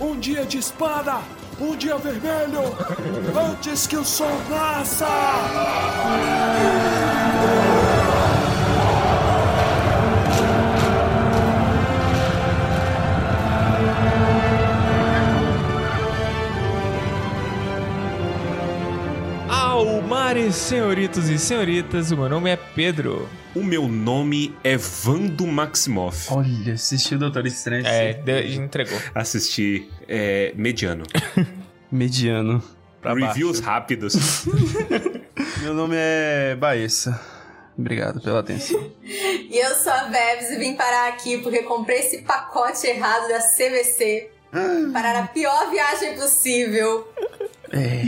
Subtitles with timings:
[0.00, 1.18] Um dia de espada!
[1.60, 2.62] Um dia vermelho!
[3.50, 5.06] Antes que o sol nasça!
[19.50, 23.28] Almares, senhoritos e senhoritas, o meu nome é Pedro.
[23.54, 26.32] O meu nome é Vando Maximoff.
[26.32, 27.84] Olha, assistiu o Doutor Estranho.
[27.86, 28.98] É, de- entregou.
[29.14, 31.04] Assisti é, mediano.
[31.90, 32.62] Mediano.
[33.02, 34.44] Pra Reviews rápidos.
[35.62, 37.20] Meu nome é Baessa.
[37.76, 38.80] Obrigado pela atenção.
[39.50, 43.40] E eu sou a Bebs e vim parar aqui porque comprei esse pacote errado da
[43.40, 44.30] CVC.
[44.92, 47.12] Parar a pior viagem possível.
[47.72, 48.00] É.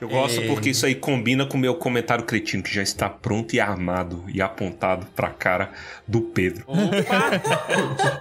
[0.00, 0.46] Eu gosto É.
[0.46, 4.24] porque isso aí combina com o meu comentário cretino, que já está pronto e armado
[4.32, 5.70] e apontado pra cara
[6.06, 6.64] do Pedro.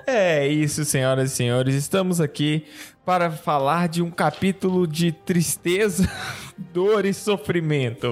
[0.05, 1.75] É isso, senhoras e senhores.
[1.75, 2.65] Estamos aqui
[3.05, 6.09] para falar de um capítulo de tristeza,
[6.73, 8.07] dor e sofrimento.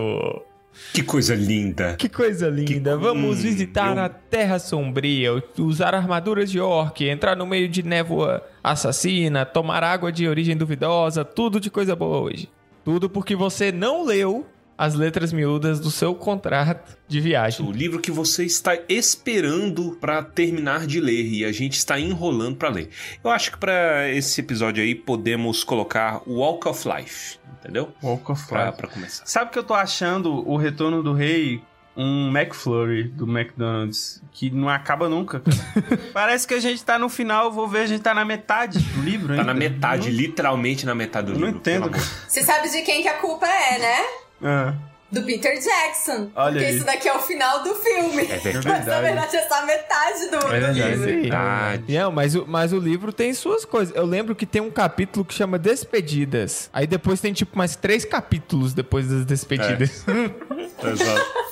[0.94, 1.95] Que coisa linda.
[1.95, 2.91] Que coisa linda.
[2.97, 7.67] Que- Vamos hum, visitar eu- a Terra Sombria, usar armaduras de orc, entrar no meio
[7.69, 12.50] de névoa assassina, tomar água de origem duvidosa, tudo de coisa boa hoje.
[12.86, 14.45] Tudo porque você não leu
[14.78, 17.66] as letras miúdas do seu contrato de viagem.
[17.66, 22.58] O livro que você está esperando pra terminar de ler e a gente está enrolando
[22.58, 22.89] pra ler.
[23.23, 27.91] Eu acho que pra esse episódio aí podemos colocar Walk of Life, entendeu?
[28.03, 28.78] Walk of Pra, Life.
[28.78, 29.25] pra começar.
[29.25, 31.61] Sabe que eu tô achando o Retorno do Rei
[31.97, 35.39] um McFlurry do McDonald's que não acaba nunca.
[35.39, 35.57] cara.
[36.13, 39.01] Parece que a gente tá no final, vou ver, a gente tá na metade do
[39.01, 39.45] livro Tá ainda.
[39.45, 41.59] na metade, literalmente na metade do Eu não livro.
[41.61, 42.07] entendo, pelo amor.
[42.27, 43.97] Você sabe de quem que a culpa é, né?
[44.43, 44.73] Ah,
[45.16, 46.30] Do Peter Jackson.
[46.35, 46.75] Olha porque aí.
[46.75, 48.23] isso daqui é o final do filme.
[48.23, 48.67] É verdade.
[48.67, 50.81] Mas na verdade é só metade do, É do verdade.
[50.81, 51.05] livro.
[51.05, 51.94] Verdade.
[51.97, 53.95] Não, mas o, mas o livro tem suas coisas.
[53.95, 56.69] Eu lembro que tem um capítulo que chama Despedidas.
[56.73, 60.03] Aí depois tem tipo mais três capítulos depois das despedidas.
[60.84, 61.45] Exato.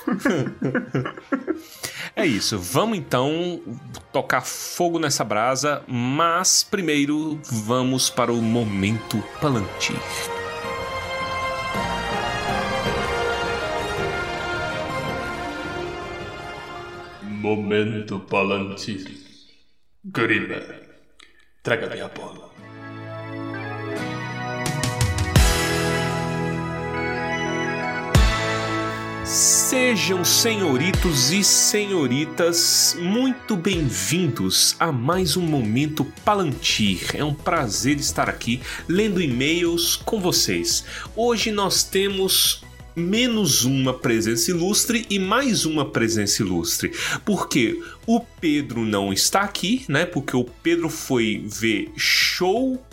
[2.15, 3.61] É isso, vamos então
[4.11, 9.95] tocar fogo nessa brasa, mas primeiro vamos para o momento Palantir.
[17.43, 19.05] Momento Palantir.
[20.01, 20.63] Grima,
[21.61, 22.49] traga-me a bola.
[29.25, 37.13] Sejam senhoritos e senhoritas muito bem-vindos a mais um Momento Palantir.
[37.13, 40.85] É um prazer estar aqui lendo e-mails com vocês.
[41.13, 42.62] Hoje nós temos
[42.95, 46.91] menos uma presença ilustre e mais uma presença ilustre.
[47.25, 50.05] Porque o Pedro não está aqui, né?
[50.05, 52.83] Porque o Pedro foi ver show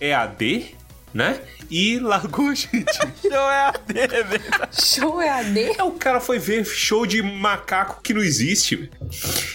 [0.00, 0.74] EAD,
[1.14, 1.40] né?
[1.70, 2.92] E largou a gente.
[3.22, 4.40] Show é a TV.
[4.72, 5.78] Show EAD?
[5.78, 8.90] É, o cara foi ver show de macaco que não existe.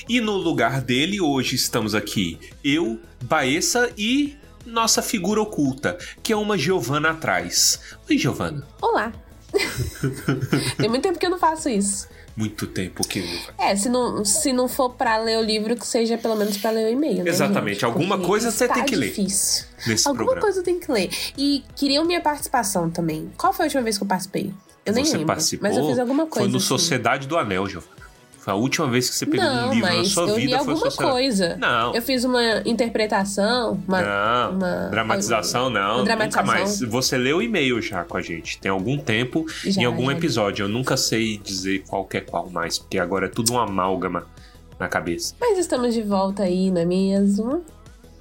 [0.07, 4.35] E no lugar dele, hoje estamos aqui, eu, Baessa e
[4.65, 7.79] nossa figura oculta, que é uma Giovana atrás.
[8.09, 8.65] Oi, Giovana.
[8.81, 9.11] Olá.
[10.77, 12.07] Tem muito tempo que eu não faço isso.
[12.35, 13.23] Muito tempo que.
[13.57, 16.69] É, se não, se não for pra ler o livro, que seja pelo menos pra
[16.69, 17.73] ler o e-mail, né, Exatamente.
[17.75, 17.85] gente?
[17.85, 19.07] Alguma Porque coisa você está tem que ler.
[19.09, 19.65] difícil.
[19.87, 20.41] Nesse Alguma programa.
[20.45, 21.09] coisa eu tenho que ler.
[21.35, 23.31] E queriam minha participação também.
[23.37, 24.53] Qual foi a última vez que eu participei?
[24.85, 25.27] Eu nem Você lembro.
[25.27, 25.67] participou?
[25.67, 26.45] Mas eu fiz alguma coisa.
[26.45, 26.67] Foi no assim.
[26.67, 28.06] Sociedade do Anel, Giovana.
[28.47, 30.59] A última vez que você pegou Não, um livro na mas sua eu vida.
[30.59, 31.57] foi alguma coisa.
[31.57, 31.93] Não.
[31.93, 36.45] Eu fiz uma interpretação, uma, Não, uma- dramatização não, uma nunca dramatização.
[36.53, 36.79] mais.
[36.81, 40.63] Você leu o e-mail já com a gente, tem algum tempo, Já, em algum episódio.
[40.63, 44.25] Eu nunca sei dizer qual é qual mais, porque agora é tudo uma amálgama
[44.79, 45.35] na cabeça.
[45.39, 47.63] Mas estamos de volta aí, não é mesmo?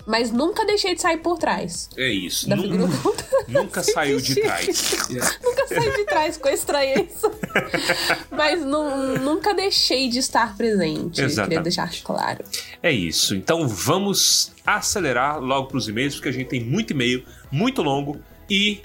[0.07, 1.89] Mas nunca deixei de sair por trás.
[1.97, 2.49] É isso.
[2.49, 3.25] Da figura oculta.
[3.49, 5.09] nunca saiu de trás.
[5.43, 7.31] nunca saí de trás com estranheza.
[8.31, 11.21] Mas nu- nunca deixei de estar presente.
[11.21, 11.49] Exatamente.
[11.49, 12.45] Queria deixar claro.
[12.83, 13.35] É isso.
[13.35, 18.21] Então vamos acelerar logo para os e-mails, porque a gente tem muito e-mail, muito longo
[18.49, 18.81] e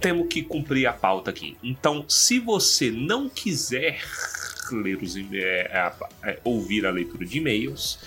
[0.00, 1.56] temos que cumprir a pauta aqui.
[1.62, 4.00] Então, se você não quiser
[4.72, 7.98] ler os é, a- é, ouvir a leitura de e-mails,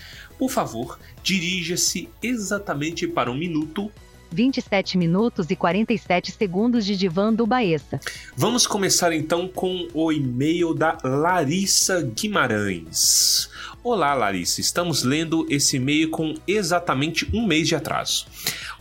[0.43, 3.89] por favor, dirija-se exatamente para um minuto
[4.29, 7.97] 27 minutos e 47 segundos de divã do Baessa.
[8.35, 13.49] Vamos começar então com o e-mail da Larissa Guimarães.
[13.81, 14.59] Olá, Larissa.
[14.59, 18.25] Estamos lendo esse e-mail com exatamente um mês de atraso.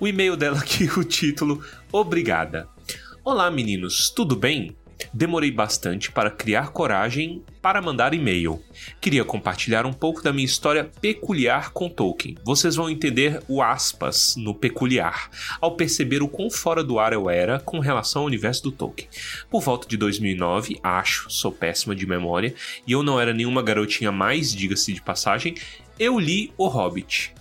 [0.01, 1.63] O e-mail dela aqui, o título:
[1.93, 2.67] Obrigada.
[3.23, 4.75] Olá, meninos, tudo bem?
[5.13, 8.63] Demorei bastante para criar coragem para mandar e-mail.
[9.01, 12.37] Queria compartilhar um pouco da minha história peculiar com Tolkien.
[12.45, 15.31] Vocês vão entender o aspas no peculiar
[15.61, 19.09] ao perceber o quão fora do ar eu era com relação ao universo do Tolkien.
[19.51, 22.55] Por volta de 2009, acho, sou péssima de memória,
[22.87, 25.55] e eu não era nenhuma garotinha mais, diga-se de passagem,
[25.99, 27.33] eu li O Hobbit.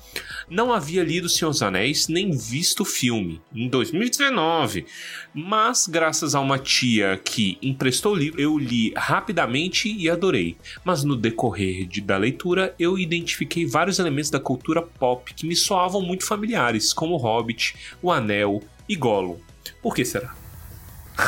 [0.52, 4.86] Não havia lido Senhor dos Anéis nem visto o filme em 2019,
[5.34, 10.58] mas graças a uma tia que emprestou o livro, eu li rapidamente e adorei.
[10.84, 15.56] Mas no decorrer de, da leitura, eu identifiquei vários elementos da cultura pop que me
[15.56, 19.40] soavam muito familiares, como o Hobbit, o Anel e Gollum.
[19.82, 20.36] Por que será?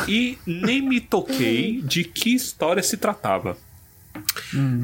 [0.06, 3.58] E nem me toquei de que história se tratava.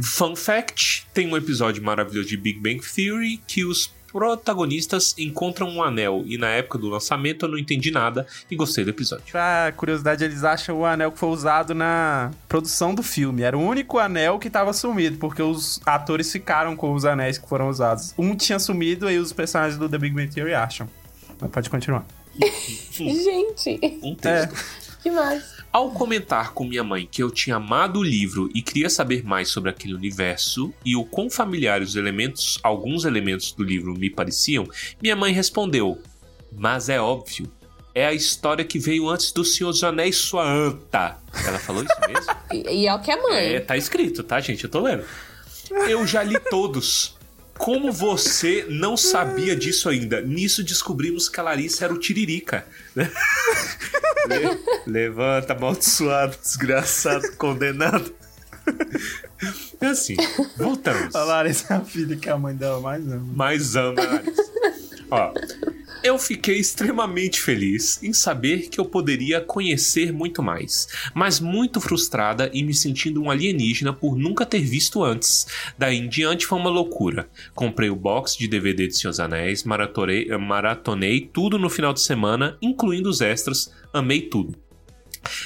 [0.02, 5.82] Fun fact: tem um episódio maravilhoso de Big Bang Theory que os protagonistas encontram um
[5.84, 9.26] anel e na época do lançamento eu não entendi nada e gostei do episódio.
[9.32, 13.42] Pra curiosidade, eles acham o anel que foi usado na produção do filme.
[13.42, 17.48] Era o único anel que tava sumido, porque os atores ficaram com os anéis que
[17.48, 18.14] foram usados.
[18.18, 20.88] Um tinha sumido e os personagens do The Big Bang Theory acham.
[21.40, 22.06] Mas pode continuar.
[22.92, 24.54] Gente, Um texto.
[24.56, 24.89] que
[25.72, 29.50] Ao comentar com minha mãe que eu tinha amado o livro e queria saber mais
[29.50, 34.68] sobre aquele universo e o quão familiares os elementos, alguns elementos do livro me pareciam,
[35.02, 36.02] minha mãe respondeu:
[36.52, 37.52] "Mas é óbvio,
[37.94, 42.00] é a história que veio antes do Senhor dos Anéis, sua anta." Ela falou isso
[42.08, 42.34] mesmo?
[42.52, 43.54] E, e é o que é mãe.
[43.54, 44.64] É, tá escrito, tá, gente?
[44.64, 45.06] Eu tô lendo.
[45.88, 47.19] Eu já li todos.
[47.60, 50.22] Como você não sabia disso ainda?
[50.22, 52.66] Nisso descobrimos que a Larissa era o Tiririca.
[52.96, 53.12] né?
[54.28, 54.60] Le-
[54.90, 58.14] levanta, amaldiçoado, desgraçado, condenado.
[59.82, 60.16] É assim,
[60.58, 61.14] voltamos.
[61.14, 63.32] A Larissa é a filha que a mãe dela mais ama.
[63.36, 64.44] Mas ama Larissa.
[65.12, 65.34] Ó,
[66.04, 72.50] eu fiquei extremamente feliz em saber que eu poderia conhecer muito mais, mas muito frustrada
[72.54, 75.48] e me sentindo um alienígena por nunca ter visto antes.
[75.78, 77.30] Daí em diante foi uma loucura.
[77.54, 82.58] Comprei o box de DVD de Senhor Anéis, maratorei- maratonei tudo no final de semana,
[82.62, 84.56] incluindo os extras, amei tudo.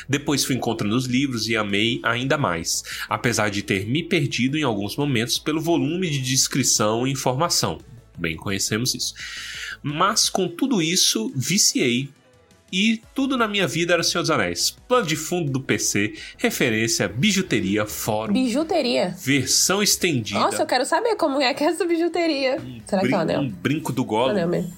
[0.08, 4.64] Depois fui encontrando os livros e amei ainda mais, apesar de ter me perdido em
[4.64, 7.80] alguns momentos pelo volume de descrição e informação.
[8.18, 9.14] Bem, conhecemos isso.
[9.84, 12.10] Mas com tudo isso, viciei.
[12.72, 14.72] E tudo na minha vida era Senhor dos Anéis.
[14.88, 19.14] Plano de fundo do PC, referência, bijuteria, fórum, Bijuteria.
[19.20, 20.40] versão estendida.
[20.40, 22.58] Nossa, eu quero saber como é que é essa bijuteria.
[22.88, 23.42] Será que é um anel?
[23.42, 24.32] um brinco do Gollum.
[24.32, 24.74] Anel mesmo.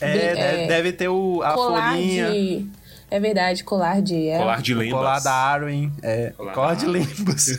[0.00, 2.30] É, é, deve ter o, a colar folhinha.
[2.30, 2.66] de.
[3.10, 4.28] É verdade, colar de.
[4.28, 4.38] É.
[4.38, 4.94] Colar de O lembas.
[4.98, 5.92] colar da Arwen.
[6.02, 7.58] É, Colar colar de lembas.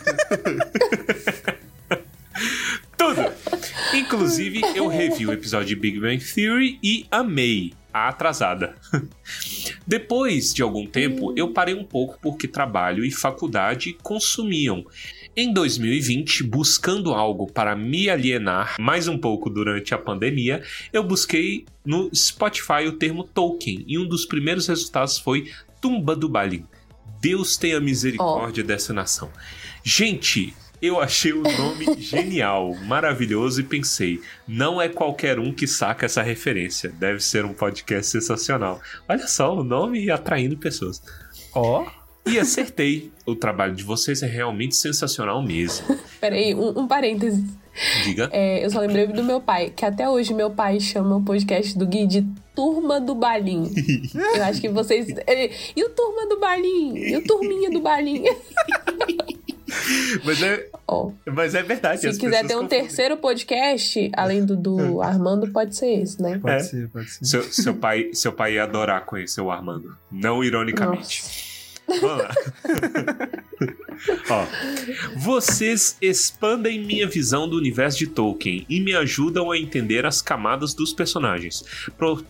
[2.96, 3.22] Tudo!
[3.94, 8.74] Inclusive, eu revi o episódio de Big Bang Theory e amei a atrasada.
[9.86, 14.84] Depois de algum tempo, eu parei um pouco porque trabalho e faculdade consumiam.
[15.36, 20.62] Em 2020, buscando algo para me alienar mais um pouco durante a pandemia,
[20.92, 25.50] eu busquei no Spotify o termo Tolkien e um dos primeiros resultados foi
[25.80, 26.64] Tumba do Balin.
[27.20, 29.30] Deus tenha misericórdia dessa nação.
[29.82, 36.06] Gente, eu achei o nome genial, maravilhoso e pensei, não é qualquer um que saca
[36.06, 36.90] essa referência.
[36.90, 38.80] Deve ser um podcast sensacional.
[39.08, 41.02] Olha só o nome atraindo pessoas.
[41.54, 41.86] Ó.
[42.26, 43.12] E acertei.
[43.24, 45.86] O trabalho de vocês é realmente sensacional mesmo.
[46.20, 47.44] Peraí, um, um parênteses.
[48.02, 48.28] Diga.
[48.32, 51.76] É, eu só lembrei do meu pai, que até hoje meu pai chama o podcast
[51.78, 53.70] do Gui de Turma do Balim.
[54.14, 55.08] eu acho que vocês.
[55.76, 56.96] e o Turma do Balim?
[56.96, 58.24] E o Turminha do Balim?
[60.24, 62.00] Mas é, Ó, mas é verdade.
[62.00, 62.80] se quiser ter um confundem.
[62.82, 66.38] terceiro podcast, além do do Armando, pode ser esse, né?
[66.38, 66.58] Pode É.
[66.60, 67.24] ser, pode ser.
[67.24, 69.96] Seu, seu pai, seu pai ia adorar conhecer o Armando.
[70.10, 71.22] Não ironicamente.
[71.88, 72.34] Vamos lá.
[74.28, 74.46] Ó,
[75.16, 80.74] vocês expandem minha visão do universo de Tolkien e me ajudam a entender as camadas
[80.74, 81.64] dos personagens.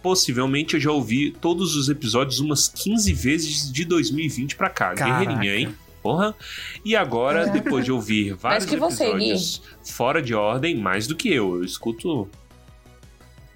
[0.03, 4.95] Possivelmente eu já ouvi todos os episódios umas 15 vezes de 2020 pra cá.
[4.95, 5.25] Caraca.
[5.25, 5.75] Guerreirinha, hein?
[6.07, 6.37] Porra.
[6.85, 11.29] E agora, depois de ouvir vários que você, episódios fora de ordem, mais do que
[11.33, 12.29] eu, eu escuto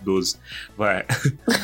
[0.03, 0.37] 12.
[0.77, 1.05] Vai.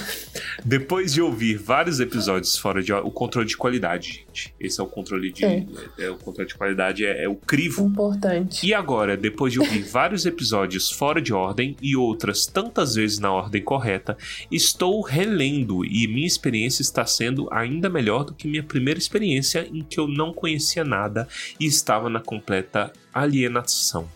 [0.64, 4.54] Depois de ouvir vários episódios fora de o controle de qualidade, gente.
[4.58, 5.66] Esse é o controle de É.
[5.98, 7.86] é, o controle de qualidade é, é o crivo.
[7.86, 8.66] Importante.
[8.66, 13.32] E agora, depois de ouvir vários episódios fora de ordem e outras tantas vezes na
[13.32, 14.16] ordem correta,
[14.50, 19.82] estou relendo e minha experiência está sendo ainda melhor do que minha primeira experiência em
[19.82, 21.28] que eu não conhecia nada
[21.60, 24.08] e estava na completa alienação.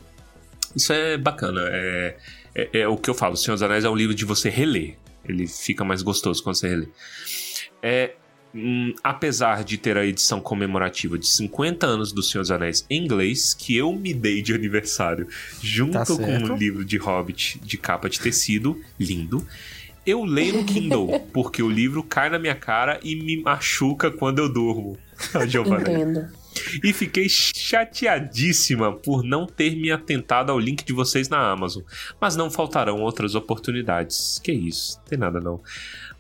[0.74, 1.62] Isso é bacana.
[1.64, 2.16] É,
[2.72, 3.36] é, é o que eu falo.
[3.36, 4.96] Senhor dos Anéis é um livro de você reler.
[5.24, 6.88] Ele fica mais gostoso quando você relê.
[7.82, 8.14] É,
[8.54, 13.04] hum, apesar de ter a edição comemorativa de 50 anos do Senhor dos Anéis em
[13.04, 15.28] inglês, que eu me dei de aniversário
[15.62, 19.46] junto Tá com um livro de Hobbit de capa de tecido, lindo.
[20.04, 24.38] Eu leio no Kindle, porque o livro cai na minha cara e me machuca quando
[24.38, 24.98] eu durmo.
[25.46, 25.82] Giovanna.
[25.82, 26.39] Entendo.
[26.82, 31.82] E fiquei chateadíssima por não ter me atentado ao link de vocês na Amazon.
[32.20, 34.40] Mas não faltarão outras oportunidades.
[34.42, 35.60] Que isso, tem nada não.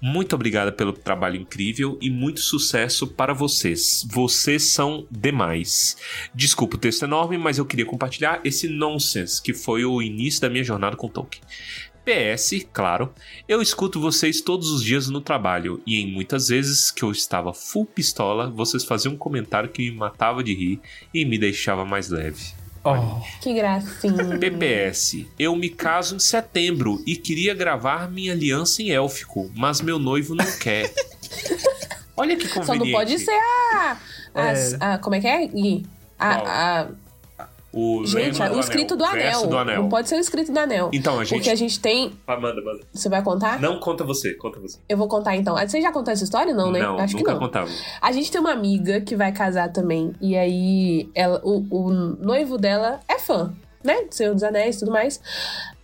[0.00, 4.06] Muito obrigada pelo trabalho incrível e muito sucesso para vocês.
[4.10, 5.96] Vocês são demais.
[6.34, 10.48] Desculpa o texto enorme, mas eu queria compartilhar esse nonsense que foi o início da
[10.48, 11.42] minha jornada com Tolkien.
[12.04, 13.12] PS, claro,
[13.48, 17.52] eu escuto vocês todos os dias no trabalho e em muitas vezes que eu estava
[17.52, 20.80] full pistola, vocês faziam um comentário que me matava de rir
[21.12, 22.52] e me deixava mais leve.
[22.82, 24.38] Oh, Que gracinha.
[24.38, 29.98] PPS, eu me caso em setembro e queria gravar minha aliança em élfico, mas meu
[29.98, 30.90] noivo não quer.
[32.16, 32.90] Olha que Só conveniente.
[32.92, 33.38] não pode ser
[33.74, 33.96] a.
[34.34, 35.50] as- a- como é que é?
[36.18, 36.88] A, a-
[37.72, 39.22] O gente, lema o escrito do anel.
[39.22, 39.82] verso do anel.
[39.82, 40.90] Não pode ser o escrito do anel.
[40.92, 41.34] Então, a gente...
[41.38, 42.12] Porque a gente tem.
[42.26, 42.80] Ah, manda, manda.
[42.92, 43.60] Você vai contar?
[43.60, 44.78] Não, conta você, conta você.
[44.88, 45.56] Eu vou contar então.
[45.56, 46.52] Ah, Você já contou essa história?
[46.52, 46.80] Não, né?
[46.80, 47.38] Não, Acho que nunca não.
[47.40, 47.70] contava.
[48.00, 50.12] A gente tem uma amiga que vai casar também.
[50.20, 53.52] E aí, ela, o, o noivo dela é fã,
[53.84, 54.02] né?
[54.02, 55.20] Do Senhor dos Anéis e tudo mais.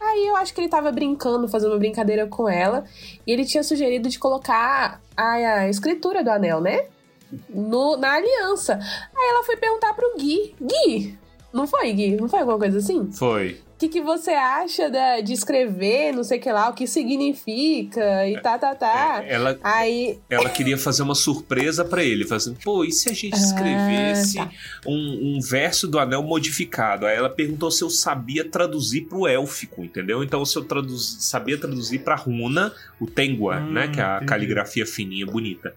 [0.01, 2.85] Aí eu acho que ele tava brincando, fazendo uma brincadeira com ela.
[3.25, 6.87] E ele tinha sugerido de colocar a, a escritura do anel, né?
[7.49, 8.75] No, na aliança.
[8.75, 10.55] Aí ela foi perguntar pro Gui.
[10.61, 11.19] Gui!
[11.53, 12.17] Não foi, Gui?
[12.17, 13.11] Não foi alguma coisa assim?
[13.13, 13.61] Foi.
[13.75, 16.87] O que, que você acha da- de escrever, não sei o que lá, o que
[16.87, 19.23] significa e tá, tá, tá.
[19.23, 23.13] É, Ela, Aí, ela queria fazer uma surpresa pra ele, fazendo, pô, e se a
[23.13, 24.51] gente Ah, escrevesse tá.
[24.87, 27.05] um, um verso do anel modificado?
[27.07, 30.23] Aí ela perguntou se eu sabia traduzir pro élfico, entendeu?
[30.25, 33.89] Então se eu traduz, sabia traduzir pra runa, o Tengua, Hum, né?
[33.89, 34.27] Que é a entendi.
[34.27, 35.75] caligrafia fininha, bonita.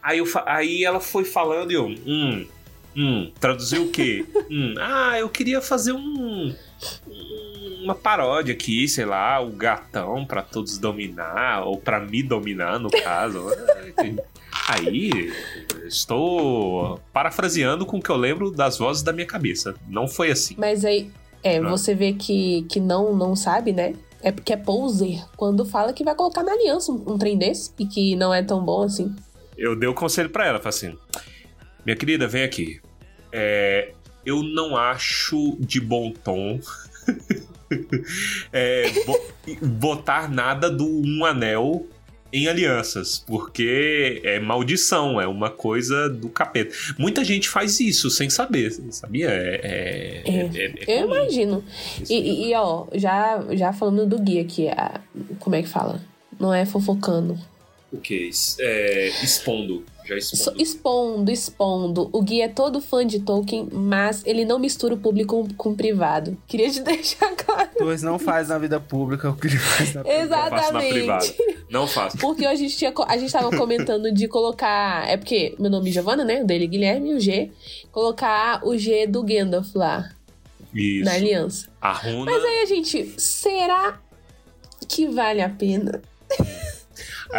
[0.00, 2.46] Aí, eu, aí ela foi falando e eu, hum,
[2.96, 4.24] hum, traduziu o quê?
[4.50, 6.54] hum, ah, eu queria fazer um
[7.82, 12.88] uma paródia aqui, sei lá, o gatão pra todos dominar, ou pra me dominar, no
[12.90, 13.44] caso.
[14.68, 15.32] Aí,
[15.86, 19.74] estou parafraseando com o que eu lembro das vozes da minha cabeça.
[19.88, 20.54] Não foi assim.
[20.56, 21.10] Mas aí,
[21.42, 21.68] é, Ah.
[21.68, 23.94] você vê que, que não, não sabe, né?
[24.22, 27.72] É porque é poser quando fala que vai colocar na aliança um, um trem desse
[27.78, 29.12] e que não é tão bom assim.
[29.58, 30.98] Eu dei o conselho pra ela, falei assim:
[31.84, 32.80] Minha querida, vem aqui.
[33.32, 33.92] É,
[34.24, 36.60] eu não acho de bom tom
[38.52, 39.20] é, bo-
[39.62, 41.86] botar nada do um anel
[42.32, 46.74] em alianças, porque é maldição, é uma coisa do capeta.
[46.98, 49.28] Muita gente faz isso sem saber, sabia?
[49.28, 51.62] É, é- É, é- é Eu imagino.
[52.08, 55.00] E, e- e, ó, já, já falando do Gui aqui, a-
[55.40, 56.00] como é que fala?
[56.40, 57.38] Não é fofocando.
[57.92, 58.30] O que?
[58.60, 59.84] É, expondo.
[60.04, 60.60] Já expondo.
[60.62, 62.10] expondo, expondo.
[62.12, 65.76] O Gui é todo fã de Tolkien, mas ele não mistura o público com, o
[65.76, 66.36] privado.
[66.46, 67.70] Queria te deixar claro.
[67.78, 70.50] Dois não faz na vida pública o que ele faz na privada.
[70.50, 71.24] Não faço na privada.
[71.24, 71.64] Exatamente.
[71.70, 72.18] Não faço.
[72.18, 75.08] Porque a gente, tinha, a gente tava comentando de colocar.
[75.08, 76.42] É porque meu nome é Giovanna, né?
[76.42, 77.50] O dele é Guilherme e o G.
[77.90, 80.10] Colocar o G do Gandalf lá,
[80.74, 81.04] Isso.
[81.04, 81.68] na aliança.
[81.80, 82.30] A runa.
[82.30, 83.98] Mas aí a gente, será
[84.88, 86.02] que vale a pena
[86.38, 86.71] A-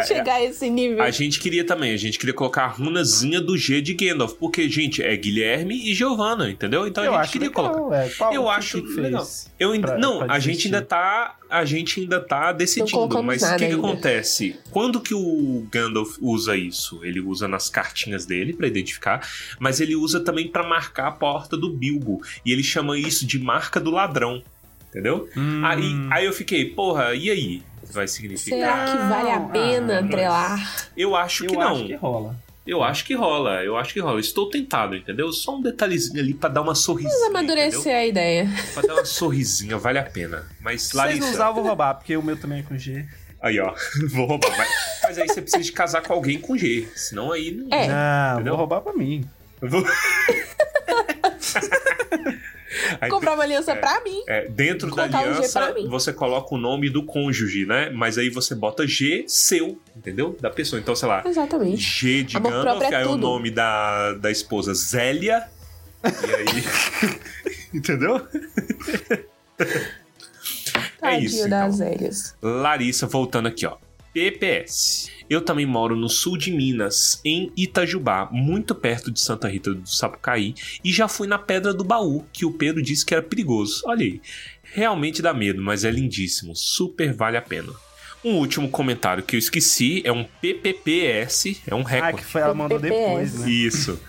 [0.02, 1.02] chegar a esse nível?
[1.04, 4.68] A gente queria também, a gente queria colocar a runazinha do G de Gandalf, porque,
[4.70, 6.88] gente, é Guilherme e Giovanna, entendeu?
[6.88, 7.96] Então eu a gente acho queria legal, colocar.
[8.06, 8.10] é.
[8.10, 8.98] Qual- Eu acho que fez?
[8.98, 9.28] legal.
[9.60, 13.44] Eu ainda, pra- não, pra a gente ainda tá, a gente ainda tá decidindo, mas
[13.44, 14.56] o que, que acontece?
[14.72, 17.00] Quando que o Gandalf usa isso?
[17.04, 19.28] Ele usa nas cartinhas dele pra identificar,
[19.60, 23.38] mas ele usa também pra marcar a porta do Bilbo, e ele chama isso de
[23.38, 24.42] marca do ladrão,
[24.90, 25.30] entendeu?
[25.38, 27.62] Hum, Aí, aí eu fiquei, porra, e aí?
[27.94, 28.60] Vai significar?
[28.60, 30.88] Será que vale a pena ah, trelar?
[30.98, 31.76] Eu acho eu que não.
[31.76, 32.36] acho que rola.
[32.66, 34.20] Eu acho que rola, eu acho que rola.
[34.22, 35.32] Estou tentado, entendeu?
[35.34, 37.14] Só um detalhezinho ali pra dar uma sorrisinha.
[37.14, 38.44] Vamos amadurecer a ideia.
[38.44, 38.64] entendeu?
[38.74, 40.48] Pra dar uma sorrisinha, vale a pena.
[40.62, 41.30] Mas, Se Larissa.
[41.30, 43.06] usar, eu vou roubar, porque o meu também é com G.
[43.42, 43.74] Aí, ó.
[44.12, 44.58] Vou roubar.
[44.58, 44.70] Mas,
[45.04, 46.88] mas aí você precisa de casar com alguém com G.
[46.96, 47.68] Senão aí não.
[47.78, 47.88] É.
[47.90, 48.52] Não, Entendeu?
[48.54, 49.28] vou roubar pra mim.
[49.62, 49.84] Eu vou-
[53.00, 53.76] Aí, Comprar uma aliança é.
[53.76, 54.22] pra mim.
[54.28, 55.88] é, dentro da um aliança, pra mim.
[55.88, 57.90] você coloca o nome do cônjuge, né?
[57.90, 60.36] Mas aí você bota G seu, entendeu?
[60.40, 60.80] Da pessoa.
[60.80, 61.82] Então, sei lá, Exatamente.
[61.82, 65.48] G de Amor Gandalf, é aí o nome da, da esposa Zélia.
[66.04, 67.20] E aí.
[67.74, 68.28] entendeu?
[69.60, 71.90] É Tadinho isso, das então.
[71.90, 72.36] velhas.
[72.42, 73.78] Larissa, voltando aqui, ó.
[74.14, 75.10] PPS.
[75.30, 79.90] Eu também moro no sul de Minas, em Itajubá, muito perto de Santa Rita do
[79.90, 80.54] Sapucaí,
[80.84, 83.82] e já fui na Pedra do Baú, que o Pedro disse que era perigoso.
[83.86, 84.22] Olha aí.
[84.74, 86.56] Realmente dá medo, mas é lindíssimo.
[86.56, 87.72] Super vale a pena.
[88.24, 92.18] Um último comentário que eu esqueci é um PPPS, é um Ah, recorde.
[92.18, 93.50] que foi, ela mandou depois, né?
[93.50, 94.00] Isso.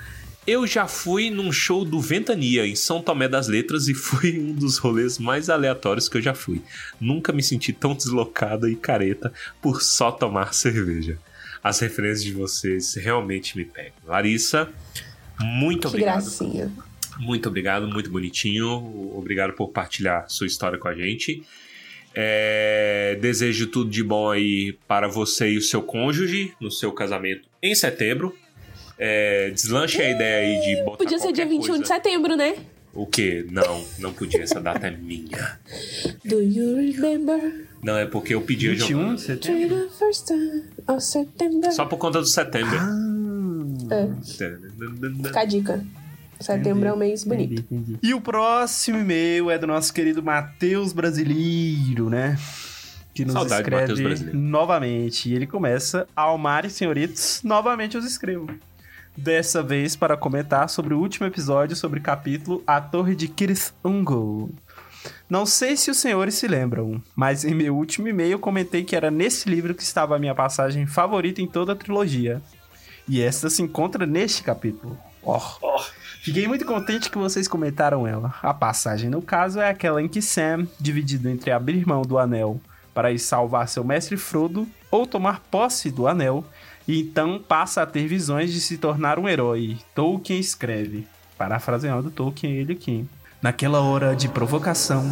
[0.47, 4.53] Eu já fui num show do Ventania em São Tomé das Letras e foi um
[4.53, 6.61] dos rolês mais aleatórios que eu já fui.
[7.01, 9.33] Nunca me senti tão deslocada e careta
[9.63, 11.19] por só tomar cerveja.
[11.63, 13.95] As referências de vocês realmente me pegam.
[14.05, 14.69] Larissa,
[15.41, 16.21] muito Que obrigado.
[16.23, 16.71] gracinha.
[17.19, 18.69] Muito obrigado, muito bonitinho.
[19.17, 21.43] Obrigado por partilhar sua história com a gente.
[22.15, 27.49] É, desejo tudo de bom aí para você e o seu cônjuge no seu casamento
[27.63, 28.37] em setembro.
[28.99, 31.95] É, deslanche a ideia aí de botar Podia ser dia qualquer 21 de coisa.
[31.95, 32.55] setembro, né?
[32.93, 33.45] O quê?
[33.51, 34.43] Não, não podia.
[34.43, 35.59] Essa data é minha.
[36.25, 39.15] Do you remember Não, é porque eu pedi a 21 Giovana.
[39.17, 39.77] de setembro?
[39.89, 41.73] the first time of September?
[41.73, 42.79] Só por conta do setembro.
[43.91, 44.09] É,
[45.23, 45.85] fica a dica.
[46.41, 47.65] Setembro é um mês bonito.
[48.03, 52.39] E o próximo e-mail é do nosso querido Matheus Brasileiro, né?
[53.15, 54.39] Que nos Saudade escreve Brasileiro.
[54.39, 55.29] novamente.
[55.31, 58.49] E ele começa: Almar e senhoritos, novamente os escrevo.
[59.17, 63.73] Dessa vez para comentar sobre o último episódio sobre o capítulo A Torre de Kirith
[63.85, 64.51] Ungol.
[65.29, 69.11] Não sei se os senhores se lembram, mas em meu último e-mail comentei que era
[69.11, 72.43] nesse livro que estava a minha passagem favorita em toda a trilogia.
[73.09, 74.99] E esta se encontra neste capítulo.
[75.23, 75.41] Ó.
[76.23, 78.35] Fiquei muito contente que vocês comentaram ela.
[78.43, 82.61] A passagem, no caso, é aquela em que Sam, dividido entre abrir mão do anel
[82.95, 86.45] para ir salvar seu mestre Frodo ou tomar posse do anel,
[86.87, 89.79] e então passa a ter visões de se tornar um herói.
[89.95, 91.07] Tolkien escreve.
[91.39, 93.07] Parafraseando Tolkien, ele aqui.
[93.41, 95.05] Naquela hora de provocação,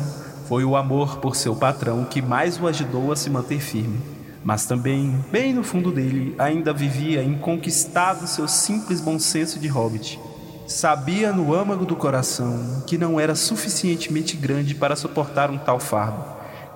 [0.48, 4.00] foi o amor por seu patrão que mais o ajudou a se manter firme.
[4.44, 10.18] Mas também, bem no fundo dele, ainda vivia inconquistado seu simples bom senso de hobbit.
[10.66, 16.24] Sabia no âmago do coração que não era suficientemente grande para suportar um tal fardo,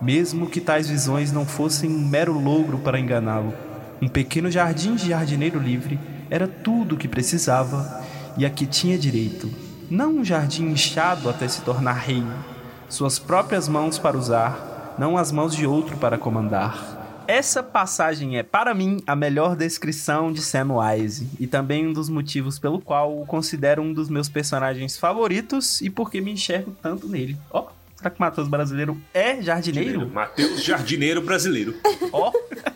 [0.01, 3.66] mesmo que tais visões não fossem um mero logro para enganá-lo.
[4.01, 5.99] Um pequeno jardim de jardineiro livre
[6.29, 8.05] era tudo o que precisava
[8.37, 9.51] e a que tinha direito.
[9.91, 12.23] Não um jardim inchado até se tornar rei,
[12.89, 17.25] suas próprias mãos para usar, não as mãos de outro para comandar.
[17.27, 22.59] Essa passagem é, para mim, a melhor descrição de Samwise e também um dos motivos
[22.59, 27.37] pelo qual o considero um dos meus personagens favoritos e porque me enxergo tanto nele.
[27.51, 30.09] Ó, será que o Matheus brasileiro é jardineiro?
[30.09, 31.75] Matheus Jardineiro Brasileiro.
[32.13, 32.31] Ó.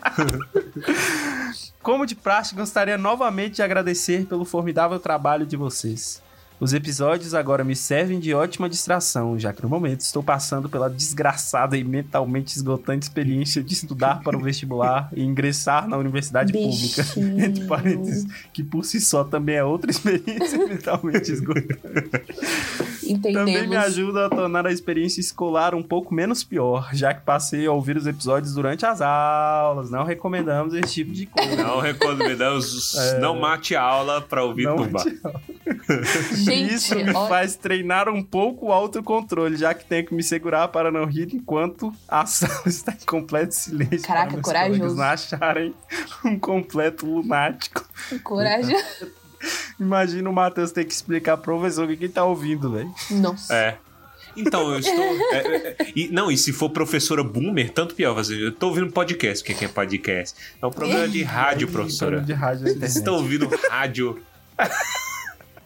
[1.81, 6.21] Como de praxe, gostaria novamente de agradecer pelo formidável trabalho de vocês.
[6.61, 10.87] Os episódios agora me servem de ótima distração, já que no momento estou passando pela
[10.87, 17.01] desgraçada e mentalmente esgotante experiência de estudar para o vestibular e ingressar na universidade pública.
[17.01, 17.41] Bichinho.
[17.43, 21.79] Entre parênteses, que por si só também é outra experiência mentalmente esgotante.
[23.19, 23.75] Também me Entendemos.
[23.77, 27.97] ajuda a tornar a experiência escolar um pouco menos pior, já que passei a ouvir
[27.97, 29.89] os episódios durante as aulas.
[29.89, 31.55] Não recomendamos esse tipo de coisa.
[31.55, 32.95] Não recomendamos.
[33.19, 34.69] Não mate a aula pra ouvir É.
[34.69, 35.03] Não tumba.
[36.55, 40.23] Gente, Isso me olha- faz treinar um pouco o autocontrole, já que tenho que me
[40.23, 44.01] segurar para não rir enquanto a sala está em completo silêncio.
[44.01, 44.95] Caraca, para corajoso.
[44.95, 45.73] não acharem
[46.25, 47.87] um completo lunático.
[48.23, 48.75] Coragem.
[49.79, 52.93] Imagina o Matheus ter que explicar pro professor o que ele tá ouvindo, velho.
[53.09, 53.53] Nossa.
[53.55, 53.77] É.
[54.37, 54.93] Então, eu estou.
[55.33, 58.17] é, é, é, e, não, e se for professora boomer, tanto pior.
[58.17, 59.43] assim, Eu tô ouvindo podcast.
[59.43, 60.37] O que que é podcast?
[60.61, 62.21] É um programa de rádio, professora.
[62.21, 64.21] De rádio estão ouvindo rádio.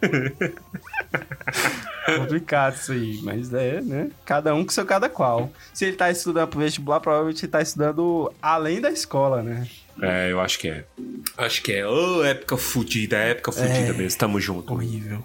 [2.18, 4.10] Complicado isso aí, mas é, né?
[4.26, 5.50] Cada um com seu cada qual.
[5.74, 9.68] Se ele tá estudando pro vestibular, provavelmente ele tá estudando além da escola, né?
[10.02, 10.86] É, eu acho que é.
[11.38, 11.88] Acho que é.
[11.88, 14.20] Ô, época fudida, época fudida mesmo.
[14.20, 14.74] Tamo junto.
[14.74, 15.24] Horrível.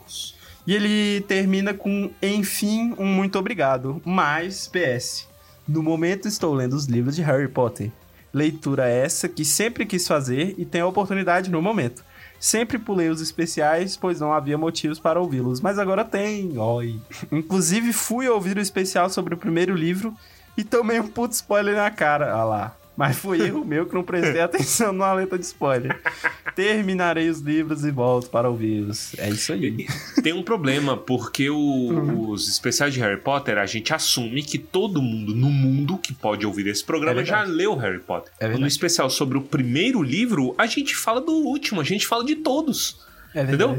[0.66, 4.01] E ele termina com, enfim, um muito obrigado.
[4.05, 5.29] Mas, PS,
[5.66, 7.90] no momento estou lendo os livros de Harry Potter.
[8.33, 12.05] Leitura essa que sempre quis fazer e tenho a oportunidade no momento.
[12.40, 16.57] Sempre pulei os especiais, pois não havia motivos para ouvi-los, mas agora tem.
[16.57, 16.98] Oi.
[17.31, 20.16] Inclusive, fui ouvir o especial sobre o primeiro livro
[20.57, 22.35] e tomei um puto spoiler na cara.
[22.35, 22.76] Olha lá.
[23.01, 25.99] Mas foi erro meu que não prestei atenção na letra de spoiler.
[26.55, 29.15] Terminarei os livros e volto para ouvi-los.
[29.17, 29.87] É isso aí.
[30.23, 35.01] Tem um problema, porque o- os especiais de Harry Potter, a gente assume que todo
[35.01, 38.31] mundo no mundo que pode ouvir esse programa É já leu Harry Potter.
[38.39, 42.23] É no especial sobre o primeiro livro, a gente fala do último, a gente fala
[42.23, 42.99] de todos.
[43.35, 43.79] É Entendeu?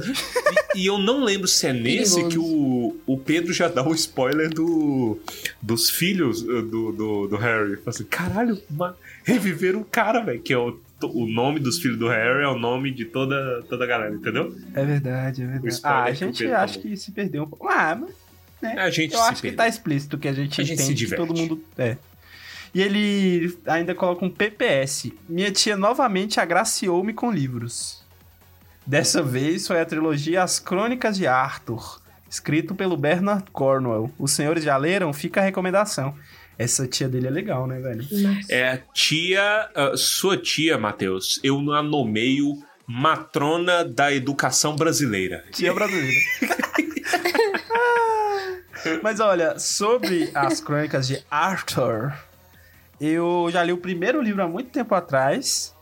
[0.75, 3.93] E, e eu não lembro se é nesse que o, o Pedro já dá o
[3.93, 5.19] spoiler do,
[5.61, 7.75] dos filhos uh, do, do, do Harry.
[7.75, 10.41] Fala assim, caralho, ma- reviveram o cara, velho.
[10.41, 13.83] Que é o, o nome dos filhos do Harry, é o nome de toda, toda
[13.83, 14.55] a galera, entendeu?
[14.73, 15.79] É verdade, é verdade.
[15.83, 17.67] Ah, a que o gente Pedro acha que se perdeu um pouco.
[17.67, 19.57] Ah, mas A gente eu acho que perdeu.
[19.57, 21.63] tá explícito que a gente A gente entende que todo mundo.
[21.77, 21.97] É.
[22.73, 25.11] E ele ainda coloca um PPS.
[25.27, 28.01] Minha tia novamente agraciou-me com livros.
[28.85, 34.11] Dessa vez foi a trilogia As Crônicas de Arthur, escrito pelo Bernard Cornwell.
[34.17, 35.11] Os senhores já leram?
[35.13, 36.15] Fica a recomendação.
[36.61, 38.05] Essa tia dele é legal, né, velho?
[38.47, 45.43] É a tia, ah, sua tia, Matheus, eu a nomeio matrona da educação brasileira.
[45.51, 46.19] Tia brasileira.
[49.01, 52.13] Mas olha, sobre as crônicas de Arthur,
[52.99, 55.73] eu já li o primeiro livro há muito tempo atrás.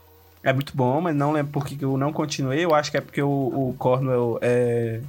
[0.42, 2.64] É muito bom, mas não lembro por que que eu não continuei.
[2.64, 5.00] Eu acho que é porque o, o Cornwell é.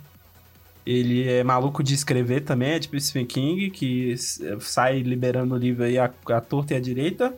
[0.86, 4.16] Ele é maluco de escrever também, é tipo Stephen King, que
[4.60, 7.36] sai liberando o livro aí à, à torta e à direita.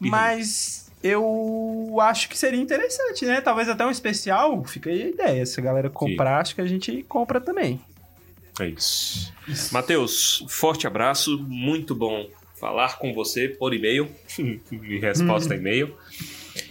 [0.00, 3.40] Mas eu acho que seria interessante, né?
[3.40, 4.64] Talvez até um especial.
[4.64, 5.46] Fica aí a ideia.
[5.46, 7.80] Se a galera comprar, acho que a gente compra também.
[8.60, 9.32] É isso.
[9.72, 12.28] Matheus, forte abraço, muito bom
[12.60, 15.96] falar com você por e-mail, em resposta a e-mail.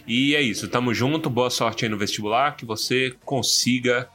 [0.07, 4.07] E é isso, tamo junto, boa sorte aí no vestibular, que você consiga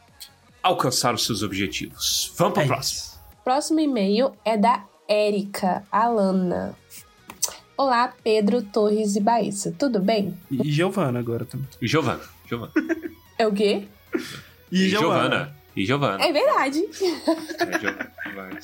[0.67, 2.33] alcançar os seus objetivos.
[2.37, 2.99] Vamos pro É próximo.
[3.01, 3.21] isso.
[3.45, 6.75] Próximo e-mail é da Érica Alana.
[7.77, 9.73] Olá, Pedro Torres e Baissa.
[9.79, 10.37] Tudo bem?
[10.51, 11.69] E Giovana agora também.
[11.81, 12.73] E Giovana, Giovana.
[13.39, 13.87] É o quê?
[14.73, 15.55] E Giovana.
[15.77, 16.25] E Giovana.
[16.25, 16.83] É verdade.
[16.89, 18.61] É, Giovana.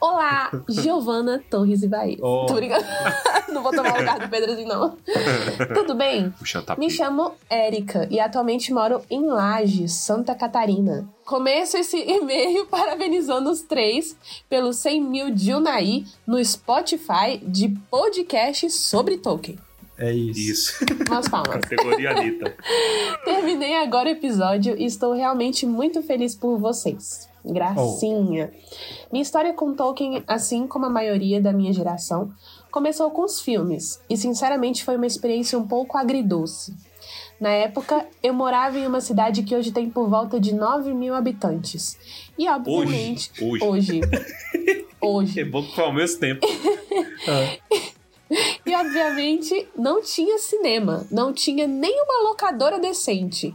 [0.00, 2.18] Olá, Giovana Torres e Baissa.
[2.20, 2.46] Oh.
[2.46, 2.84] Tô brincando.
[3.54, 4.96] não vou tomar o lugar do Pedro assim, não.
[5.72, 6.30] Tudo bem?
[6.32, 11.08] Puxa, tá Me chamo Érica e atualmente moro em Lages, Santa Catarina.
[11.24, 14.16] Começo esse e-mail parabenizando os três
[14.48, 19.56] pelo 100 mil de Unai no Spotify de podcast sobre Tolkien.
[19.96, 20.40] É isso.
[20.40, 20.84] Isso.
[21.08, 21.60] Umas palmas.
[21.60, 22.56] Categoria Anitta.
[23.24, 27.28] Terminei agora o episódio e estou realmente muito feliz por vocês.
[27.44, 28.50] Gracinha.
[29.12, 32.32] Minha história com Tolkien, assim como a maioria da minha geração,
[32.70, 36.74] começou com os filmes e, sinceramente, foi uma experiência um pouco agridoce.
[37.38, 41.14] Na época, eu morava em uma cidade que hoje tem por volta de 9 mil
[41.14, 41.98] habitantes.
[42.38, 43.30] E, obviamente.
[43.40, 43.64] Hoje.
[43.64, 44.00] Hoje.
[45.00, 45.40] Hoje.
[45.40, 46.46] É bom que foi ao mesmo tempo.
[48.30, 53.54] E obviamente não tinha cinema, não tinha nenhuma locadora decente.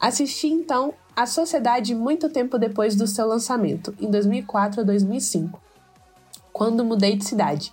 [0.00, 5.60] Assisti então A Sociedade muito tempo depois do seu lançamento, em 2004 a 2005,
[6.52, 7.72] quando mudei de cidade.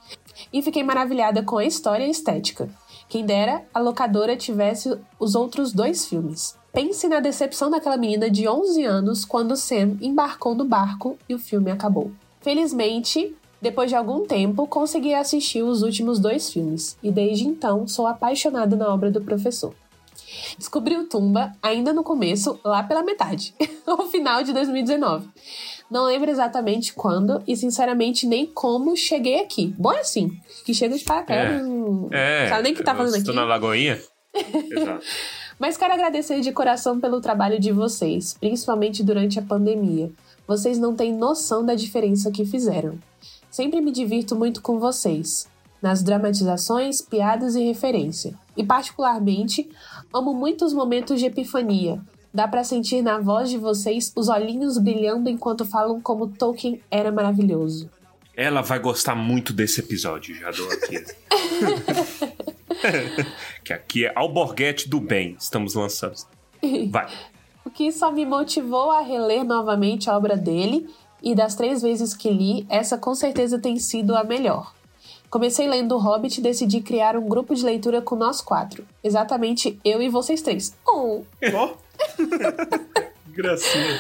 [0.51, 2.69] E fiquei maravilhada com a história e a estética.
[3.07, 6.57] Quem dera a locadora tivesse os outros dois filmes.
[6.73, 11.39] Pense na decepção daquela menina de 11 anos quando Sam embarcou no barco e o
[11.39, 12.11] filme acabou.
[12.41, 13.33] Felizmente,
[13.65, 18.75] depois de algum tempo, consegui assistir os últimos dois filmes e desde então sou apaixonada
[18.75, 19.73] na obra do professor.
[20.58, 23.54] Descobri o Tumba ainda no começo, lá pela metade,
[23.88, 25.28] no final de 2019.
[25.89, 29.73] Não lembro exatamente quando e sinceramente nem como cheguei aqui.
[29.78, 30.32] Bom é assim,
[30.65, 32.47] que chega de paraquedas, não É.
[32.49, 33.39] sabe nem o que tá fazendo Estou aqui.
[33.41, 33.99] na Lagoinha?
[34.34, 35.04] Exato.
[35.58, 40.12] Mas quero agradecer de coração pelo trabalho de vocês, principalmente durante a pandemia.
[40.47, 42.97] Vocês não têm noção da diferença que fizeram.
[43.55, 45.47] Sempre me divirto muito com vocês,
[45.81, 48.33] nas dramatizações, piadas e referência.
[48.57, 49.69] E particularmente,
[50.13, 52.01] amo muito os momentos de epifania.
[52.33, 57.13] Dá pra sentir na voz de vocês os olhinhos brilhando enquanto falam como Tolkien era
[57.13, 57.89] maravilhoso.
[58.35, 61.05] Ela vai gostar muito desse episódio, já dou aqui.
[63.63, 66.17] que aqui é Alborguete do Bem, estamos lançando.
[66.89, 67.07] Vai.
[67.65, 70.87] O que só me motivou a reler novamente a obra dele,
[71.25, 74.75] e das três vezes que li, essa com certeza tem sido a melhor.
[75.27, 78.85] Comecei lendo O Hobbit e decidi criar um grupo de leitura com nós quatro.
[79.03, 80.77] Exatamente eu e vocês três.
[80.88, 81.23] Oh!
[83.33, 83.99] Gracinha.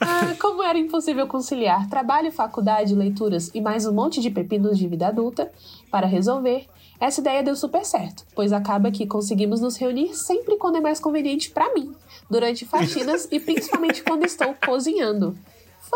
[0.00, 4.88] Ah, como era impossível conciliar trabalho, faculdade, leituras e mais um monte de pepinos de
[4.88, 5.50] vida adulta
[5.90, 6.66] para resolver,
[7.00, 10.98] essa ideia deu super certo, pois acaba que conseguimos nos reunir sempre quando é mais
[10.98, 11.94] conveniente para mim,
[12.28, 15.36] durante faxinas e principalmente quando estou cozinhando.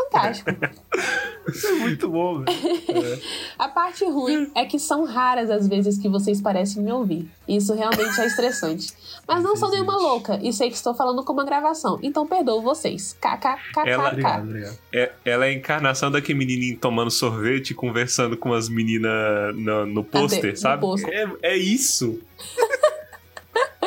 [0.05, 0.51] Fantástico.
[0.51, 3.23] é muito bom, velho.
[3.59, 7.29] A parte ruim é que são raras as vezes que vocês parecem me ouvir.
[7.49, 8.93] Isso realmente é estressante.
[9.27, 12.63] Mas não sou nenhuma louca e sei que estou falando com uma gravação, então perdoo
[12.63, 13.17] vocês.
[13.23, 13.97] Ela- KKKK.
[14.09, 14.79] obrigado.
[14.93, 19.85] É, ela é a encarnação daquele menininho tomando sorvete e conversando com as meninas no,
[19.87, 20.81] no pôster, no sabe?
[20.81, 21.13] pôster.
[21.43, 22.21] É, é isso.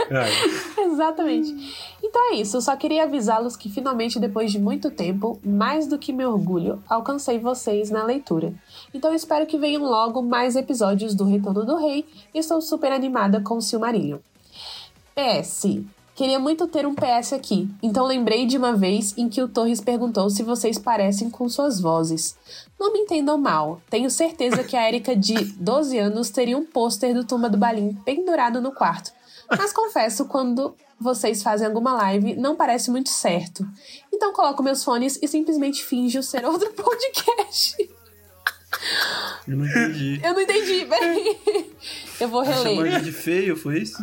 [0.09, 0.31] Ai,
[0.85, 1.53] Exatamente.
[2.03, 5.97] Então é isso, eu só queria avisá-los que finalmente, depois de muito tempo, mais do
[5.97, 8.53] que me orgulho, alcancei vocês na leitura.
[8.93, 13.41] Então espero que venham logo mais episódios do Retorno do Rei e estou super animada
[13.41, 14.19] com o Silmarillion.
[15.15, 15.83] PS.
[16.13, 19.79] Queria muito ter um PS aqui, então lembrei de uma vez em que o Torres
[19.79, 22.37] perguntou se vocês parecem com suas vozes.
[22.79, 27.13] Não me entendam mal, tenho certeza que a Erika de 12 anos teria um pôster
[27.13, 29.11] do Turma do Balim pendurado no quarto.
[29.57, 33.67] Mas confesso, quando vocês fazem alguma live, não parece muito certo.
[34.13, 37.89] Então coloco meus fones e simplesmente finjo ser outro podcast.
[39.47, 40.21] Eu não entendi.
[40.23, 41.39] Eu não entendi, peraí.
[42.19, 42.93] Eu vou Chamou reler.
[42.95, 43.97] ele de feio, foi isso?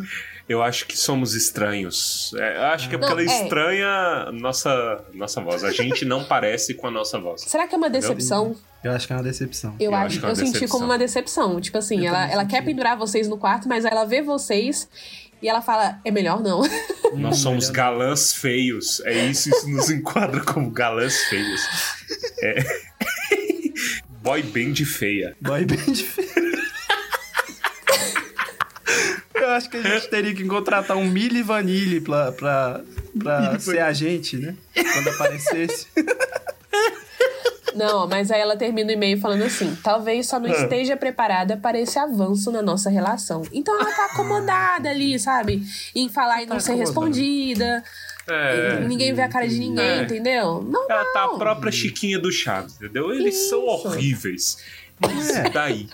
[0.49, 2.33] Eu acho que somos estranhos.
[2.35, 3.43] É, eu acho que é porque Não, ela é.
[3.43, 5.63] estranha nossa, nossa voz.
[5.63, 7.43] A gente não parece com a nossa voz.
[7.43, 8.57] Será que é uma decepção?
[8.83, 9.77] Eu acho que é uma decepção.
[9.79, 10.79] Eu, Eu acho, acho que é uma eu senti decepção.
[10.79, 11.61] como uma decepção.
[11.61, 12.51] Tipo assim, Eu ela, ela senti.
[12.55, 14.89] quer pendurar vocês no quarto, mas ela vê vocês
[15.43, 16.63] e ela fala: é melhor não.
[17.15, 19.01] Nós somos galãs feios.
[19.05, 21.67] É isso, isso nos enquadra como galãs feios.
[22.43, 22.65] É.
[24.23, 25.37] Boy band feia.
[25.41, 26.59] Boy band feio.
[29.35, 32.83] Eu acho que a gente teria que contratar um Mili Vanille pra, pra,
[33.19, 34.55] pra ser a gente, né?
[34.75, 35.87] Quando aparecesse.
[37.75, 41.79] Não, mas aí ela termina o e-mail falando assim: talvez só não esteja preparada para
[41.79, 43.43] esse avanço na nossa relação.
[43.53, 45.63] Então ela tá acomodada ali, sabe?
[45.95, 46.91] Em falar e não ser acomodada.
[46.91, 47.85] respondida.
[48.31, 48.81] É.
[48.81, 50.03] ninguém vê a cara de ninguém, É.
[50.03, 50.63] entendeu?
[50.63, 51.39] Não, Ela tá a não.
[51.39, 53.11] própria Chiquinha do Chaves, entendeu?
[53.11, 53.89] Eles são Isso.
[53.89, 54.59] horríveis.
[55.19, 55.49] Isso É.
[55.49, 55.89] daí.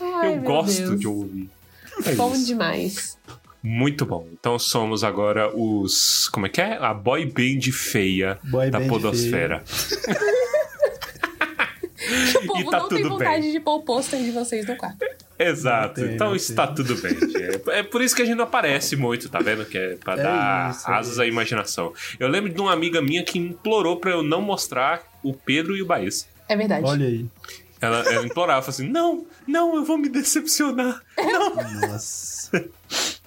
[0.00, 1.00] Ai, Eu gosto Deus.
[1.00, 1.48] de ouvir.
[2.04, 2.44] É Bom isso.
[2.46, 3.18] demais.
[3.62, 4.26] Muito bom.
[4.32, 6.28] Então somos agora os.
[6.28, 6.76] Como é que é?
[6.78, 9.62] A boy band feia Boy da band Podosfera.
[12.42, 13.52] O povo tá não tem vontade bem.
[13.52, 15.04] de pôr o pôster de vocês no quarto.
[15.38, 16.00] Exato.
[16.00, 16.76] Não tem, então não está tem.
[16.76, 17.14] tudo bem.
[17.18, 17.36] gente.
[17.70, 19.64] É, é por isso que a gente não aparece muito, tá vendo?
[19.64, 21.92] Que é pra É dar isso, é asas à imaginação.
[22.18, 25.82] Eu lembro de uma amiga minha que implorou pra eu não mostrar o Pedro e
[25.82, 26.26] o Baez.
[26.48, 26.84] É verdade.
[26.84, 27.26] Olha aí.
[27.80, 31.00] Ela, ela implorava, assim: não, não, eu vou me decepcionar.
[31.80, 32.64] Nossa.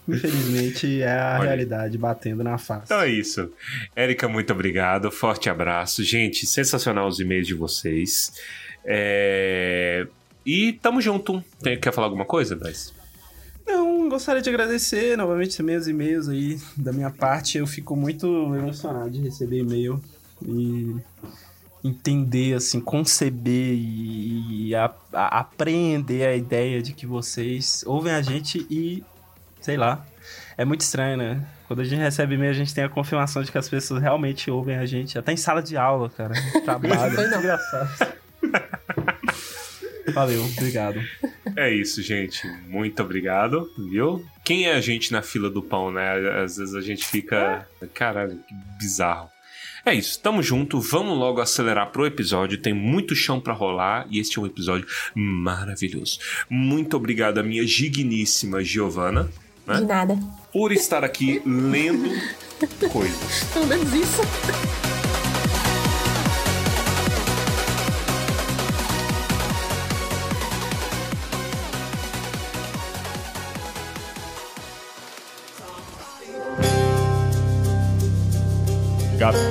[0.07, 2.85] Infelizmente é a Olha realidade batendo na face.
[2.85, 3.51] Então é isso.
[3.95, 5.11] Érica, muito obrigado.
[5.11, 6.03] Forte abraço.
[6.03, 8.33] Gente, sensacional os e-mails de vocês.
[8.85, 10.07] É...
[10.45, 11.43] E tamo junto.
[11.61, 12.93] Tem- Quer falar alguma coisa, Braz?
[13.65, 17.57] Não, gostaria de agradecer novamente também os e-mails aí da minha parte.
[17.57, 20.01] Eu fico muito emocionado de receber e-mail
[20.43, 20.95] e
[21.83, 28.21] entender, assim, conceber e, e a- a- apreender a ideia de que vocês ouvem a
[28.21, 29.03] gente e,
[29.61, 30.05] sei lá,
[30.57, 31.43] é muito estranho, né?
[31.67, 34.51] Quando a gente recebe e-mail, a gente tem a confirmação de que as pessoas realmente
[34.51, 36.33] ouvem a gente, até em sala de aula, cara.
[36.65, 38.13] Trabalho, Foi é engraçado.
[40.13, 41.01] Valeu, obrigado.
[41.55, 42.47] É isso, gente.
[42.67, 44.25] Muito obrigado, viu?
[44.43, 46.11] Quem é a gente na fila do pão, né?
[46.43, 47.67] Às vezes a gente fica.
[47.93, 49.29] Caralho, que bizarro.
[49.83, 54.19] É isso, tamo junto, vamos logo acelerar pro episódio, tem muito chão pra rolar e
[54.19, 56.19] este é um episódio maravilhoso.
[56.47, 59.27] Muito obrigado à minha digníssima Giovana
[59.65, 59.77] Né?
[59.77, 60.19] De nada.
[60.53, 62.11] por estar aqui lendo
[62.93, 63.43] coisas.
[63.53, 64.90] Pelo menos isso.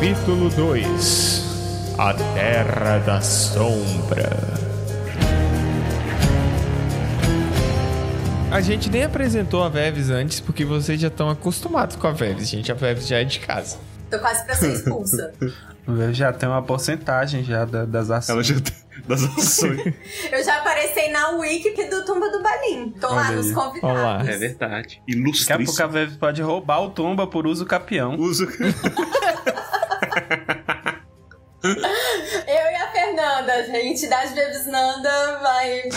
[0.01, 4.31] Capítulo 2 A Terra da Sombra.
[8.51, 12.49] A gente nem apresentou a Veves antes, porque vocês já estão acostumados com a Veves,
[12.49, 12.73] gente.
[12.73, 13.77] A Veves já é de casa.
[14.11, 15.35] Tô quase pra ser expulsa.
[16.13, 18.29] Já tem uma porcentagem já da- das ações.
[18.31, 18.75] Ela já tem
[19.09, 19.81] das ações.
[20.31, 22.91] Eu já apareci na wiki do Tumba do Balim.
[23.01, 23.53] Tô lá Olha nos aí.
[23.55, 23.83] convidados.
[23.99, 24.21] Olha lá.
[24.21, 25.03] É verdade.
[25.09, 25.89] Daqui a pouco a Ilustríssimo.
[25.89, 28.15] Vev pode roubar o Tomba por uso capião.
[28.17, 28.47] Uso.
[31.63, 35.89] Eu e a Fernanda, gente, das Bebes Nanda, vai.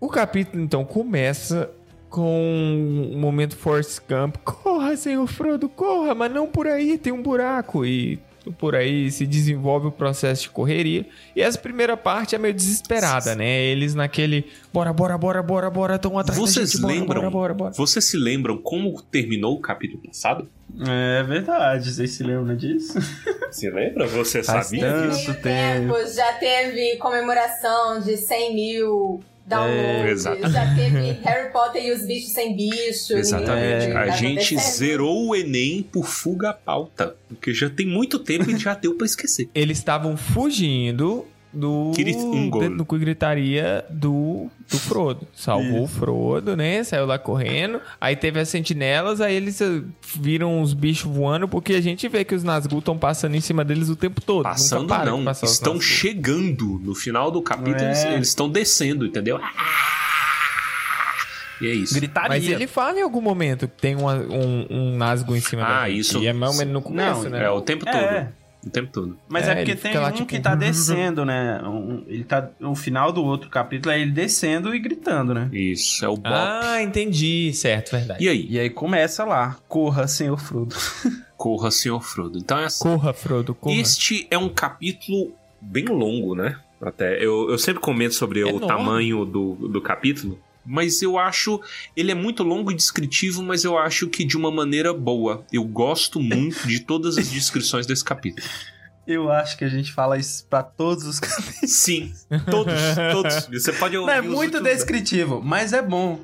[0.00, 1.70] O capítulo então começa
[2.10, 4.36] com um momento Force Camp.
[4.44, 7.86] Corra, senhor Frodo, corra, mas não por aí, tem um buraco.
[7.86, 8.20] E
[8.58, 11.06] por aí se desenvolve o processo de correria.
[11.36, 13.62] E essa primeira parte é meio desesperada, né?
[13.64, 17.20] Eles naquele bora, bora, bora, bora, bora, estão atrás da Vocês gente, bora, lembram?
[17.22, 17.72] bora, bora, bora.
[17.72, 20.48] Vocês se lembram como terminou o capítulo passado?
[20.80, 22.98] É verdade, vocês se lembram disso?
[23.52, 24.06] Você lembra?
[24.06, 25.34] Você Faz sabia tanto disso?
[25.34, 25.94] tempo.
[26.14, 32.32] Já teve comemoração de 100 mil downloads, É, já teve Harry Potter e os bichos
[32.32, 33.14] sem bicho.
[33.14, 33.86] Exatamente.
[33.86, 37.16] ninguém a tá gente zerou o Enem por fuga à pauta.
[37.28, 39.48] Porque já tem muito tempo e já deu pra esquecer.
[39.54, 45.26] Eles estavam fugindo do, um do, do gritaria do, do Frodo.
[45.34, 46.82] Salvou o Frodo, né?
[46.82, 47.80] Saiu lá correndo.
[48.00, 49.82] Aí teve as sentinelas, aí eles eh,
[50.16, 53.64] viram os bichos voando, porque a gente vê que os Nazgûl estão passando em cima
[53.64, 54.44] deles o tempo todo.
[54.44, 56.80] Passando não, estão chegando.
[56.82, 58.14] No final do capítulo, É.
[58.14, 59.38] eles- estão descendo, entendeu?
[61.60, 61.94] E é isso.
[61.94, 62.28] Gritaria.
[62.28, 64.06] Mas ele fala em algum momento que tem um,
[64.70, 66.00] um nasgo em cima Ah, da gente.
[66.00, 67.44] isso- E é mais ou menos no começo, Não, né?
[67.44, 68.26] É, o tempo todo.
[68.64, 68.68] É.
[68.68, 69.18] O tempo todo.
[69.28, 71.60] Mas É, é, porque tem lá, um tipo, que tá descendo, né?
[71.64, 75.48] Um- ele tá, o final do outro capítulo é ele descendo e gritando, né?
[75.52, 76.28] Isso, é o Bop.
[76.28, 77.52] Ah, entendi.
[77.54, 78.22] Certo, verdade.
[78.24, 78.46] E aí?
[78.48, 80.74] E aí começa lá, corra, senhor Frodo.
[81.36, 82.38] Corra, senhor Frodo.
[82.38, 82.84] Então é assim.
[82.84, 83.74] Corra, Frodo, corra.
[83.74, 86.54] Este é um capítulo bem longo, né?
[86.80, 88.66] Até eu, eu sempre comento sobre o Enorme.
[88.68, 91.60] tamanho do, do capítulo, mas eu acho
[91.96, 95.44] ele é muito longo e descritivo, mas eu acho que de uma maneira boa.
[95.52, 98.46] Eu gosto muito de todas as descrições desse capítulo.
[99.06, 101.70] Eu acho que a gente fala isso pra todos os capítulos.
[101.72, 102.12] Sim,
[102.50, 102.72] todos,
[103.12, 103.46] todos.
[103.52, 106.20] Você pode ouvir Não, é muito últimos- descritivo, mas é bom.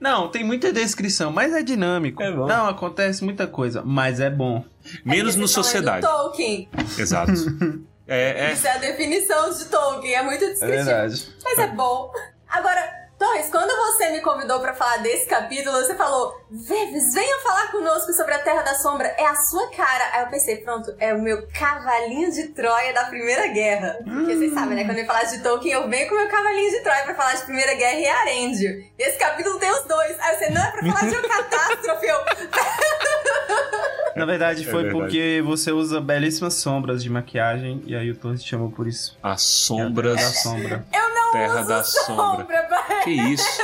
[0.00, 2.20] Não, tem muita descrição, mas é dinâmico.
[2.22, 2.46] É bom.
[2.46, 4.64] Não, acontece muita coisa, mas é bom.
[5.04, 6.00] menos É no sociedade.
[6.04, 6.68] do Tolkien.
[6.98, 7.32] Exato.
[8.04, 10.14] É, é, Isso é a definição de Tolkien.
[10.14, 10.84] É muito É descritivo.
[10.84, 11.28] verdade.
[11.44, 12.10] Mas é bom.
[12.48, 17.70] Agora, Torres, quando você me convidou pra falar desse capítulo, você falou: Veves, venha falar
[17.70, 19.06] conosco sobre a Terra da Sombra.
[19.16, 20.10] É a sua cara.
[20.12, 23.98] Aí eu pensei: pronto, é o meu cavalinho de Troia da Primeira Guerra.
[24.02, 24.84] Porque vocês sabem, né?
[24.84, 27.34] Quando eu falar de Tolkien, eu venho com o meu cavalinho de Troia pra falar
[27.34, 28.84] de Primeira Guerra e Arendio.
[28.98, 30.16] Esse capítulo tem os dois.
[30.18, 32.06] Aí você, não é pra falar de uma catástrofe.
[32.06, 32.16] Eu,
[34.16, 34.98] Na verdade, É foi verdade.
[35.04, 39.16] porque você usa belíssimas sombras de maquiagem e aí o Torres te chamou por isso.
[39.22, 40.16] as É a sombras.
[40.16, 40.86] Terra da sombra.
[40.92, 42.46] eu Terra da sombra.
[42.46, 42.66] sombra
[43.04, 43.62] Que isso?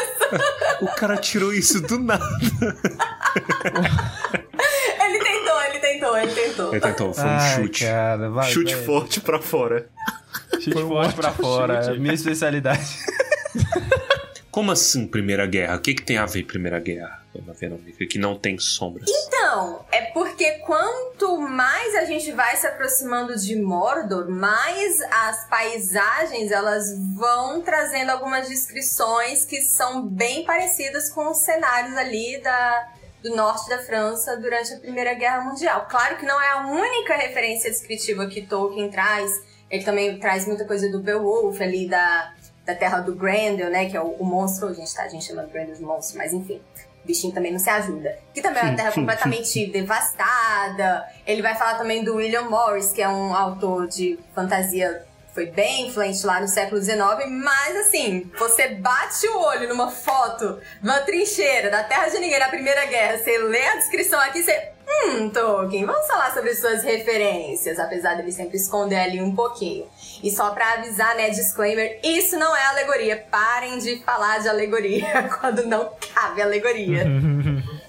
[0.80, 2.24] o cara tirou isso do nada.
[5.00, 6.72] Ele tentou, ele tentou, ele tentou.
[6.72, 7.84] Ele tentou, foi um Ai, chute.
[7.84, 8.84] Cara, vai, chute vai.
[8.84, 9.88] forte pra fora.
[10.54, 11.74] Chute forte pra fora.
[11.84, 12.98] É a minha especialidade.
[14.50, 15.76] Como assim Primeira Guerra?
[15.76, 18.06] O que, que tem a ver Primeira Guerra, dona Verônica?
[18.06, 19.08] Que não tem sombras.
[19.08, 26.50] Então, é porque quanto mais a gente vai se aproximando de Mordor, mais as paisagens
[26.50, 32.88] elas vão trazendo algumas descrições que são bem parecidas com os cenários ali da,
[33.22, 35.86] do norte da França durante a Primeira Guerra Mundial.
[35.90, 39.30] Claro que não é a única referência descritiva que Tolkien traz.
[39.70, 42.32] Ele também traz muita coisa do Beowulf ali da,
[42.68, 43.88] da terra do Grendel, né?
[43.88, 44.74] Que é o, o monstro.
[44.74, 45.04] Gente, tá?
[45.04, 46.60] A gente chama Grendel de monstro, mas enfim.
[47.02, 48.18] O bichinho também não se ajuda.
[48.34, 51.08] Que também é uma terra completamente devastada.
[51.26, 55.86] Ele vai falar também do William Morris, que é um autor de fantasia foi bem
[55.86, 60.98] influente lá no século XIX, mas assim, você bate o olho numa foto de uma
[61.02, 64.72] trincheira da Terra de Ninguém na Primeira Guerra, você lê a descrição aqui, você.
[64.88, 69.86] Hum, Tolkien, vamos falar sobre suas referências, apesar dele sempre esconder ali um pouquinho.
[70.22, 73.24] E só pra avisar, né, disclaimer, isso não é alegoria.
[73.30, 77.06] Parem de falar de alegoria quando não cabe alegoria.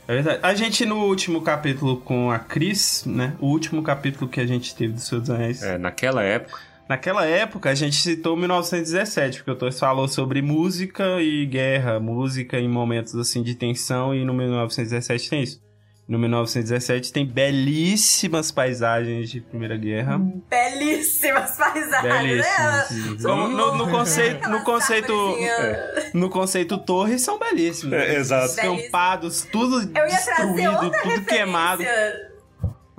[0.07, 0.39] É verdade.
[0.41, 3.35] A gente, no último capítulo com a Cris, né?
[3.39, 5.61] O último capítulo que a gente teve do Senhor dos Anéis.
[5.61, 6.69] É, naquela época.
[6.89, 12.59] Naquela época, a gente citou 1917, porque o Torres falou sobre música e guerra, música
[12.59, 15.61] em momentos assim de tensão, e no 1917 tem isso.
[16.09, 20.19] No 1917 tem belíssimas paisagens de Primeira Guerra.
[20.49, 22.85] Belíssimas paisagens, né?
[22.87, 23.23] Belíssimas.
[23.23, 25.37] No, no- no conceito, no conceito,
[26.15, 27.99] no conceito torres são belíssimas.
[28.01, 28.55] É, exato.
[28.55, 31.83] Campados, tudo Eu ia trazer destruído, tudo queimado.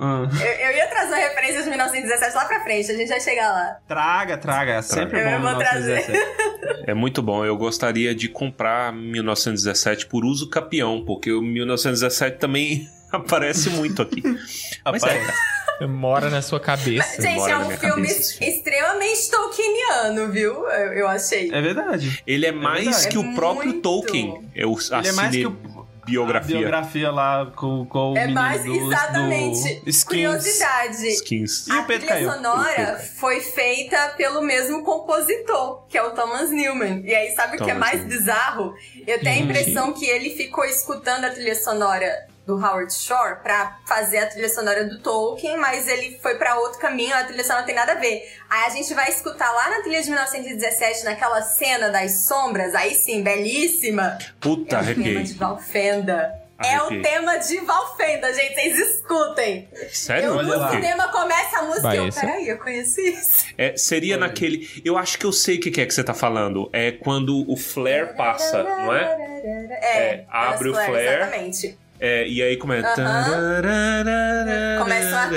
[0.03, 3.19] Ah, Eu, eu ia trazer uma referência de 1917 lá pra frente, a gente vai
[3.19, 3.77] chegar lá.
[3.87, 6.07] traga, traga, sempre Eu bom vou trazer.
[6.07, 6.89] 1917.
[6.89, 7.45] É muito bom.
[7.45, 14.21] Eu gostaria de comprar 1917 por uso capião, porque o 1917 também aparece muito aqui.
[14.85, 15.21] Mas é,
[15.87, 17.21] Mora na sua cabeça.
[17.21, 20.67] Gente, mora é um filme cabeça extremamente tolkieniano, viu?
[20.69, 21.51] Eu, eu achei.
[21.51, 22.21] É verdade.
[22.27, 23.07] ele é mais verdade.
[23.09, 23.81] que É o próprio muito.
[23.81, 24.47] Tolkien.
[24.55, 25.57] Eu Ele é mais que o,
[26.05, 26.55] biografia.
[26.55, 29.75] a biografia lá com, com o É menino mais, do, exatamente.
[29.81, 30.03] do Skins.
[30.03, 31.07] Curiosidade.
[31.07, 31.67] Skins.
[31.67, 32.29] E o a Pedro trilha caiu.
[32.29, 37.01] O sonora foi feita pelo mesmo compositor, que é o Thomas Newman.
[37.05, 38.17] E aí, sabe o que é mais Newman.
[38.17, 38.73] bizarro?
[39.07, 43.77] Eu tenho a impressão que ele ficou escutando a trilha sonora do Howard Shore pra
[43.85, 47.59] fazer a trilha sonora do Tolkien, mas ele foi pra outro caminho, a trilha sonora
[47.61, 48.23] não tem nada a ver.
[48.49, 52.95] Aí a gente vai escutar lá na trilha de 1917, naquela cena das sombras, aí
[52.95, 54.17] sim, belíssima.
[54.39, 56.41] Puta, é o tema de Valfenda.
[56.63, 59.67] É o tema de Valfenda, gente, vocês escutem.
[59.91, 60.27] Sério?
[60.29, 60.69] Eu Olha no lá.
[60.69, 63.45] cinema começa a música e eu, peraí, eu conheci isso.
[63.57, 64.27] É, seria Olha.
[64.27, 64.81] naquele.
[64.85, 66.69] Eu acho que eu sei o que que é que você tá falando.
[66.71, 69.01] É quando o flare passa, não é?
[69.03, 71.07] É, É, abre o Flare, flare.
[71.07, 71.79] Exatamente.
[72.01, 72.95] É, e aí começa.
[74.79, 75.29] Começa a...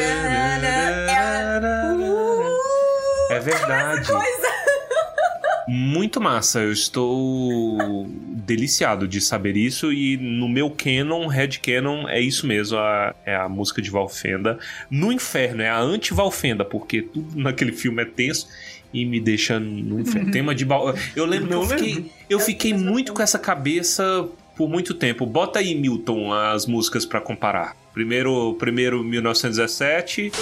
[3.30, 4.08] É verdade.
[4.08, 4.54] Coisa.
[5.68, 6.60] Muito massa.
[6.60, 9.92] Eu estou deliciado de saber isso.
[9.92, 12.78] E no meu canon, Red Canon, é isso mesmo.
[12.78, 14.58] a- é a música de Valfenda.
[14.90, 18.48] No inferno, é a anti-Valfenda, porque tudo naquele filme é tenso.
[18.92, 20.30] E me deixa no inferno.
[20.32, 20.64] Tema de.
[21.16, 25.26] Eu lembro que eu fiquei, eu fiquei muito com essa cabeça por muito tempo.
[25.26, 27.76] Bota aí, Milton, as músicas pra comparar.
[27.92, 30.32] Primeiro, primeiro 1917.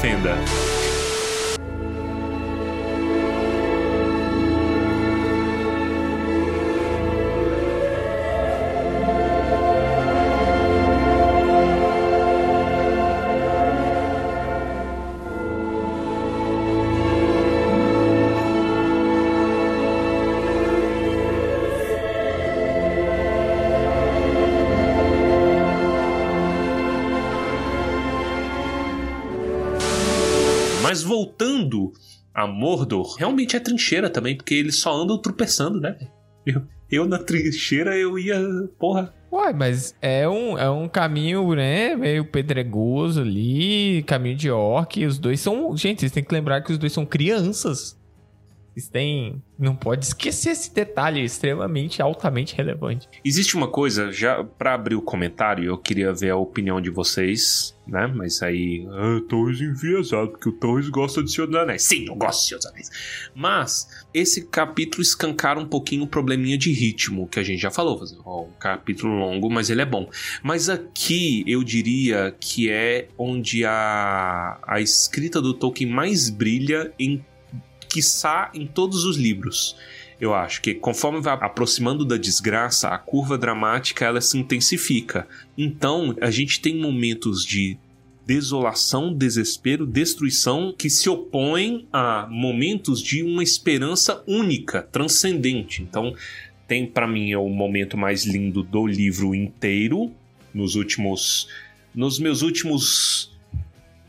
[0.00, 0.37] Depois
[31.68, 31.92] voltando
[32.34, 35.96] a Mordor, realmente é trincheira também, porque eles só andam tropeçando, né?
[36.46, 38.40] Eu, eu na trincheira eu ia.
[38.78, 39.14] Porra.
[39.30, 41.94] Uai, mas é um, é um caminho, né?
[41.94, 45.04] Meio pedregoso ali, caminho de orc.
[45.04, 45.76] Os dois são.
[45.76, 47.98] Gente, vocês têm que lembrar que os dois são crianças.
[48.86, 49.42] Têm.
[49.58, 53.08] Não pode esquecer esse detalhe extremamente, altamente relevante.
[53.24, 57.76] Existe uma coisa, já pra abrir o comentário, eu queria ver a opinião de vocês,
[57.88, 58.06] né?
[58.06, 58.86] Mas aí.
[58.90, 61.82] Ah, Torres enviesado, porque o Torres gosta de Senhor dos Anéis.
[61.82, 62.90] Sim, eu gosto de Senhor dos Anéis.
[63.34, 68.00] Mas esse capítulo escancara um pouquinho o probleminha de ritmo, que a gente já falou.
[68.26, 70.08] Um capítulo longo, mas ele é bom.
[70.42, 77.24] Mas aqui eu diria que é onde a, a escrita do Tolkien mais brilha em
[77.98, 79.76] quiçá em todos os livros.
[80.20, 85.26] Eu acho que conforme vai aproximando da desgraça, a curva dramática ela se intensifica.
[85.56, 87.76] Então, a gente tem momentos de
[88.24, 95.82] desolação, desespero, destruição que se opõem a momentos de uma esperança única, transcendente.
[95.82, 96.14] Então,
[96.68, 100.12] tem para mim é o momento mais lindo do livro inteiro
[100.54, 101.48] nos últimos
[101.94, 103.37] nos meus últimos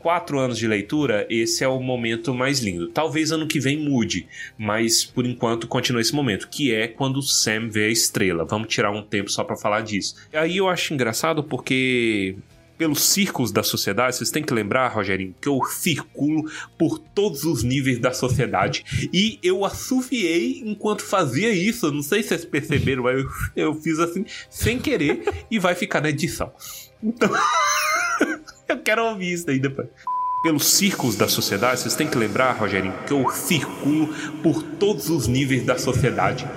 [0.00, 2.88] quatro anos de leitura, esse é o momento mais lindo.
[2.88, 4.26] Talvez ano que vem mude,
[4.58, 8.44] mas por enquanto continua esse momento, que é quando o Sam vê a estrela.
[8.44, 10.16] Vamos tirar um tempo só para falar disso.
[10.32, 12.36] Aí eu acho engraçado porque
[12.80, 17.62] pelos círculos da sociedade, vocês têm que lembrar, Rogerinho, que eu circulo por todos os
[17.62, 21.92] níveis da sociedade e eu assoviei enquanto fazia isso.
[21.92, 26.00] Não sei se vocês perceberam, mas eu, eu fiz assim sem querer e vai ficar
[26.00, 26.50] na edição.
[27.02, 27.30] Então.
[28.70, 29.88] Eu quero ouvir isso daí depois.
[30.44, 34.08] Pelos círculos da sociedade, vocês têm que lembrar, Rogerinho, que eu circulo
[34.44, 36.48] por todos os níveis da sociedade.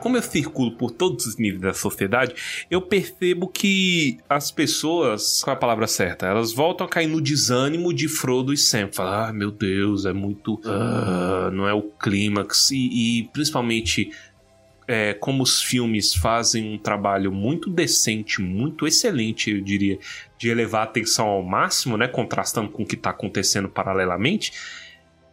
[0.00, 2.34] Como eu circulo por todos os níveis da sociedade,
[2.68, 6.26] eu percebo que as pessoas, qual é a palavra certa?
[6.26, 8.88] Elas voltam a cair no desânimo de Frodo e Sam.
[8.92, 10.60] Falar, ah, meu Deus, é muito.
[10.64, 12.70] ah, não é o clímax.
[12.72, 14.10] E, e principalmente
[14.88, 19.98] é, como os filmes fazem um trabalho muito decente, muito excelente, eu diria,
[20.38, 24.52] de elevar a atenção ao máximo, né, contrastando com o que está acontecendo paralelamente.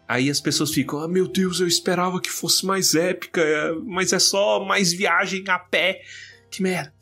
[0.07, 4.11] Aí as pessoas ficam, ah, meu Deus, eu esperava que fosse mais épica, é, mas
[4.11, 6.01] é só mais viagem a pé.
[6.51, 6.93] Que merda.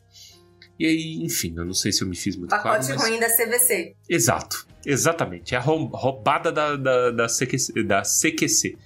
[0.78, 3.00] E aí, enfim, eu não sei se eu me fiz muito Pacote claro.
[3.00, 3.94] mas- ruim da CVC.
[4.08, 5.54] Exato, exatamente.
[5.54, 8.76] É a rou- roubada da, da, da, CQC, da CQC.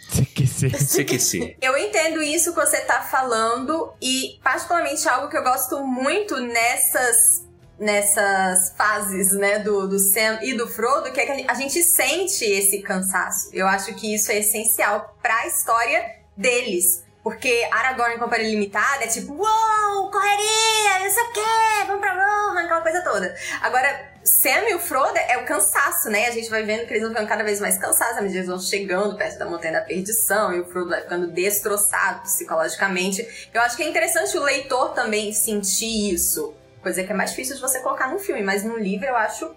[0.70, 1.57] CQC.
[1.62, 7.44] Eu entendo isso que você tá falando e particularmente algo que eu gosto muito nessas
[7.78, 12.42] nessas fases, né, do, do Sam e do Frodo, que é que a gente sente
[12.42, 13.51] esse cansaço.
[13.53, 16.03] Eu acho que isso é essencial pra história
[16.34, 17.05] deles.
[17.27, 22.12] Porque Aragorn em Companhia Limitada é tipo, uou, correria, não sei o quê, vamos pra
[22.12, 23.35] Rohan, aquela coisa toda.
[23.62, 26.29] Agora, Sam e o Frodo é o cansaço, né?
[26.29, 28.39] A gente vai vendo que eles vão ficando cada vez mais cansados à medida que
[28.39, 33.51] eles vão chegando perto da Montanha da Perdição e o Frodo vai ficando destroçado psicologicamente.
[33.53, 36.55] Eu acho que é interessante o leitor também sentir isso.
[36.81, 39.53] Coisa que é mais difícil de você colocar num filme, mas num livro eu acho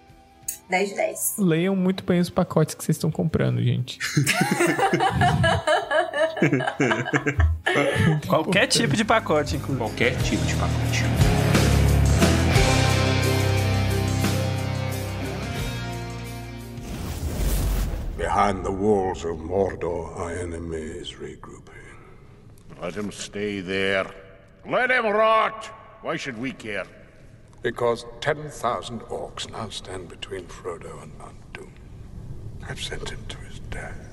[0.72, 1.36] 10 de 10.
[1.38, 3.99] Leiam muito bem os pacotes que vocês estão comprando, gente.
[8.27, 9.77] Qualquer tipo de pacote, inclusive.
[9.77, 11.03] Qualquer tipo de pacote.
[18.17, 21.75] Behind the walls of Mordor, our enemy is regrouping.
[22.81, 24.05] Let him stay there.
[24.65, 25.65] Let him rot!
[26.01, 26.85] Why should we care?
[27.61, 31.73] Because 10,000 orcs now stand between Frodo and Mount Doom.
[32.69, 34.09] I've sent him to his death.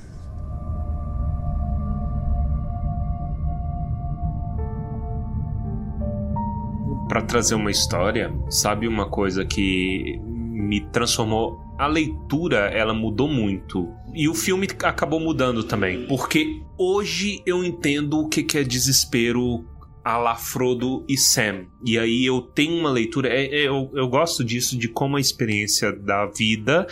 [7.16, 11.58] Pra trazer uma história, sabe uma coisa que me transformou.
[11.78, 13.88] A leitura, ela mudou muito.
[14.14, 16.06] E o filme acabou mudando também.
[16.06, 19.64] Porque hoje eu entendo o que, que é desespero
[20.04, 21.64] a la Frodo e Sam.
[21.86, 23.30] E aí eu tenho uma leitura.
[23.30, 26.86] é- é- eu, eu gosto disso, de como a experiência da vida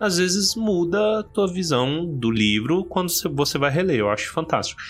[0.00, 3.98] às vezes muda a tua visão do livro quando você- você vai reler.
[4.00, 4.80] Eu acho fantástico.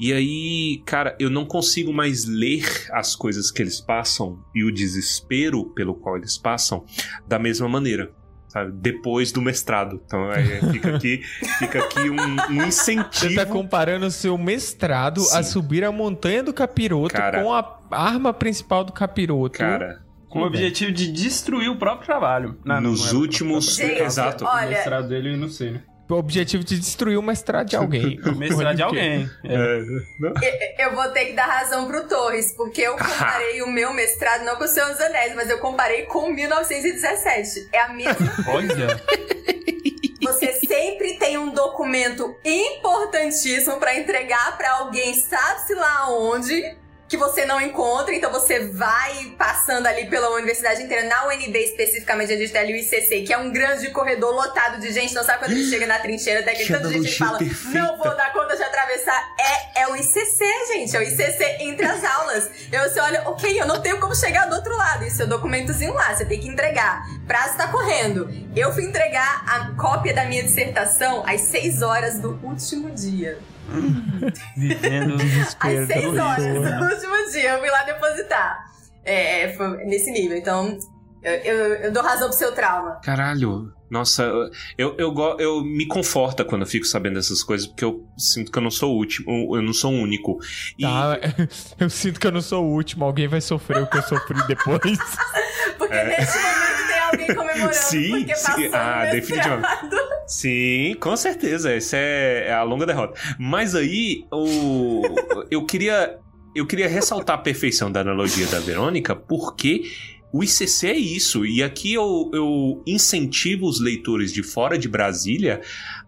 [0.00, 4.72] E aí, cara, eu não consigo mais ler as coisas que eles passam e o
[4.72, 6.84] desespero pelo qual eles passam
[7.26, 8.10] da mesma maneira.
[8.48, 8.72] Sabe?
[8.72, 10.00] Depois do mestrado.
[10.06, 11.20] Então é, fica aqui,
[11.58, 13.34] fica aqui um, um Você incentivo.
[13.34, 15.52] tá comparando o seu mestrado a Sim.
[15.52, 17.42] subir a montanha do capiroto Cara.
[17.42, 19.58] com a arma principal do capiroto.
[19.58, 22.58] Cara, Com o objetivo de destruir o próprio trabalho.
[22.64, 23.76] Não, não nos é o últimos.
[23.76, 24.44] Gente, Exato.
[24.44, 25.82] O Olha, mestrado dele, eu não sei, né?
[26.08, 28.20] O objetivo de destruir o mestrado de alguém.
[28.20, 29.28] O mestrado de alguém.
[29.44, 29.54] É.
[29.54, 29.80] É,
[30.20, 30.32] não?
[30.78, 34.56] eu vou ter que dar razão pro Torres, porque eu comparei o meu mestrado não
[34.56, 37.68] com o Senhor dos Anéis, mas eu comparei com 1917.
[37.72, 38.14] É a mesma
[38.48, 39.02] Olha,
[40.22, 46.76] Você sempre tem um documento importantíssimo pra entregar pra alguém, sabe-se lá onde,
[47.08, 51.08] que você não encontra, então você vai passando ali pela universidade inteira.
[51.08, 54.80] Na UNB especificamente, a gente tem ali o ICC, que é um grande corredor lotado
[54.80, 57.38] de gente, não sabe quando ele chega na trincheira, aquele Que tanto de gente fala,
[57.38, 57.78] perfeita.
[57.78, 59.34] não vou dar conta de atravessar.
[59.38, 62.50] É, é o ICC, gente, é o ICC entre as aulas.
[62.72, 65.26] E aí você olha, ok, eu não tenho como chegar do outro lado, e seu
[65.26, 67.04] documentozinho lá, você tem que entregar.
[67.26, 68.28] Prazo tá correndo.
[68.54, 73.38] Eu fui entregar a cópia da minha dissertação às 6 horas do último dia.
[74.56, 78.64] Vivendo Às 6 do horas do último dia, eu fui lá depositar.
[79.04, 80.36] É, foi nesse nível.
[80.36, 80.76] Então,
[81.22, 83.00] eu, eu- eu dou razão pro seu trauma.
[83.02, 83.72] Caralho.
[83.88, 84.24] Nossa,
[84.76, 88.58] eu, eu, eu me conforta quando eu fico sabendo dessas coisas, porque eu sinto que
[88.58, 90.38] eu não sou o último, eu não sou o único.
[90.76, 91.16] E Tá,
[91.78, 94.44] eu sinto que eu não sou o último, alguém vai sofrer o que eu sofri
[94.48, 94.98] depois.
[95.78, 96.65] Porque nesse momento
[97.06, 97.74] alguém comemorando.
[97.74, 98.44] Sim, porque sim.
[98.44, 99.68] passou Ah, definitivamente.
[100.26, 101.72] Sim, com certeza.
[101.72, 103.18] Essa é, é a longa derrota.
[103.38, 105.02] Mas aí, o,
[105.50, 106.18] eu queria.
[106.54, 109.92] Eu queria ressaltar a perfeição da analogia da Verônica, porque
[110.32, 111.44] o ICC é isso.
[111.44, 115.60] E aqui eu, eu incentivo os leitores de fora de Brasília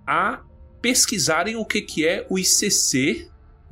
[0.07, 0.40] a
[0.80, 3.28] pesquisarem o que, que é o ICC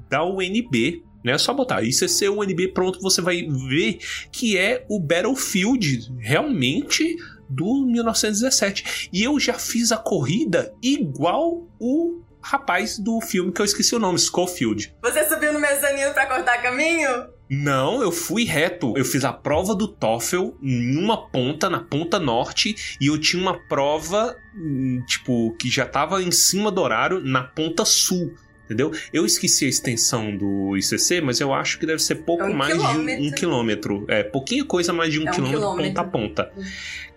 [0.09, 1.03] da UNB.
[1.27, 1.33] Né?
[1.33, 3.99] É só botar ICC UNB, pronto, você vai ver
[4.31, 7.17] que é o Battlefield realmente
[7.49, 9.09] do 1917.
[9.13, 13.99] E eu já fiz a corrida igual o rapaz do filme que eu esqueci o
[13.99, 14.95] nome, Schofield.
[15.03, 17.11] Você subiu no mezanino pra cortar caminho?
[17.51, 18.95] Não, eu fui reto.
[18.97, 23.43] Eu fiz a prova do TOEFL em uma ponta, na ponta norte, e eu tinha
[23.43, 28.33] uma prova, hum, tipo, que já tava em cima do horário, na ponta sul.
[28.67, 28.93] Entendeu?
[29.13, 32.53] Eu esqueci a extensão do ICC, mas eu acho que deve ser pouco É um
[32.53, 33.25] mais de um, quilômetro.
[33.25, 34.05] um quilômetro.
[34.09, 35.95] É, pouquinha coisa mais de um, É um quilômetro, quilômetro.
[35.95, 36.53] ponta a ponta.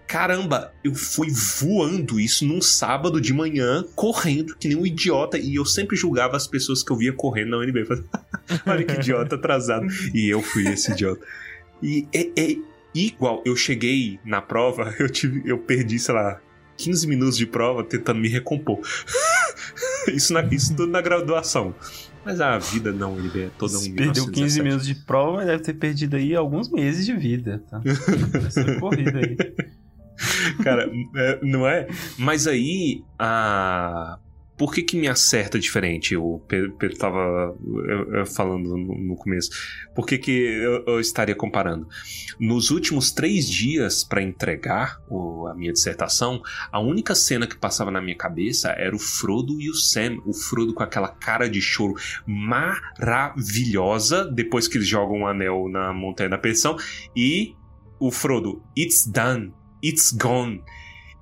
[0.07, 5.55] Caramba, eu fui voando isso num sábado de manhã, correndo, que nem um idiota, e
[5.55, 7.83] eu sempre julgava as pessoas que eu via correndo na UNB.
[8.65, 9.85] Olha que idiota atrasado.
[10.13, 11.23] E eu fui esse idiota.
[11.81, 12.57] E é, é
[12.95, 16.41] igual, eu cheguei na prova, eu tive, eu perdi, sei lá,
[16.77, 18.79] 15 minutos de prova tentando me recompor.
[20.13, 21.73] Isso, na, isso tudo na graduação.
[22.25, 24.63] Mas a vida não, ele é toda um perdeu 15 1917.
[24.63, 27.81] minutos de prova, mas deve ter perdido aí alguns meses de vida, tá?
[28.45, 29.37] Essa corrida aí.
[30.63, 31.87] Cara, é, não é?
[32.17, 34.19] Mas aí, a.
[34.59, 36.15] Por que que me acerta diferente?
[36.17, 37.55] O Pedro, Pedro tava
[37.87, 39.49] eu- eu falando no, começo.
[39.95, 41.87] Por que que eu, eu estaria comparando?
[42.39, 46.41] Nos últimos três dias para entregar o- a minha dissertação,
[46.71, 50.17] a única cena que passava na minha cabeça era o Frodo e o Sam.
[50.25, 51.93] O Frodo com aquela cara de choro
[52.27, 56.75] maravilhosa depois que eles jogam o anel na Montanha da Perdição.
[57.15, 57.55] E
[57.99, 59.53] o Frodo, it's done.
[59.83, 60.61] It's gone.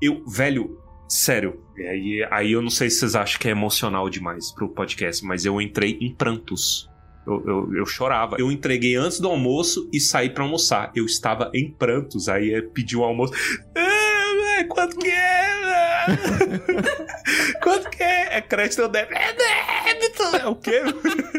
[0.02, 1.62] Eu, velho, sério.
[1.80, 5.46] Aí, aí eu não sei se vocês acham que é emocional demais pro podcast, mas
[5.46, 6.90] eu entrei em prantos.
[7.26, 8.38] Eu, eu, eu chorava.
[8.40, 10.92] Eu entreguei antes do almoço e saí pra almoçar.
[10.96, 12.30] Eu estava em prantos.
[12.30, 13.34] Aí é, pedi o almoço.
[13.76, 15.67] Ah, quanto que é?
[17.62, 18.38] quanto que é?
[18.38, 19.16] É crédito ou débito?
[19.20, 20.24] É débito!
[20.38, 20.82] É o quê?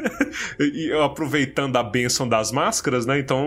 [0.60, 3.18] e eu aproveitando a benção das máscaras, né?
[3.18, 3.46] Então,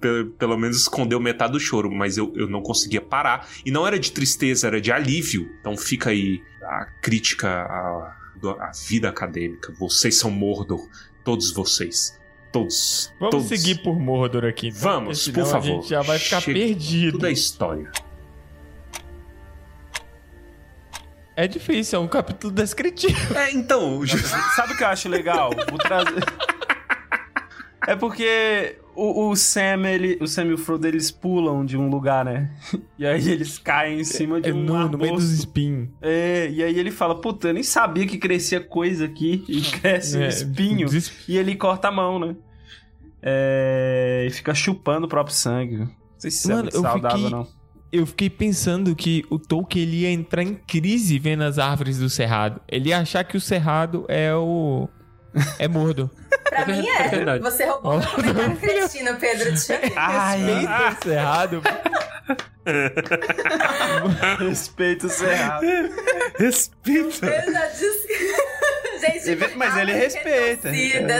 [0.00, 3.48] pe- pelo menos escondeu metade do choro, mas eu, eu não conseguia parar.
[3.64, 5.48] E não era de tristeza, era de alívio.
[5.60, 8.16] Então fica aí a crítica à,
[8.60, 9.72] à vida acadêmica.
[9.78, 10.88] Vocês são Mordor,
[11.24, 12.18] todos vocês.
[12.52, 13.12] Todos.
[13.18, 13.48] Vamos todos.
[13.48, 14.68] seguir por Mordor aqui.
[14.68, 15.56] então, Vamos, por favor.
[15.56, 16.58] A gente já vai ficar Chega.
[16.58, 17.12] perdido.
[17.12, 17.90] Tudo é história.
[21.36, 23.36] É difícil, é um capítulo descritivo.
[23.36, 24.00] É, então.
[24.54, 25.50] Sabe o que eu acho legal?
[25.68, 26.24] Vou trazer.
[27.86, 31.90] É porque o, o Sam, ele, o Sam e o Frodo, eles pulam de um
[31.90, 32.50] lugar, né?
[32.98, 35.90] E aí eles caem em cima de É um no, no meio dos espinhos.
[36.00, 39.44] É, e aí ele fala, puta, eu nem sabia que crescia coisa aqui.
[39.46, 40.86] E cresce um É, espinho.
[40.86, 42.34] dos esp- E ele corta a mão, né?
[43.22, 45.76] É, e fica chupando o próprio sangue.
[45.76, 47.48] Não sei se isso é Mano, muito eu saudável fiquei- ou não.
[47.94, 52.10] Eu fiquei pensando que o Tolkien ele ia entrar em crise vendo as árvores do
[52.10, 52.60] Cerrado.
[52.66, 54.88] Ele ia achar que o Cerrado é o.
[55.60, 56.10] É mordo.
[56.50, 57.08] Pra mim é é.
[57.08, 57.42] verdade.
[57.44, 59.54] Você roubou meu comentário cretino, Pedro.
[59.54, 60.50] Te amo.
[60.78, 61.62] Respeita o Cerrado.
[64.38, 65.66] Respeito o cerrado.
[66.38, 67.26] Respeita.
[67.26, 68.08] Eu já disse.
[69.24, 70.72] Gente, mas ele respeita.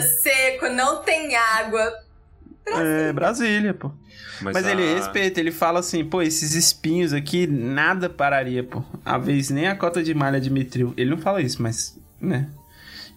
[0.03, 2.04] seco, não tem água.
[2.67, 3.91] É, Brasília, pô.
[4.41, 8.83] Mas, a- ele respeita, ele fala assim, pô, esses espinhos aqui, nada pararia, pô.
[9.05, 10.93] A vez nem a cota de malha admitiu.
[10.97, 12.49] Ele não fala isso, mas, né?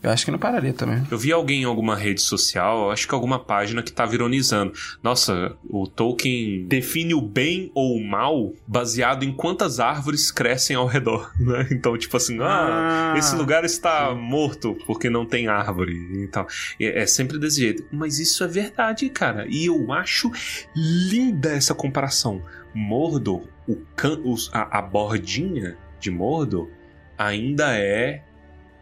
[0.04, 1.04] Eu acho que não pararia também.
[1.10, 4.72] Eu vi alguém em alguma rede social, eu acho que alguma página que tava ironizando.
[5.02, 10.86] Nossa, o Tolkien define o bem ou o mal baseado em quantas árvores crescem ao
[10.86, 11.68] redor, né?
[11.72, 15.96] Então, tipo assim, ah, Ah, esse lugar está morto porque não tem árvore.
[16.24, 16.46] Então,
[16.80, 17.84] é, é sempre desse jeito.
[17.92, 19.46] Mas isso é verdade, cara.
[19.50, 20.32] E eu acho
[20.76, 22.42] linda essa comparação.
[22.74, 26.70] Mordor, o can, os- a, a bordinha de Mordor
[27.18, 28.22] ainda é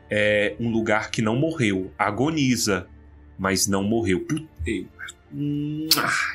[0.10, 2.88] é um lugar que não morreu, agoniza,
[3.38, 4.22] mas não morreu.
[4.22, 4.48] Put-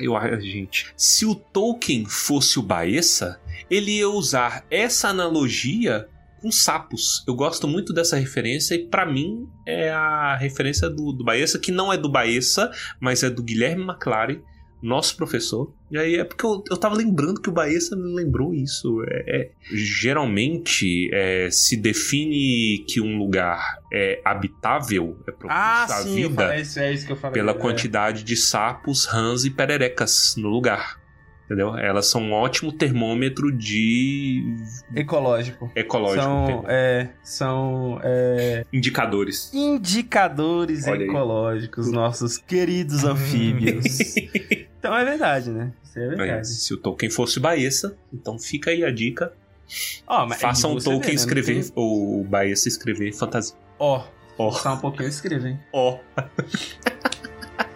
[0.00, 0.92] eu- acho, gente.
[0.96, 3.40] Se o Tolkien fosse o Baessa,
[3.70, 6.06] ele ia usar essa analogia
[6.40, 7.22] com sapos.
[7.26, 11.70] Eu gosto muito dessa referência e pra mim é a referência do, do Baessa, que
[11.70, 14.40] não é do Baessa, mas é do Guilherme McLaren,
[14.82, 15.72] nosso professor.
[15.90, 19.02] E aí é porque eu, eu tava lembrando que o Baessa me lembrou isso.
[19.08, 25.88] É, é- geralmente é, se define que um lugar é habitável, é propício Ah, à
[26.02, 27.34] sim, vida falei, isso, é isso que eu falei.
[27.34, 27.54] pela é.
[27.54, 30.99] quantidade de sapos, rãs e pererecas no lugar.
[31.50, 31.76] Entendeu?
[31.76, 34.54] Elas são um ótimo termômetro de
[34.94, 35.68] Ecológico.
[35.74, 36.22] ecológico.
[36.22, 39.50] São, é, são é, Indicadores.
[39.52, 41.08] indicadores Olha aí.
[41.08, 43.84] ecológicos, nossos queridos anfíbios.
[44.78, 45.72] então é verdade, né?
[45.82, 46.46] Isso é É, verdade.
[46.46, 49.32] se o Tolkien fosse Baessa, então fica aí a dica.
[50.28, 51.14] Mas Façam você Tolkien vê, né?
[51.16, 53.56] Escrever, tem- ou o Baessa escrever fantasia.
[53.76, 54.04] Ó,
[54.38, 55.58] Ó, só um pouquinho eu escrevo, hein?
[55.72, 55.98] ó,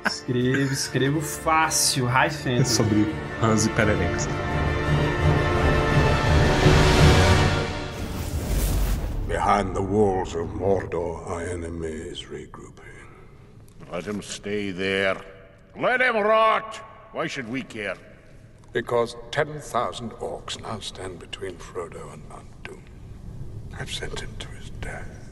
[0.05, 2.75] Escrevo, escrevo fácil, high fantasy.
[2.75, 3.07] sobre
[3.41, 4.29] rãs e pererecas.
[9.27, 12.85] Behind the walls of Mordor, our enemy is regrouping.
[13.91, 15.17] Let him stay there.
[15.79, 16.81] Let him rot!
[17.13, 17.97] Why should we care?
[18.73, 22.83] Because 10,000 orcs now stand between Frodo and Mount Doom.
[23.79, 25.31] I've sent him to his death.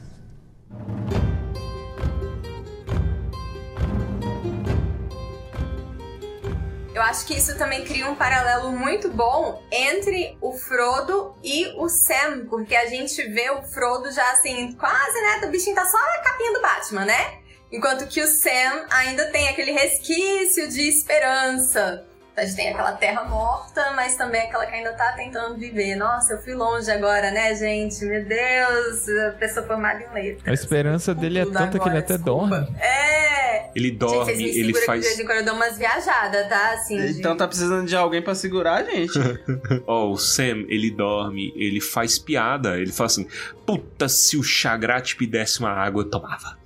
[6.95, 11.89] Eu acho que isso também cria um paralelo muito bom entre o Frodo e o
[11.89, 15.47] Sam, porque a gente vê o Frodo já assim, quase, né?
[15.47, 17.39] O bichinho tá só a capinha do Batman, né?
[17.73, 22.07] Enquanto que o Sam ainda tem aquele resquício de esperança.
[22.43, 25.95] A gente tem aquela terra morta, mas também aquela que ainda tá tentando viver.
[25.95, 28.05] Nossa, eu fui longe agora, né, gente?
[28.05, 30.49] Meu Deus, a pessoa formada em letras.
[30.49, 32.49] A esperança dele é tanta que ele agora, até desculpa.
[32.61, 32.77] dorme.
[32.81, 33.71] É!
[33.75, 35.05] Ele Gente, dorme, vocês me ele seguram que de faz.
[35.05, 36.73] vez em quando eu dou umas viajadas, tá?
[36.75, 39.13] Assim, de- Então tá precisando de alguém pra segurar a gente.
[39.87, 42.77] Ó, o Sam, ele dorme, ele faz piada.
[42.79, 43.27] Ele fala assim:
[43.65, 46.59] Puta, se o Chagrat me desse uma água, eu tomava.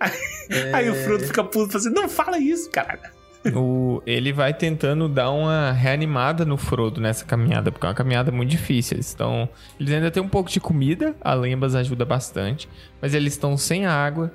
[0.74, 3.17] Aí o Frodo fica puto, fala assim: Não fala isso, caralho.
[3.54, 8.32] O, ele vai tentando dar uma reanimada no Frodo nessa caminhada, porque é uma caminhada
[8.32, 8.96] muito difícil.
[8.96, 9.48] Eles estão.
[9.78, 12.68] Eles ainda têm um pouco de comida, a Lembas ajuda bastante,
[13.00, 14.32] mas eles estão sem água.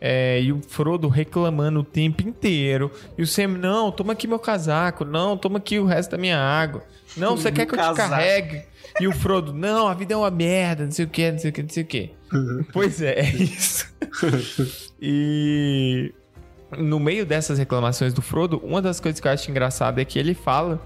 [0.00, 2.90] é, e o Frodo reclamando o tempo inteiro.
[3.16, 5.02] E o Sam, não, toma aqui meu casaco.
[5.04, 6.84] Não, toma aqui o resto da minha água.
[7.16, 8.62] Não, você quer que eu te carregue?
[9.00, 11.50] E o Frodo, não, a vida é uma merda, não sei o que, não sei
[11.50, 12.10] o que, não sei o que.
[12.72, 13.92] Pois é, é isso.
[15.00, 16.12] e
[16.76, 20.18] no meio dessas reclamações do Frodo, uma das coisas que eu acho engraçada é que
[20.18, 20.80] ele fala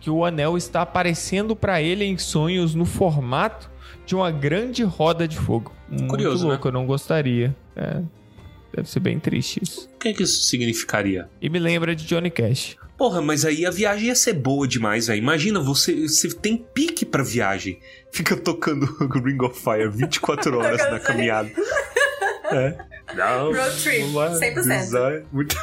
[0.00, 3.70] que o anel está aparecendo pra ele em sonhos no formato
[4.04, 5.72] de uma grande roda de fogo.
[5.88, 6.50] Muito Curioso, né?
[6.52, 7.54] louco, eu não gostaria.
[7.76, 8.02] É,
[8.74, 9.88] deve ser bem triste isso.
[9.94, 11.28] O que, é que isso significaria?
[11.40, 12.76] E me lembra de Johnny Cash.
[12.96, 15.18] Porra, mas aí a viagem ia ser boa demais, velho.
[15.18, 17.78] Imagina, você, você tem pique pra viagem.
[18.12, 18.86] Fica tocando
[19.24, 21.50] Ring of Fire 24 horas na caminhada.
[22.50, 22.91] É.
[23.14, 24.54] Não, Road trip, não é 100%.
[24.80, 25.56] design, muito-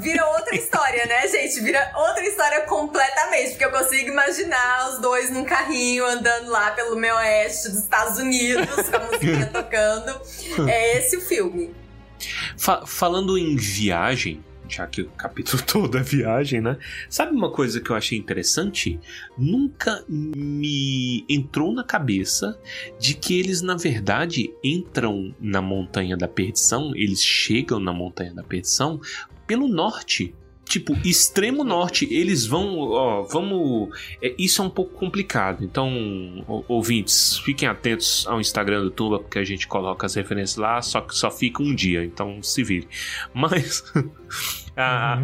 [0.00, 1.60] Vira outra história, né, gente?
[1.60, 3.50] Vira outra história completamente.
[3.50, 8.18] Porque eu consigo imaginar os dois num carrinho andando lá pelo meio oeste dos Estados
[8.18, 10.20] Unidos, com a musiquinha tocando.
[10.68, 11.72] É esse o filme.
[12.58, 16.78] Fa- falando em viagem, já que o capítulo todo é viagem, né?
[17.08, 18.98] Sabe uma coisa que eu achei interessante?
[19.36, 22.58] Nunca me entrou na cabeça
[22.98, 28.42] de que eles, na verdade, entram na Montanha da Perdição, eles chegam na Montanha da
[28.42, 29.00] Perdição
[29.46, 30.34] pelo norte.
[30.68, 33.88] Tipo, extremo norte, eles vão, ó, vamos.
[34.20, 35.62] é, isso é um pouco complicado.
[35.64, 40.82] Então, ouvintes, fiquem atentos ao Instagram do Tuba, porque a gente coloca as referências lá,
[40.82, 42.88] só que só fica um dia, então se vire.
[43.32, 43.84] Mas
[44.76, 45.14] a,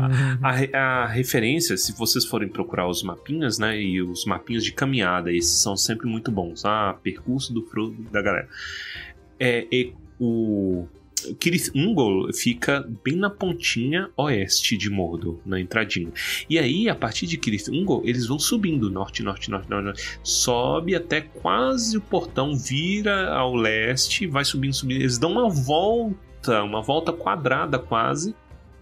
[0.41, 3.81] a, a- a referência, se vocês forem procurar os mapinhas, né?
[3.81, 6.65] E os mapinhas de caminhada, esses são sempre muito bons.
[6.65, 8.49] Ah, percurso do Frodo da galera.
[9.41, 9.91] É, é
[10.21, 10.87] o.
[11.39, 16.13] Kirith Ungol fica bem na pontinha oeste de Mordor, na entradinha.
[16.49, 20.19] E aí, a partir de Kirith Ungol, eles vão subindo norte, norte, norte, norte, norte,
[20.23, 25.01] sobe até quase o portão, vira ao leste, vai subindo, subindo.
[25.01, 28.35] Eles dão uma volta, uma volta quadrada quase,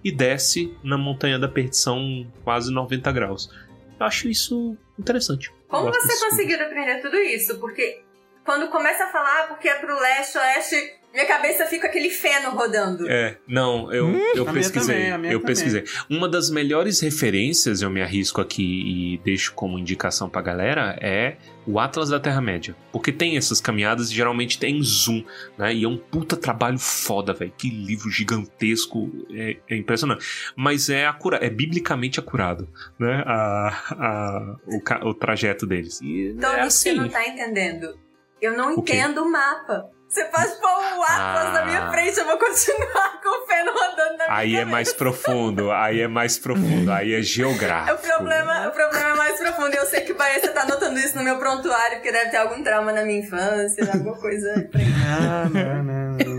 [0.03, 3.51] e desce na Montanha da Perdição quase 90 graus.
[3.99, 5.53] Eu acho isso interessante.
[5.69, 7.59] Como você conseguiu aprender tudo isso?
[7.59, 8.03] Porque
[8.45, 13.09] quando começa a falar, porque é pro leste, oeste, minha cabeça fica aquele feno rodando.
[13.11, 14.95] É, não, eu, eu A minha pesquisei.
[14.97, 15.55] também, a minha eu também.
[15.55, 15.85] pesquisei.
[16.09, 21.37] Uma das melhores referências, eu me arrisco aqui e deixo como indicação pra galera, é
[21.67, 22.75] o Atlas da Terra-média.
[22.93, 25.25] Porque tem essas caminhadas e geralmente tem zoom,
[25.59, 25.75] né?
[25.75, 27.53] E é um puta trabalho foda, velho.
[27.57, 30.25] Que livro gigantesco, é, é impressionante.
[30.57, 33.23] Mas é, acura é biblicamente acurado, né?
[33.27, 36.01] A, a, o, o trajeto deles.
[36.01, 36.99] E Então é você assim.
[36.99, 37.99] não tá entendendo.
[38.41, 39.91] Eu não O entendo o mapa.
[40.11, 41.53] Você pode pôr o Atlas Ah.
[41.53, 44.93] na minha frente, eu vou continuar com o feno rodando na minha Aí é mais
[44.93, 47.95] profundo, aí é mais profundo, aí é geográfico.
[47.97, 49.73] O problema, o problema é mais profundo.
[49.73, 52.31] E eu sei que o Bahia, você tá anotando isso no meu prontuário, porque deve
[52.31, 54.69] ter algum trauma na minha infância, alguma coisa.
[54.73, 54.93] pra ele.
[55.07, 56.30] Ah, não, não,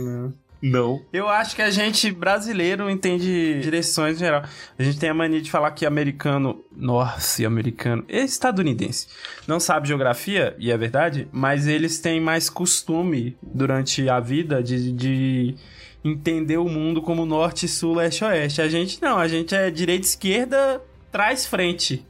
[0.62, 1.04] não.
[1.12, 4.44] Eu acho que a gente brasileiro entende direções em geral.
[4.78, 9.08] A gente tem a mania de falar que americano, norte-americano, estadunidense,
[9.48, 14.92] não sabe geografia, e é verdade, mas eles têm mais costume durante a vida de,
[14.92, 15.56] de
[16.04, 18.62] entender o mundo como norte, sul, leste, oeste.
[18.62, 20.82] A gente não, a gente é direita, esquerda,
[21.12, 22.06] trás, frente.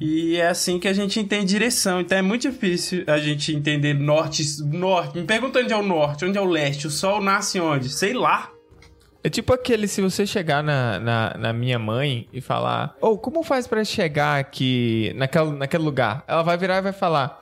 [0.00, 2.00] E é assim que a gente entende direção.
[2.00, 4.44] Então é muito difícil a gente entender norte.
[4.62, 5.18] norte.
[5.18, 6.86] Me pergunta onde é o norte, onde é o leste.
[6.86, 7.88] O sol nasce onde?
[7.88, 8.50] Sei lá.
[9.24, 13.44] É tipo aquele, se você chegar na, na, na minha mãe e falar, ô, como
[13.44, 16.24] faz pra chegar aqui naquele, naquele lugar?
[16.26, 17.40] Ela vai virar e vai falar,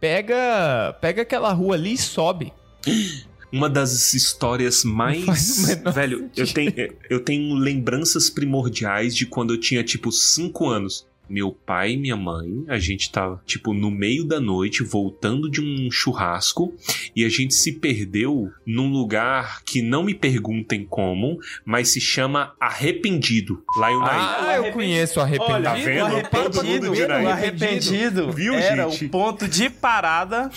[0.00, 2.52] pega, pega aquela rua ali e sobe.
[3.52, 5.66] Uma das histórias mais.
[5.94, 6.72] Velho, eu tenho,
[7.08, 11.06] eu tenho lembranças primordiais de quando eu tinha, tipo, 5 anos.
[11.30, 15.60] Meu pai e minha mãe, a gente tava, tipo, no meio da noite, voltando de
[15.62, 16.74] um churrasco,
[17.14, 22.52] e a gente se perdeu num lugar que não me perguntem como, mas se chama
[22.60, 24.18] Arrependido, lá em Unai.
[24.18, 25.54] Ah, eu conheço o arrependido.
[25.54, 26.02] Olha, Tá vendo?
[26.02, 27.24] o arrependido, Todo mundo de Unai.
[27.24, 29.04] o arrependido Viu, era gente?
[29.04, 30.50] o ponto de parada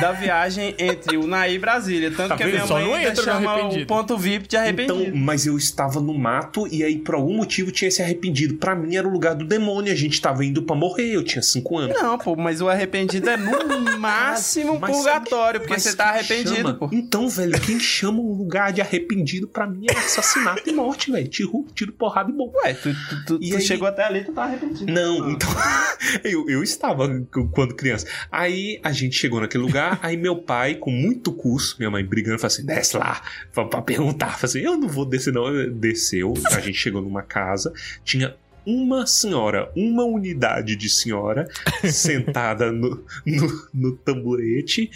[0.00, 2.10] da viagem entre Unai e Brasília.
[2.10, 2.54] Tanto Tá que a vendo?
[2.56, 3.86] minha Só mãe não ainda chama o arrependido.
[3.86, 5.02] ponto VIP de arrependido.
[5.02, 8.54] Então, mas eu estava no mato e aí por algum motivo tinha esse arrependido.
[8.54, 11.42] Pra mim era o lugar do demônio, a gente tava indo pra morrer, eu tinha
[11.42, 11.96] 5 anos.
[12.00, 13.52] Não, pô, mas o arrependido é no
[13.98, 16.88] máximo Mas- purgatório, porque você tá arrependido, chama- pô.
[16.92, 21.28] Então, velho, quem chama um lugar de arrependido pra mim é assassinato e morte, velho.
[21.28, 22.52] Tiro, tiro porrada e bom.
[22.64, 24.92] Ué, tu, tu, tu- tu aí- chegou até ali, tu tá arrependido.
[24.92, 25.48] Não, então.
[26.22, 27.08] eu, eu estava
[27.52, 28.06] quando criança.
[28.30, 32.38] Aí a gente chegou naquele lugar, aí meu pai, com muito curso, minha mãe brigando,
[32.38, 33.22] falou assim: desce lá,
[33.52, 34.38] pra, pra perguntar.
[34.38, 35.44] Falei assim: eu não vou descer, não.
[35.72, 37.72] Desceu, a gente chegou numa casa,
[38.04, 38.34] tinha
[38.66, 41.48] uma senhora, uma unidade de senhora,
[41.90, 44.90] sentada no, no, no tamborete.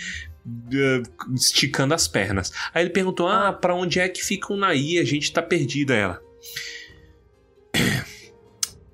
[0.73, 1.03] eh,
[1.35, 2.53] Esticando as pernas.
[2.73, 4.99] Aí ele perguntou: Ah, pra onde é que fica o Naí?
[4.99, 5.95] A gente tá perdida.
[5.95, 6.21] Ela.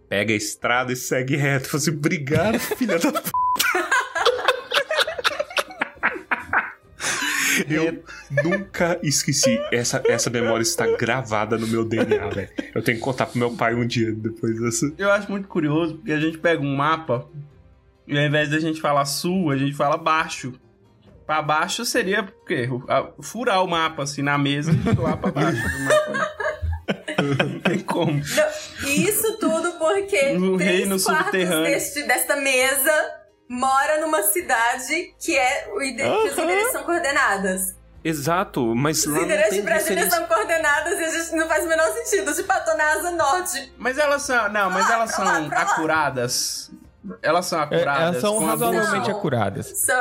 [0.08, 1.68] Pega a estrada e segue reto.
[1.68, 3.30] Falei assim, obrigado, filha da p.
[7.68, 8.02] Eu
[8.42, 9.58] nunca esqueci.
[9.72, 12.48] Essa, essa memória está gravada no meu DNA, velho.
[12.74, 14.92] Eu tenho que contar pro meu pai um dia depois dessa.
[14.98, 17.26] Eu acho muito curioso, porque a gente pega um mapa
[18.06, 20.52] e ao invés da gente falar sul, a gente fala baixo.
[21.26, 22.68] Pra baixo seria o quê?
[23.22, 26.34] Furar o mapa assim na mesa e lá pra baixo do mapa.
[27.48, 28.12] Não tem como.
[28.12, 31.64] Não, isso tudo porque No três reino quartos subterrâneo.
[31.64, 32.92] deste, desta mesa
[33.48, 37.76] mora numa cidade que é o ide- que os endereços são coordenadas.
[38.02, 40.18] Exato, mas Os lá não endereços de Brasília referência.
[40.18, 42.34] são coordenadas e a gente não faz o menor sentido.
[42.34, 43.72] Tipo, a tô na asa norte.
[43.78, 44.48] Mas elas são.
[44.50, 45.64] Não, mas elas Pra lá, são pra lá.
[45.72, 46.70] acuradas.
[47.22, 48.02] Elas são É, acuradas.
[48.02, 49.80] elas são razoavelmente acuradas.
[49.86, 49.92] Só-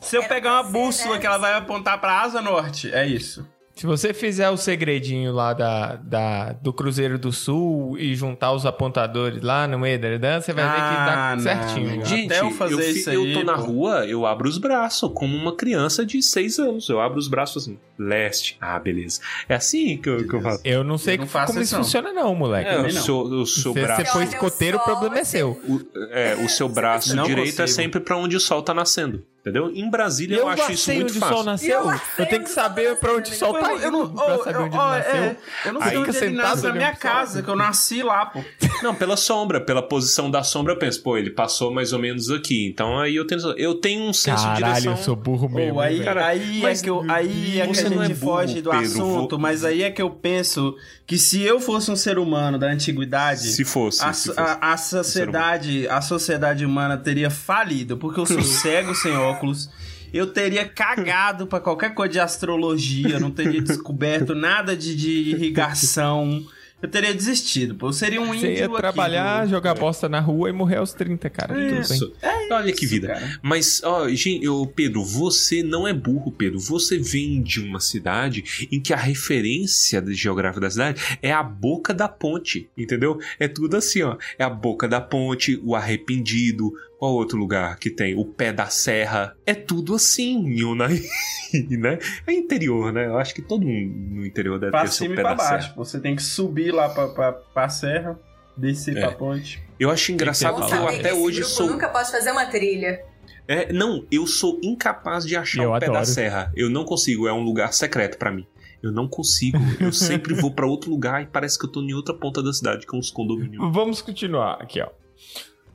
[0.00, 1.20] Se eu Era pegar uma bússola né?
[1.20, 3.46] que ela vai apontar pra asa norte, é isso.
[3.76, 8.64] Se você fizer o segredinho lá da, da, do Cruzeiro do Sul e juntar os
[8.64, 11.96] apontadores lá no meio da dança, você vai ver que Ah, dá não, certinho.
[11.98, 12.04] não.
[12.06, 13.60] Gente, Até eu fazer fi- isso eu aí, tô na pô.
[13.64, 16.88] rua, eu abro os braços, como uma criança de 6 anos.
[16.88, 18.56] Eu abro os braços assim, leste.
[18.62, 19.20] Ah, beleza.
[19.46, 20.60] É assim que eu, que eu faço.
[20.64, 21.84] Eu não sei Eu não como isso, isso não.
[21.84, 22.70] funciona não, moleque.
[22.70, 22.88] É, não.
[22.90, 24.00] seu, o seu Você, braço.
[24.06, 25.50] você foi escoteiro, o problema é seu.
[25.50, 27.68] O, é, o seu braço Não direito é consigo.
[27.68, 29.22] sempre pra onde o sol tá nascendo.
[29.46, 29.70] Entendeu?
[29.72, 31.36] Em Brasília eu, Eu acho isso muito onde o fácil.
[31.36, 31.70] sol nasceu.
[31.90, 34.42] Eu Eu, tenho que o saber pra onde o sol tá Eu não- pra oh,
[34.42, 35.14] saber onde oh, ele nasceu.
[35.14, 35.36] é,
[35.66, 38.02] eu não Aí sei onde fica ele sentado nasce na minha casa, que eu nasci
[38.02, 38.42] lá, pô.
[38.82, 42.28] Não, pela sombra, pela posição da sombra, eu penso, pô, ele passou mais ou menos
[42.30, 42.66] aqui.
[42.66, 44.92] Então aí eu tenho, eu tenho um senso de Caralho, direção.
[44.92, 45.74] eu sou burro mesmo.
[45.74, 48.14] Pô, aí, cara, aí é que, eu, aí é que você a não gente é
[48.16, 50.74] burro, foge do Pedro, assunto, vou- mas aí é que eu penso
[51.06, 54.40] que se eu fosse um ser humano da antiguidade, Se fosse, a, se fosse.
[54.40, 59.70] a- a sociedade, a sociedade humana teria falido, porque eu sou cego sem óculos.
[60.12, 66.44] Eu teria cagado pra qualquer coisa de astrologia, não teria descoberto nada de, de irrigação.
[66.80, 67.88] Eu teria desistido, pô.
[67.88, 70.92] Eu seria um Você índio ia aqui trabalhar, jogar bosta na rua e morrer aos
[70.92, 71.54] 30, cara.
[71.54, 71.80] Tudo bem.
[71.80, 72.12] Isso.
[72.50, 73.08] Olha que vida.
[73.08, 73.40] cara.
[73.42, 76.60] Mas, ó, gente, ô, Pedro, você não é burro, Pedro.
[76.60, 81.94] Você vem de uma cidade em que a referência geográfica da cidade é a boca
[81.94, 83.18] da ponte, entendeu?
[83.40, 84.18] É tudo assim, ó.
[84.38, 86.72] É a boca da ponte, o arrependido.
[86.98, 88.14] Qual outro lugar que tem?
[88.18, 89.36] O pé da serra.
[89.44, 91.02] É tudo assim, em Unai,
[91.70, 91.98] né?
[92.26, 93.06] É interior, né?
[93.06, 95.30] Eu acho que todo mundo no interior deve Pra ter seu cima e pé pra
[95.34, 95.62] da baixo.
[95.68, 95.74] serra.
[95.76, 98.18] Você tem que subir lá pra, pra, pra serra,
[98.56, 99.00] descer É.
[99.00, 99.62] pra ponte.
[99.78, 101.66] Eu acho engraçado que eu até esse hoje grupo sou.
[101.68, 103.04] nunca pode fazer uma trilha.
[103.46, 106.06] É, não, eu sou incapaz de achar Eu o pé da adoro.
[106.06, 106.50] serra.
[106.56, 108.46] Eu não consigo, é um lugar secreto pra mim.
[108.82, 109.58] Eu não consigo.
[109.78, 112.52] Eu sempre vou pra outro lugar e parece que eu tô em outra ponta da
[112.52, 113.62] cidade, com os condomínios.
[113.72, 114.88] Vamos continuar aqui, ó.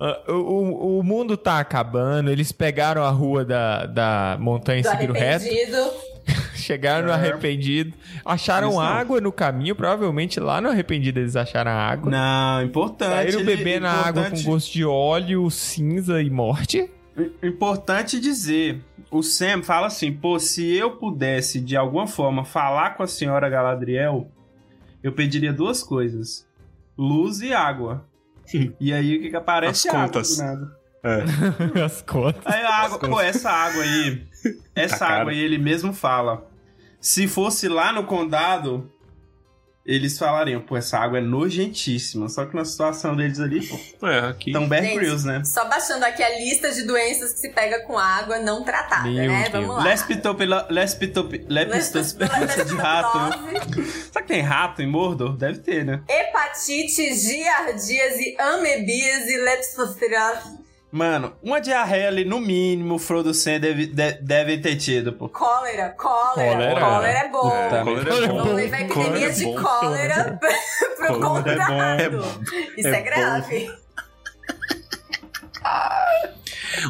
[0.03, 5.13] Ah, o, o- mundo tá acabando, eles pegaram a rua da, da montanha e seguiram
[5.13, 5.45] reto,
[6.55, 7.15] chegaram no É.
[7.15, 7.93] arrependido,
[8.25, 8.83] acharam Isso não.
[8.85, 12.09] água no caminho, provavelmente lá no arrependido eles acharam água.
[12.11, 13.11] Não, importante.
[13.11, 16.89] Saíram ele- bebendo a água com importante- gosto de óleo, cinza e morte.
[17.43, 18.81] Importante dizer,
[19.11, 23.49] o Sam fala assim, pô, se eu pudesse de alguma forma falar com a senhora
[23.49, 24.27] Galadriel,
[25.03, 26.47] eu pediria duas coisas:
[26.97, 28.05] luz e água.
[28.79, 29.87] e aí o que que aparece?
[29.87, 30.37] As Água contas.
[30.37, 30.81] do nada.
[31.83, 32.45] As contas.
[32.45, 34.23] Aí a água, pô, essa água aí,
[34.75, 36.47] essa Tá água aí ele mesmo fala.
[36.99, 38.91] Se fosse lá no condado,
[39.85, 42.29] eles falariam, pô, essa água é nojentíssima.
[42.29, 43.67] Só que na situação deles ali,
[43.99, 44.51] pô, É, aqui.
[44.51, 45.43] tão Bear Grylls, né?
[45.43, 49.31] Só baixando aqui a lista de doenças que se pega com água não tratada, Meu
[49.31, 49.49] né?
[49.49, 49.65] Deus.
[49.65, 49.83] Vamos lá.
[49.83, 50.67] Lespitopila...
[50.69, 51.37] Lespitop...
[51.39, 53.19] Doença de rato.
[54.11, 55.35] Será que tem rato em Mordor?
[55.35, 56.01] Deve ter, né?
[56.07, 60.60] Hepatite, giardíase, amebíase, leptospirose,
[60.91, 65.29] Mano, uma diarreia ali, no mínimo, o Frodo Sam deve, de- deve ter tido, pô.
[65.29, 66.51] cólera, cólera.
[66.51, 66.79] Cólera.
[66.81, 67.49] Cólera, é bom.
[67.49, 68.37] Puta Cólera é bom.
[68.37, 69.55] Vamos levar epidemia Cólera é de bom.
[69.55, 70.39] cólera
[70.97, 71.15] pro
[72.01, 72.41] é bom.
[72.77, 73.71] Isso É é, grave.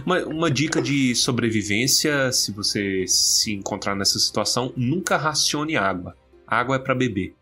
[0.05, 6.15] Uma, uma dica de sobrevivência, se você se encontrar nessa situação, nunca racione água.
[6.47, 7.35] Água é pra beber.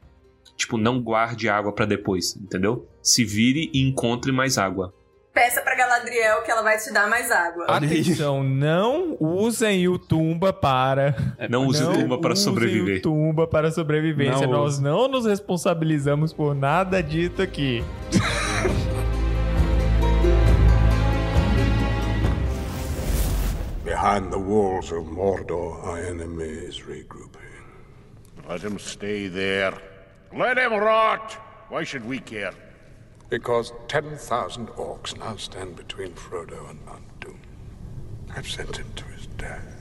[0.58, 2.88] Tipo, não guarde água pra depois, entendeu?
[3.02, 4.94] Se vire e encontre mais água.
[5.40, 7.64] Peça pra Galadriel que ela vai te dar mais água.
[7.70, 11.16] Atenção, não usem o Tumba para.
[11.50, 12.98] Não use não tumba para usem sobreviver.
[12.98, 14.46] o Tumba para sobrevivência.
[14.46, 14.84] Não Nós use.
[14.84, 17.82] não nos responsabilizamos por nada dito aqui.
[23.86, 27.40] Behind the walls of Mordor, our enemy is regrouping.
[28.46, 29.74] Let him stay there.
[30.38, 31.38] Let him rot!
[31.70, 32.52] Why should we care?
[33.30, 37.40] Because 10,000 orcs now stand between Frodo and Mount Doom.
[38.36, 39.80] I've sent him to his death.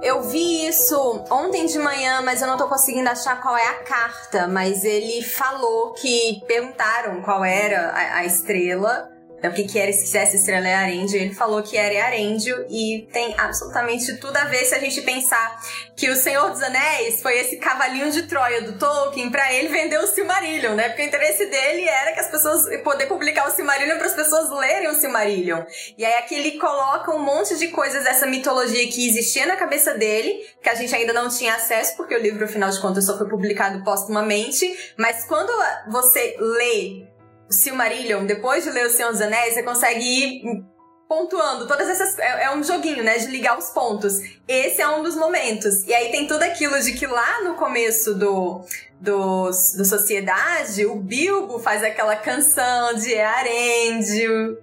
[0.00, 0.96] Eu vi isso
[1.30, 4.46] ontem de manhã, mas eu não tô conseguindo achar qual é a carta.
[4.46, 9.13] Mas ele falou que perguntaram qual era a, a estrela.
[9.44, 11.20] Né, O que, que era, se essa estrela é Arendio.
[11.20, 15.60] Ele falou que era Arendio e tem absolutamente tudo a ver se a gente pensar
[15.94, 19.98] que o Senhor dos Anéis foi esse cavalinho de Troia do Tolkien pra ele vender
[19.98, 20.88] o Silmarillion, né?
[20.88, 24.50] Porque o interesse dele era que as pessoas poder publicar o Silmarillion para as pessoas
[24.50, 25.62] lerem o Silmarillion.
[25.96, 29.94] E aí aqui ele coloca um monte de coisas dessa mitologia que existia na cabeça
[29.94, 33.16] dele, que a gente ainda não tinha acesso, porque o livro, afinal de contas, só
[33.16, 34.94] foi publicado póstumamente.
[34.96, 35.52] Mas quando
[35.90, 37.13] você lê
[37.50, 40.64] Silmarillion, depois de ler o Senhor dos Anéis, você consegue ir
[41.08, 42.18] pontuando todas essas.
[42.18, 43.18] É, é, um joguinho, né?
[43.18, 44.20] De ligar os pontos.
[44.48, 45.84] Esse é um dos momentos.
[45.84, 48.64] E aí tem tudo aquilo de que lá no começo do.
[49.00, 54.56] Do, do Sociedade, o Bilbo faz aquela canção de Arendio.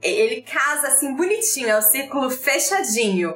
[0.00, 3.34] Ele casa assim bonitinho, é o círculo fechadinho.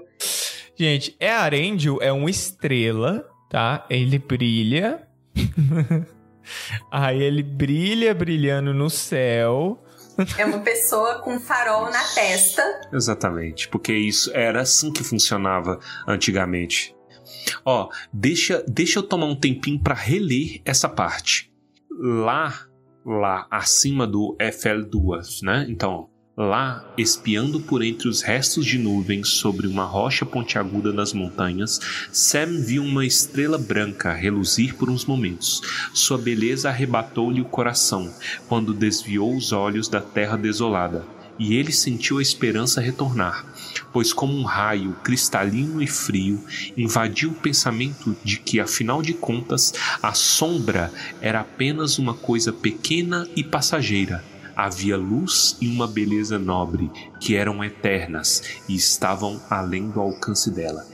[0.77, 3.85] Gente, é Arendio é uma estrela, tá?
[3.91, 5.09] Ele brilha.
[6.91, 9.83] Aí ele brilha, brilhando no céu.
[10.37, 12.63] É uma pessoa com farol na testa.
[12.93, 16.95] Exatamente, porque isso era assim que funcionava antigamente.
[17.65, 21.51] Ó, deixa, deixa eu tomar um tempinho para reler essa parte.
[21.91, 22.67] Lá,
[23.05, 25.67] lá acima do FL2, né?
[25.69, 31.79] Então, Lá, espiando por entre os restos de nuvens sobre uma rocha pontiaguda das montanhas,
[32.11, 35.61] Sam viu uma estrela branca reluzir por uns momentos.
[35.93, 38.11] Sua beleza arrebatou-lhe o coração
[38.49, 41.05] quando desviou os olhos da terra desolada,
[41.39, 43.45] e ele sentiu a esperança retornar,
[43.93, 46.43] pois, como um raio cristalino e frio,
[46.75, 53.29] invadiu o pensamento de que, afinal de contas, a sombra era apenas uma coisa pequena
[53.37, 56.91] e passageira havia luz e uma beleza nobre
[57.21, 60.87] que eram eternas e estavam além do alcance dela.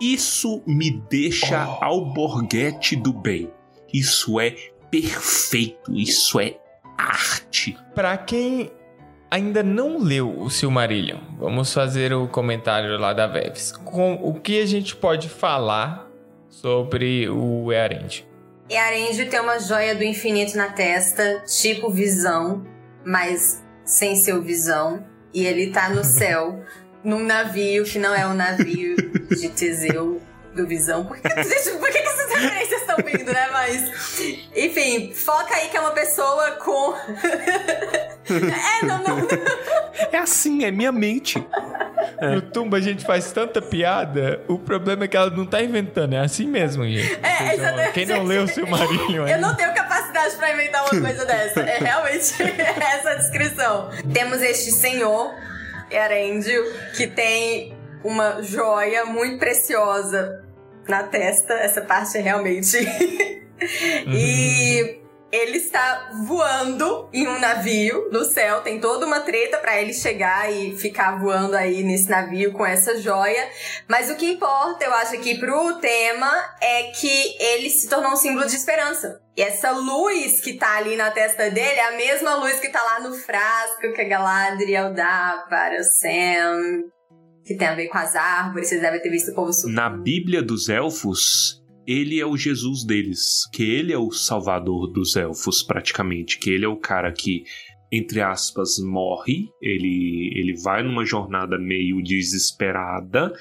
[0.00, 1.84] Isso me deixa oh.
[1.84, 3.50] alborguete do bem.
[3.92, 4.56] Isso é
[4.90, 6.56] perfeito, isso é
[6.98, 7.78] arte.
[7.94, 8.70] Para quem
[9.30, 13.72] ainda não leu o Silmarillion, vamos fazer o comentário lá da Veves.
[13.72, 16.10] Com o que a gente pode falar
[16.48, 18.26] sobre o Earend?
[18.68, 22.66] Earend tem uma joia do infinito na testa, tipo visão,
[23.04, 25.04] mas sem seu visão.
[25.32, 26.64] E ele tá no céu,
[27.02, 28.96] num navio que não é um navio
[29.28, 30.20] de Teseu
[30.54, 31.04] do Visão.
[31.04, 33.48] Por que, por que essas referências estão vindo, né?
[33.52, 34.18] Mas.
[34.54, 36.94] Enfim, foca aí que é uma pessoa com.
[38.30, 39.28] é, não, não.
[40.10, 41.44] É assim, é minha mente.
[42.18, 42.28] É.
[42.28, 46.14] No Tumba a gente faz tanta piada, o problema é que ela não tá inventando,
[46.14, 47.18] é assim mesmo, gente.
[47.22, 47.92] É, exatamente.
[47.92, 51.60] Quem não leu o Silmarillion Eu não tenho capacidade pra inventar uma coisa dessa.
[51.60, 53.90] É realmente essa a descrição.
[54.12, 55.34] Temos este senhor,
[55.90, 56.64] Erendio,
[56.96, 60.41] que tem uma joia muito preciosa
[60.88, 61.54] na testa.
[61.54, 62.78] Essa parte é realmente.
[64.08, 65.02] e
[65.32, 68.60] ele está voando em um navio no céu.
[68.60, 73.00] Tem toda uma treta para ele chegar e ficar voando aí nesse navio com essa
[73.00, 73.48] joia.
[73.88, 76.30] Mas o que importa, eu acho aqui pro tema
[76.60, 79.22] é que ele se tornou um símbolo de esperança.
[79.34, 82.82] E essa luz que tá ali na testa dele é a mesma luz que tá
[82.82, 86.82] lá no frasco que a Galadriel dá para o Sam.
[87.44, 89.74] Que tem a ver com as árvores, vocês devem ter visto o povo subir.
[89.74, 95.16] Na Bíblia dos Elfos, ele é o Jesus deles, que ele é o salvador dos
[95.16, 97.44] elfos praticamente, que ele é o cara que
[97.92, 103.32] entre aspas morre, ele ele vai numa jornada meio desesperada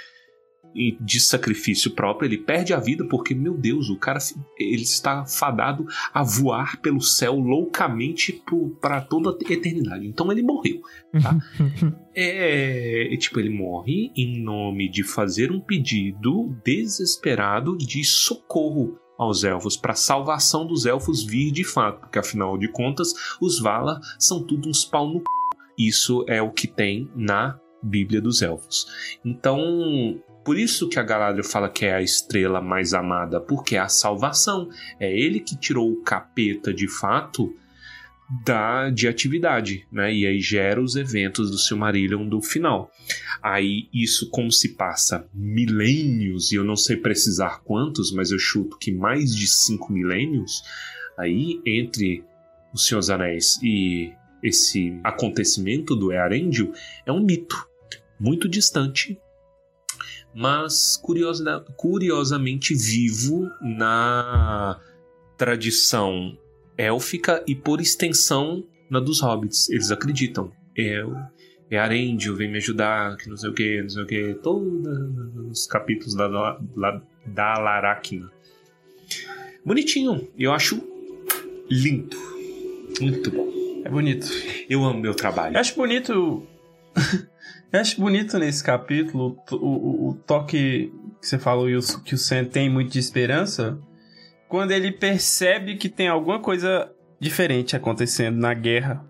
[1.00, 4.20] de sacrifício próprio, ele perde a vida porque, meu Deus, o cara
[4.58, 8.42] ele está fadado a voar pelo céu loucamente
[8.80, 10.08] para toda a eternidade.
[10.08, 10.82] Então ele morreu,
[11.22, 11.38] tá?
[12.16, 19.44] é, é, tipo, ele morre em nome de fazer um pedido desesperado de socorro aos
[19.44, 24.44] elfos, para salvação dos elfos vir de fato, porque afinal de contas, os Valar são
[24.44, 25.26] tudo uns pau no c...
[25.78, 28.88] Isso é o que tem na Bíblia dos Elfos.
[29.24, 33.80] Então, por isso que a Galadriel fala que é a estrela mais amada, porque é
[33.80, 34.70] a salvação.
[35.00, 37.54] É ele que tirou o capeta de fato
[38.46, 40.14] da de atividade, né?
[40.14, 42.90] E aí gera os eventos do Silmarillion do final.
[43.44, 48.78] Aí isso como se passa milênios, e eu não sei precisar quantos, mas eu chuto
[48.78, 50.64] que mais de cinco milênios,
[51.18, 52.24] aí entre
[52.74, 56.72] o Senhor Anéis e esse acontecimento do Earendil
[57.06, 57.68] é um mito
[58.20, 59.20] muito distante
[60.34, 64.80] mas curiosa, curiosamente vivo na
[65.38, 66.38] tradição
[66.78, 69.70] élfica e por extensão na dos hobbits.
[69.70, 70.52] Eles acreditam.
[70.76, 71.16] Eu,
[71.70, 74.34] é Arendio, vem me ajudar, que não sei o que, não sei o que.
[74.36, 74.88] Todos
[75.50, 78.32] os capítulos da, da, da Laracna.
[79.66, 80.28] Bonitinho.
[80.38, 80.82] Eu acho
[81.70, 82.18] lindo.
[83.00, 83.52] Muito bom.
[83.86, 84.28] É bonito.
[84.70, 85.56] Eu amo meu trabalho.
[85.56, 86.46] Eu acho bonito
[87.72, 90.92] eu acho bonito nesse capítulo o, o, o toque
[91.22, 91.68] que você falou
[92.04, 93.80] que o Sam tem muito de esperança
[94.50, 99.06] quando ele percebe que tem alguma coisa diferente acontecendo na guerra.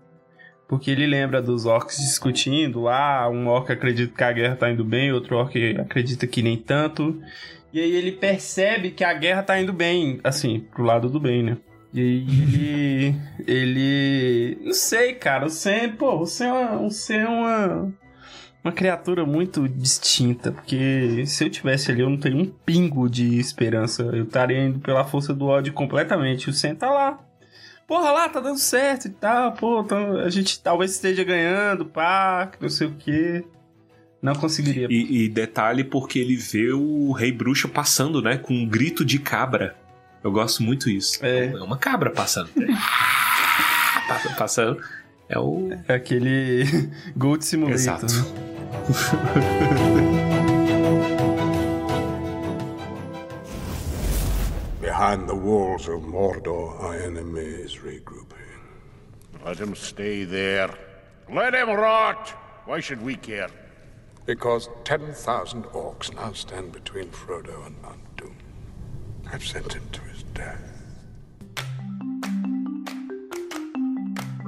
[0.68, 4.84] Porque ele lembra dos orcs discutindo, ah, um orc acredita que a guerra tá indo
[4.84, 7.20] bem, outro orc acredita que nem tanto.
[7.72, 11.42] E aí ele percebe que a guerra tá indo bem, assim, pro lado do bem,
[11.42, 11.56] né?
[11.92, 13.14] E ele.
[13.46, 14.58] ele.
[14.62, 15.46] Não sei, cara.
[15.46, 16.80] O Sam, pô, o Sam é uma.
[16.82, 17.92] O Sam é uma
[18.64, 23.38] uma criatura muito distinta, porque se eu tivesse ali, eu não teria um pingo de
[23.38, 24.02] esperança.
[24.04, 26.48] Eu estaria indo pela força do ódio completamente.
[26.48, 27.18] O Sen tá lá.
[27.88, 32.50] Porra lá, tá dando certo e tal, pô, tá- a gente talvez esteja ganhando, pá,
[32.60, 33.44] não sei o quê.
[34.22, 34.86] Não conseguiria.
[34.88, 38.36] E, e detalhe porque ele vê o Rei Bruxa passando, né?
[38.38, 39.76] Com um grito de cabra.
[40.22, 41.18] Eu gosto muito isso.
[41.26, 41.46] É.
[41.46, 42.48] É uma cabra passando.
[44.08, 44.80] Passa- passando.
[45.32, 45.70] É o.
[45.88, 46.64] É aquele
[47.16, 47.80] Gold Simulator.
[47.80, 48.06] Exato.
[54.80, 58.38] Behind the walls of Mordor, our enemy is regrouping.
[59.44, 60.70] Let him stay there.
[61.32, 62.28] Let him rot!
[62.66, 63.48] Why should we care?
[64.26, 68.36] Because 10,000 orcs now stand between Frodo and Mount Doom.
[69.32, 70.71] I've sent him to his death.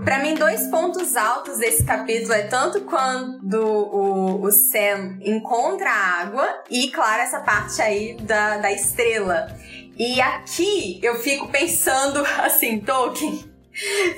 [0.05, 6.21] Pra mim, dois pontos altos desse capítulo é tanto quando o, o Sam encontra a
[6.21, 9.49] água e, claro, essa parte aí da, da estrela.
[9.97, 13.51] E aqui eu fico pensando assim, Tolkien.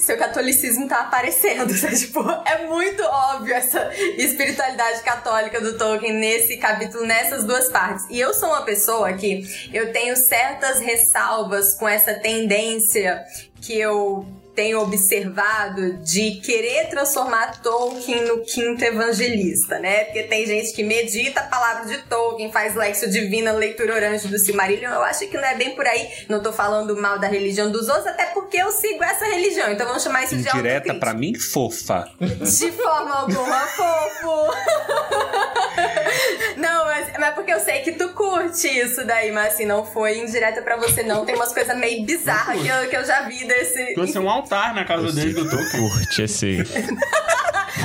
[0.00, 1.96] Seu catolicismo tá aparecendo, sabe?
[1.96, 8.04] Tipo, é muito óbvio essa espiritualidade católica do Tolkien nesse capítulo, nessas duas partes.
[8.10, 13.24] E eu sou uma pessoa que eu tenho certas ressalvas com essa tendência
[13.62, 14.26] que eu
[14.56, 20.04] tenho observado de querer transformar Tolkien no quinto evangelista, né?
[20.04, 24.38] Porque tem gente que medita a palavra de Tolkien, faz lexo divina, leitura orante do
[24.38, 24.90] Silmarillion.
[24.90, 26.08] Eu acho que não é bem por aí.
[26.28, 29.70] Não tô falando mal da religião dos outros, até porque eu sigo essa religião.
[29.70, 32.10] Então vamos chamar isso de Indireta pra mim, fofa.
[32.18, 34.46] De forma alguma, fofo.
[36.56, 40.18] Não, mas, mas porque eu sei que tu curte isso daí, mas assim, não foi
[40.18, 41.24] indireta pra você, não.
[41.24, 43.94] Tem umas coisas meio bizarras que eu, que eu já vi desse.
[43.94, 45.90] Trouxe um altar na casa dele do Tolkien.
[45.90, 46.62] Curte esse.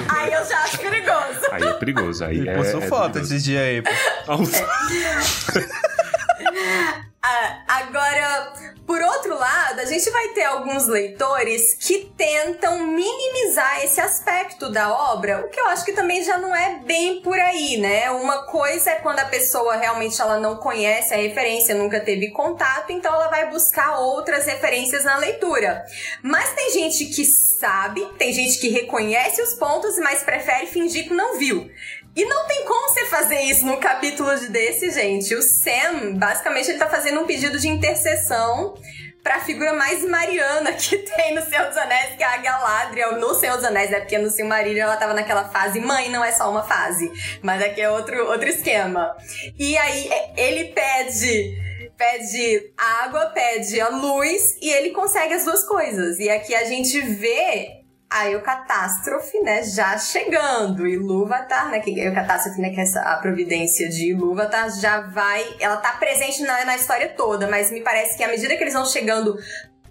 [0.07, 1.39] Aí eu já acho perigoso.
[1.51, 2.23] Aí é perigoso.
[2.23, 3.33] Aí Ele é, postou é foto duvidoso.
[3.33, 3.89] esses dias aí, pô.
[7.23, 8.51] Ah, agora,
[8.87, 14.91] por outro lado, a gente vai ter alguns leitores que tentam minimizar esse aspecto da
[14.91, 18.09] obra, o que eu acho que também já não é bem por aí, né?
[18.09, 22.91] Uma coisa é quando a pessoa realmente ela não conhece a referência, nunca teve contato,
[22.91, 25.85] então ela vai buscar outras referências na leitura.
[26.23, 31.13] Mas tem gente que sabe, tem gente que reconhece os pontos, mas prefere fingir que
[31.13, 31.69] não viu.
[32.15, 35.33] E não tem como você fazer isso num capítulo desse, gente.
[35.33, 38.75] O Sam, basicamente, ele tá fazendo um pedido de intercessão
[39.23, 43.33] pra figura mais mariana que tem no Senhor dos Anéis, que é a Galadriel no
[43.35, 43.99] Senhor dos Anéis, né?
[43.99, 47.09] Porque no Silmarillion ela tava naquela fase, mãe não é só uma fase,
[47.41, 49.15] mas aqui é outro, outro esquema.
[49.57, 55.63] E aí é, ele pede pede água, pede a luz e ele consegue as duas
[55.63, 56.17] coisas.
[56.17, 57.80] E aqui a gente vê
[58.11, 60.85] aí o catástrofe, né, já chegando.
[60.85, 65.01] E Ilúvatar, né, que o catástrofe, né, que é essa, a providência de Ilúvatar já
[65.01, 68.63] vai, ela tá presente na, na história toda, mas me parece que à medida que
[68.63, 69.37] eles vão chegando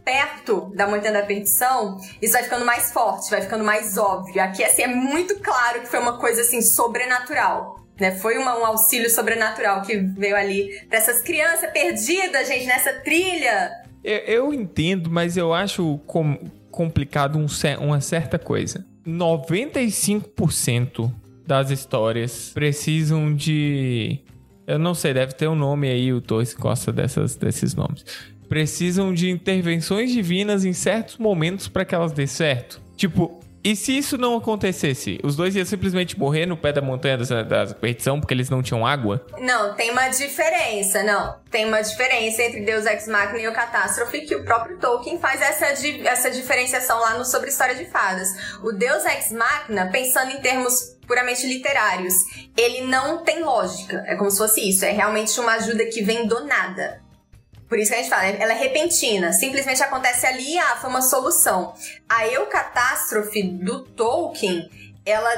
[0.04, 4.42] perto da Montanha da Perdição, isso vai ficando mais forte, vai ficando mais óbvio.
[4.42, 7.78] Aqui, assim, é muito claro que foi uma coisa, assim, sobrenatural.
[7.98, 8.12] Né?
[8.12, 13.70] Foi uma- um auxílio sobrenatural que veio ali pra essas crianças perdidas, gente, nessa trilha.
[14.02, 16.38] Eu, eu entendo, mas eu acho com-
[16.80, 17.46] complicado um
[17.78, 18.86] uma certa coisa.
[19.06, 21.12] 95%
[21.46, 24.18] das histórias precisam de.
[24.66, 28.02] Eu não sei, deve ter um nome aí, o Torres gosta dessas, desses nomes.
[28.48, 32.80] Precisam de intervenções divinas em certos momentos para que elas dê certo.
[32.96, 35.18] Tipo, e se isso não acontecesse?
[35.22, 38.62] Os dois iam simplesmente morrer no pé da montanha da, da perdição porque eles não
[38.62, 39.24] tinham água?
[39.38, 41.36] Não, tem uma diferença, não.
[41.50, 45.40] Tem uma diferença entre Deus Ex Machina e o Catástrofe que o próprio Tolkien faz
[45.42, 48.28] essa, di- essa diferenciação lá no Sobre História de Fadas.
[48.62, 52.14] O Deus Ex Machina, pensando em termos puramente literários,
[52.56, 54.04] ele não tem lógica.
[54.06, 54.84] É como se fosse isso.
[54.84, 57.00] É realmente uma ajuda que vem do nada.
[57.70, 61.00] Por isso que a gente fala, ela é repentina, simplesmente acontece ali, ah, foi uma
[61.00, 61.72] solução.
[62.08, 64.68] A eucatástrofe do Tolkien,
[65.06, 65.30] ela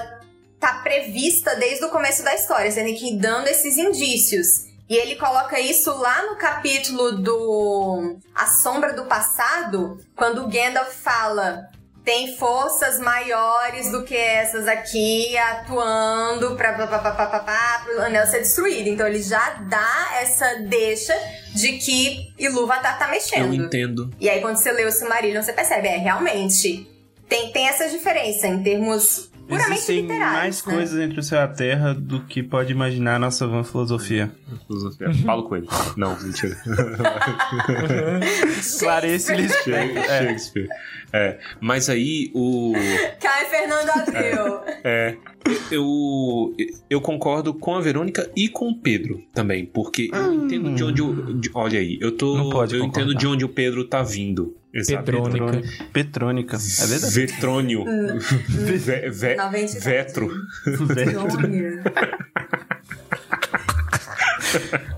[0.59, 4.65] tá prevista desde o começo da história, você tem que ir dando esses indícios.
[4.89, 10.90] E ele coloca isso lá no capítulo do A Sombra do Passado, quando o Gandalf
[10.90, 11.69] fala
[12.05, 18.89] tem forças maiores do que essas aqui atuando pra, pro anel ser destruído.
[18.89, 21.15] Então ele já dá essa deixa
[21.55, 23.47] de que Ilúvatar tá mexendo.
[23.47, 24.11] Eu entendo.
[24.19, 26.89] E aí, quando você lê o Silmarillion, você percebe, é, realmente,
[27.29, 30.39] tem, tem essa diferença em termos puramente Existem literários.
[30.39, 30.73] mais né?
[30.74, 34.31] coisas entre o céu e a terra do que pode imaginar a nossa van filosofia.
[35.24, 35.69] Falo com ele.
[35.97, 36.56] Não, mentira.
[38.78, 40.05] Clarice Lispector.
[40.05, 40.69] Shakespeare.
[41.12, 42.73] É, mas aí o.
[43.20, 44.62] Caio Fernando Abreu.
[44.82, 45.16] É,
[45.70, 46.55] eu,
[46.89, 51.02] eu concordo com a Verônica e com o Pedro também, porque eu entendo de onde
[51.02, 51.35] o.
[51.39, 52.36] de- olha aí, eu tô.
[52.36, 53.02] Não pode eu concordar.
[53.06, 54.56] entendo de onde o Pedro tá vindo.
[54.74, 55.05] Exato.
[55.05, 55.62] Pedrônica.
[55.93, 56.56] Petrônica.
[56.56, 57.14] É verdade.
[57.14, 57.85] Vetrônio.
[58.48, 59.85] Ve- ve- 97.
[59.85, 60.31] vetro.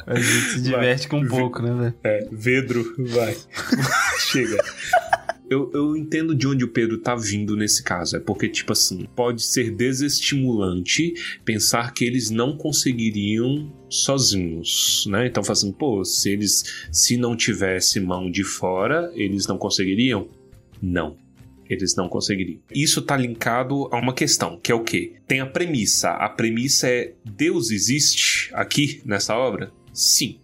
[0.07, 1.95] A gente se diverte com um pouco, né, velho?
[2.05, 3.37] É, Vedro, vai.
[4.19, 4.63] Chega.
[5.49, 8.17] Eu, eu entendo de onde o Pedro tá vindo nesse caso.
[8.17, 11.15] É porque, tipo assim, pode ser desestimulante
[11.45, 15.27] pensar que eles não conseguiriam sozinhos, né?
[15.27, 20.29] Então, assim, pô, se eles, se não tivesse mão de fora, eles não conseguiriam?
[20.81, 21.17] Não.
[21.69, 22.61] Eles não conseguiriam.
[22.71, 25.15] Isso tá linkado a uma questão, que é o quê?
[25.27, 26.11] Tem a premissa.
[26.11, 29.73] A premissa é: Deus existe aqui nessa obra?
[29.93, 30.41] Sim.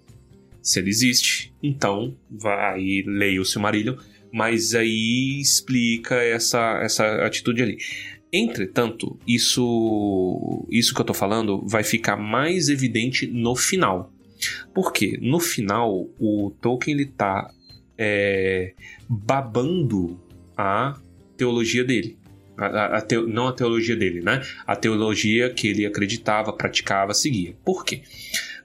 [0.62, 3.96] Se ele existe, então vai leia o Silmarillion,
[4.32, 7.78] mas aí explica essa, essa atitude ali.
[8.32, 14.12] Entretanto, isso, isso que eu tô falando vai ficar mais evidente no final.
[14.72, 15.18] Por quê?
[15.20, 17.50] No final, o Tolkien ele tá
[17.98, 18.72] é,
[19.08, 20.18] babando
[20.56, 20.96] a
[21.36, 22.16] teologia dele.
[22.56, 24.42] A- a- não a teologia dele, né?
[24.66, 27.56] A teologia que ele acreditava, praticava, seguia.
[27.64, 28.02] Por quê?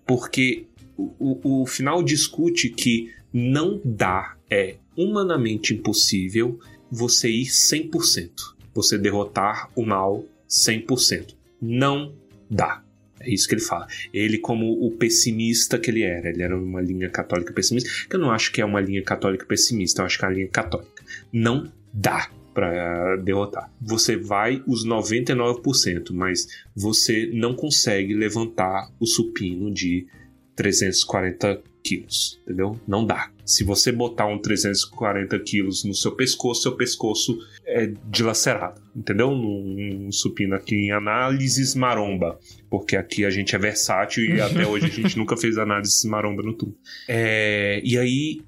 [0.05, 0.65] Porque
[0.97, 6.59] o, o- o final discute que não dá, é humanamente impossível
[6.91, 8.31] você ir 100%.
[8.73, 11.35] Você derrotar o mal 100%.
[11.61, 12.13] Não
[12.49, 12.83] dá.
[13.19, 13.87] É isso que ele fala.
[14.13, 18.19] Ele, como o pessimista que ele era, ele era uma linha católica pessimista, que eu
[18.19, 21.03] não acho que é uma linha católica pessimista, eu acho que é uma linha católica.
[21.31, 23.69] Não dá para derrotar.
[23.81, 30.07] Você vai os 99%, mas você não consegue levantar o supino de
[30.55, 32.79] 340 quilos, entendeu?
[32.87, 33.29] Não dá.
[33.45, 39.29] Se você botar um 340 quilos no seu pescoço, seu pescoço é dilacerado, entendeu?
[39.31, 42.39] Num, num supino aqui em análises maromba,
[42.69, 46.41] porque aqui a gente é versátil e até hoje a gente nunca fez análises maromba
[46.41, 46.75] no tubo.
[47.07, 48.41] É, e aí,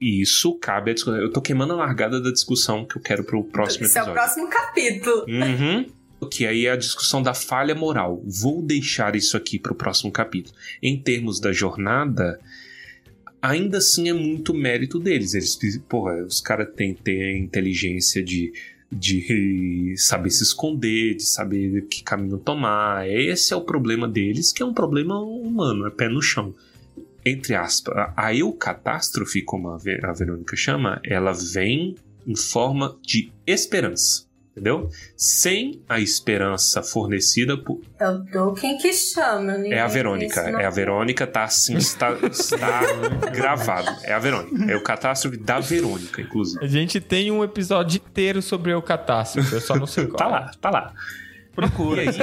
[0.00, 1.20] isso cabe a discussão.
[1.20, 4.06] Eu tô queimando a largada da discussão que eu quero pro próximo Esse é o
[4.06, 4.22] episódio.
[4.22, 5.24] próximo capítulo.
[5.28, 6.28] Uhum.
[6.28, 8.20] Que aí é a discussão da falha moral.
[8.24, 10.56] Vou deixar isso aqui para o próximo capítulo.
[10.82, 12.40] Em termos da jornada,
[13.42, 15.34] ainda assim é muito mérito deles.
[15.34, 15.58] Eles,
[15.88, 18.52] porra, os caras têm que ter inteligência de,
[18.90, 23.08] de saber se esconder, de saber que caminho tomar.
[23.10, 26.54] Esse é o problema deles, que é um problema humano, é pé no chão.
[27.24, 31.94] Entre aspas, a eucatástrofe, como a Ve- a Verônica chama, ela vem
[32.26, 34.24] em forma de esperança.
[34.52, 34.90] Entendeu?
[35.16, 37.80] Sem a esperança fornecida por.
[37.98, 39.56] É o Tolkien que chama.
[39.56, 40.40] ninguém É a Verônica.
[40.40, 42.82] É a Verônica, tá assim, está, está
[43.32, 43.88] gravado.
[44.04, 44.70] É a Verônica.
[44.70, 46.62] É o catástrofe da Verônica, inclusive.
[46.62, 50.18] A gente tem um episódio inteiro sobre o catástrofe, eu só não sei qual.
[50.18, 50.94] Tá lá, tá lá.
[51.54, 52.04] Procura.
[52.04, 52.16] E aí,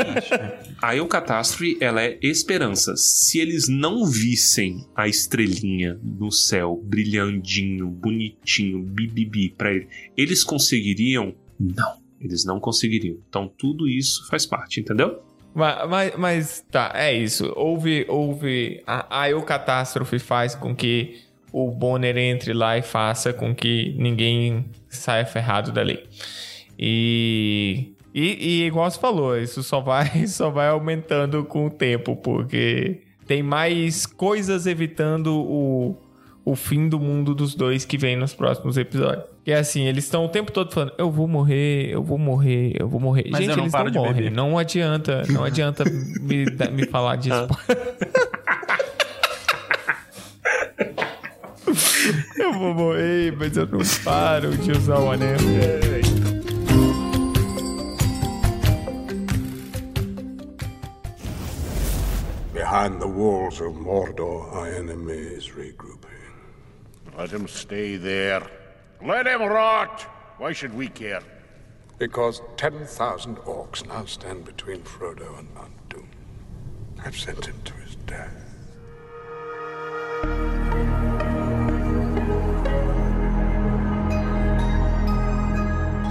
[0.81, 2.95] a Eucatástrofe, ela é esperança.
[2.95, 9.87] Se eles não vissem a estrelinha no céu, brilhandinho, bonitinho, bibibi pra ele,
[10.17, 11.35] eles conseguiriam?
[11.59, 11.98] Não.
[12.19, 13.17] Eles não conseguiriam.
[13.29, 15.21] Então tudo isso faz parte, entendeu?
[15.53, 17.51] Mas, mas, mas, tá, é isso.
[17.55, 18.81] Houve, houve.
[18.85, 21.21] A, a eucatástrofe faz com que
[21.51, 26.03] o Bonner entre lá e faça com que ninguém saia ferrado dali.
[26.77, 27.93] E.
[28.11, 33.01] E, e igual você falou, isso só vai, só vai aumentando com o tempo, porque
[33.27, 35.95] tem mais coisas evitando o,
[36.49, 39.25] o fim do mundo dos dois que vem nos próximos episódios.
[39.45, 42.75] Que é assim, eles estão o tempo todo falando, eu vou morrer, eu vou morrer,
[42.79, 43.25] eu vou morrer.
[43.29, 44.13] Mas Gente, eu não eles paro não de morrem.
[44.15, 44.31] beber.
[44.31, 47.47] Não adianta, não adianta me, me falar disso.
[52.39, 55.37] eu vou morrer, mas eu não paro de usar o anel.
[62.53, 65.98] Behind the walls of Mordor, our enemy is regrouping.
[67.17, 68.43] Let him stay there.
[69.05, 70.01] Let him rot!
[70.37, 71.21] Why should we care?
[71.97, 76.07] Because 10,000 orcs now stand between Frodo and Mount Doom.
[77.05, 78.31] I've sent him to his death.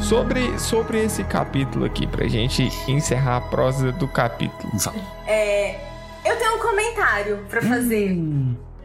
[0.02, 4.72] Sobre, sobre esse capítulo aqui, pra gente encerrar a prosa do capítulo.
[5.26, 5.74] É,
[6.24, 8.16] eu tenho um comentário pra fazer.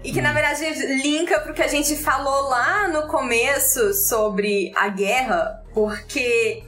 [0.04, 0.66] E que na verdade
[1.02, 6.64] linka pro que a gente falou lá no começo sobre a guerra, porque.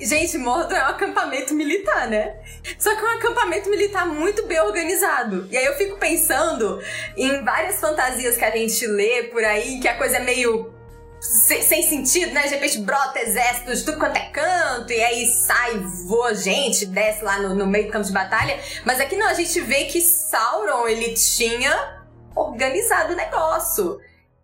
[0.00, 2.36] Gente, Mordor é um acampamento militar, né?
[2.78, 5.48] Só que é um acampamento militar muito bem organizado.
[5.50, 6.80] E aí eu fico pensando
[7.16, 10.72] em várias fantasias que a gente lê por aí, que a coisa é meio
[11.20, 12.42] sem, sem sentido, né?
[12.42, 17.24] De repente brota exército de tudo quanto é canto, e aí sai, voa gente, desce
[17.24, 18.58] lá no, no meio do campo de batalha.
[18.84, 21.97] Mas aqui não, a gente vê que Sauron, ele tinha
[22.38, 24.00] organizado o negócio.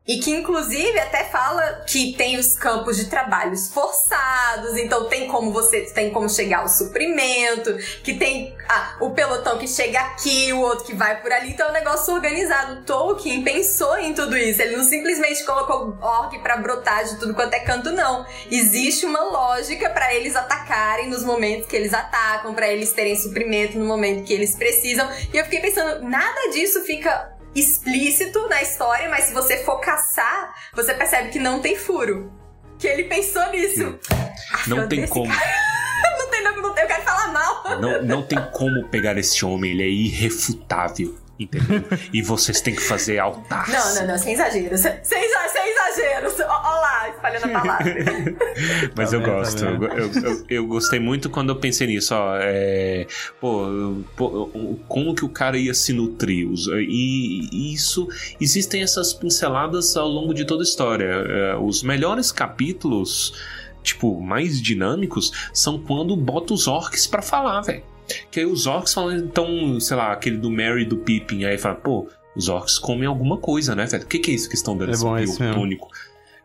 [0.07, 5.51] E que inclusive até fala que tem os campos de trabalhos forçados, então tem como
[5.51, 10.61] você tem como chegar ao suprimento, que tem ah, o pelotão que chega aqui, o
[10.61, 12.83] outro que vai por ali, então é um negócio organizado.
[12.83, 17.55] Tolkien pensou em tudo isso, ele não simplesmente colocou orc para brotar de tudo quanto
[17.55, 18.27] é canto, não.
[18.51, 23.79] Existe uma lógica para eles atacarem nos momentos que eles atacam, para eles terem suprimento
[23.79, 25.11] no momento que eles precisam.
[25.33, 30.55] E eu fiquei pensando, nada disso fica explícito na história, mas se você for caçar,
[30.74, 32.32] você percebe que não tem furo.
[32.78, 33.98] Que ele pensou nisso.
[34.66, 35.26] Não tem como.
[35.32, 35.74] cara-
[36.18, 37.81] não tem, não, não eu quero falar mal.
[37.81, 41.16] Não, não tem como pegar esse homem, ele é irrefutável.
[41.45, 41.85] Entendeu?
[42.12, 43.69] E vocês têm que fazer altar.
[43.71, 44.77] Não, não, não, sem exagero.
[44.79, 46.33] Sem, sem exa- sem exagero.
[46.49, 47.95] Ó, ó lá, espalhando a palavra.
[48.97, 49.65] Mas Tá eu tá gosto.
[49.65, 49.93] eu, vendo?
[49.95, 52.37] eu, eu- eu gostei muito quando eu pensei nisso, ó.
[52.41, 53.07] é,
[53.41, 56.49] pô, eu- pô, eu- como que o cara ia se nutrir?
[56.49, 58.09] Os- E, e isso.
[58.41, 61.05] Existem essas pinceladas ao longo de toda a história.
[61.05, 63.35] É, Os melhores capítulos,
[63.83, 67.83] tipo, mais dinâmicos, são quando bota os orcs pra falar, velho.
[68.31, 71.59] Que aí os orcs falam, então, sei lá, aquele do Merry e do Pippin, aí
[71.59, 72.09] fala, pô.
[72.36, 74.02] Os orcs comem alguma coisa, né, velho?
[74.02, 75.39] O que, que é isso que estão dando É esse mesmo.
[75.39, 75.89] biotônico?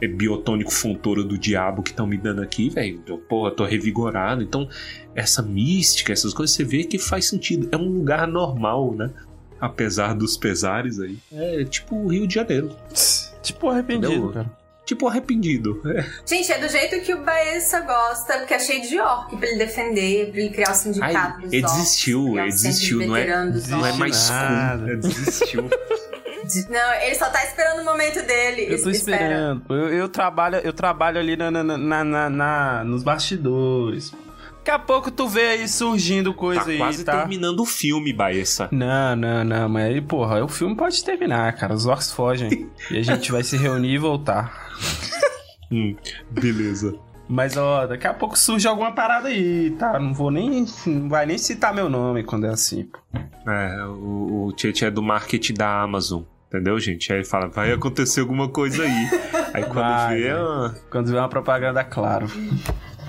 [0.02, 3.02] é biotônico fontoura do diabo que estão me dando aqui, velho.
[3.06, 4.42] Eu, Porra, tô revigorado.
[4.42, 4.70] Então,
[5.14, 7.68] essa mística, essas coisas, você vê que faz sentido.
[7.72, 9.10] É um lugar normal, né?
[9.60, 11.18] Apesar dos pesares aí.
[11.34, 12.70] É tipo o Rio de Janeiro.
[13.42, 14.30] Tipo arrependido, Entendeu?
[14.32, 14.59] cara.
[14.90, 15.80] Tipo arrependido.
[15.86, 16.04] É.
[16.26, 19.60] Gente, é do jeito que o Baessa gosta, porque é cheio de orc pra ele
[19.60, 23.86] defender, pra ele criar o sindicato Ai, dos ele desistiu, ele desistiu, não é- Não
[23.86, 24.80] é mais nada.
[24.86, 24.90] cool.
[24.92, 25.70] É, desistiu.
[25.70, 28.64] De- Não, ele só tá esperando o momento dele.
[28.74, 29.18] Eu tô Espera.
[29.24, 29.64] esperando.
[29.70, 34.12] Eu, eu trabalho, eu trabalho ali na, na, na, na- na- nos bastidores.
[34.58, 37.18] Daqui a pouco tu vê aí surgindo coisa tá aí, quase tá?
[37.20, 38.68] terminando o filme, Baessa.
[38.72, 41.74] Não, não, não, mas aí, porra, o filme pode terminar, cara.
[41.74, 42.70] Os orcs fogem.
[42.92, 44.69] e a gente vai se reunir e voltar.
[45.72, 45.96] Hum,
[46.32, 46.96] beleza.
[47.28, 50.00] Mas, ó, daqui a pouco surge alguma parada aí, tá?
[50.00, 50.66] Não vou nem.
[50.88, 52.86] Não vai nem citar meu nome quando é assim.
[52.86, 52.98] pô.
[53.50, 56.24] É, o, o Tietchan é do marketing da Amazon.
[56.48, 57.12] Entendeu, gente?
[57.14, 59.10] Aí ele fala, vai acontecer alguma coisa aí.
[59.54, 60.42] Aí quando Vai, vê, vai.
[60.42, 62.28] ah, Quando vê uma propaganda, claro.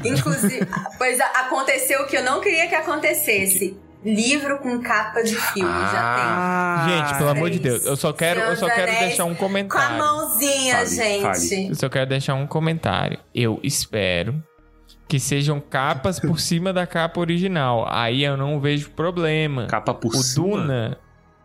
[0.04, 0.66] Inclusive,
[0.98, 3.76] pois aconteceu o que eu não queria que acontecesse.
[4.04, 6.86] Livro com capa de filme, Ah.
[6.88, 9.36] Gente, pelo amor de Deus, eu só quero, eu só quero deixar um já tem.
[9.36, 9.98] Com a comentário.
[9.98, 11.22] mãozinha, Fale, gente.
[11.22, 11.68] fale.
[11.68, 13.18] Eu só quero deixar um comentário.
[13.34, 14.42] Eu espero
[15.06, 17.84] que sejam capas por cima da capa original.
[17.90, 19.66] Aí eu não vejo problema.
[19.66, 20.46] capa por O cima.
[20.46, 20.98] Duna,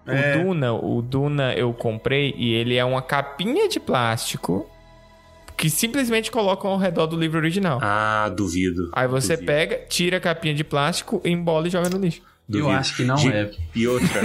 [0.07, 0.38] É.
[0.38, 4.69] o Duna, o Duna eu comprei e ele é uma capinha de plástico
[5.57, 7.80] que simplesmente colocam ao redor do livro original.
[7.82, 8.90] Ah, duvido.
[8.94, 12.22] Aí você duvido, pega, tira a capinha de plástico, embola e joga no lixo.
[12.48, 12.70] Duvido.
[12.70, 13.52] Eu acho que não Ge- é.
[13.76, 14.22] E outra.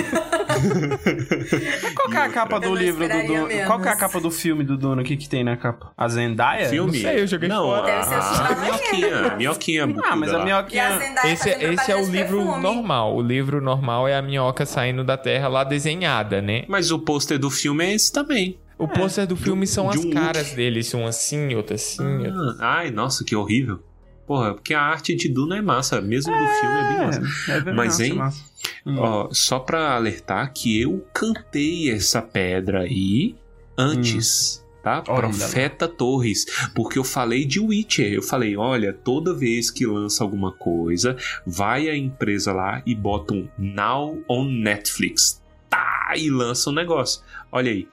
[1.94, 3.66] Qual que é a capa do livro do menos.
[3.66, 5.02] Qual que é a capa do filme do Duna?
[5.02, 5.92] O que que tem na capa?
[5.96, 6.68] A Zendaya?
[6.68, 6.92] Filme?
[7.02, 7.86] Não sei, eu joguei Não, fora.
[7.86, 9.16] Deve a, a minhoquinha.
[9.32, 10.98] A minhoquinha Ah, mas a a minhoquinha...
[10.98, 12.62] Zendaya Esse, fazendo esse é o de livro perfume.
[12.62, 13.16] normal.
[13.16, 16.64] O livro normal é a minhoca saindo da terra lá desenhada, né?
[16.68, 18.58] Mas o pôster do filme é esse também.
[18.78, 22.02] O pôster do filme são de as um caras deles, um assim, outro assim.
[22.26, 23.82] outro- Ah, ai, nossa, que horrível.
[24.30, 26.00] Porra, porque a arte de Duna é massa.
[26.00, 27.20] Mesmo do filme é bem massa.
[27.20, 28.12] É, é verdade, Mas, hein?
[28.12, 28.44] massa.
[28.86, 28.96] Hum.
[28.96, 33.34] Ó, só pra alertar que eu cantei essa pedra aí
[33.76, 34.64] antes.
[34.84, 35.02] Tá?
[35.08, 36.46] Olha Profeta Torres.
[36.76, 38.12] Porque eu falei de Witcher.
[38.12, 43.34] Eu falei: olha, toda vez que lança alguma coisa, vai a empresa lá e bota
[43.34, 45.42] um Now on Netflix.
[45.68, 46.12] Tá!
[46.16, 47.20] E lança um negócio.
[47.50, 47.88] Olha aí.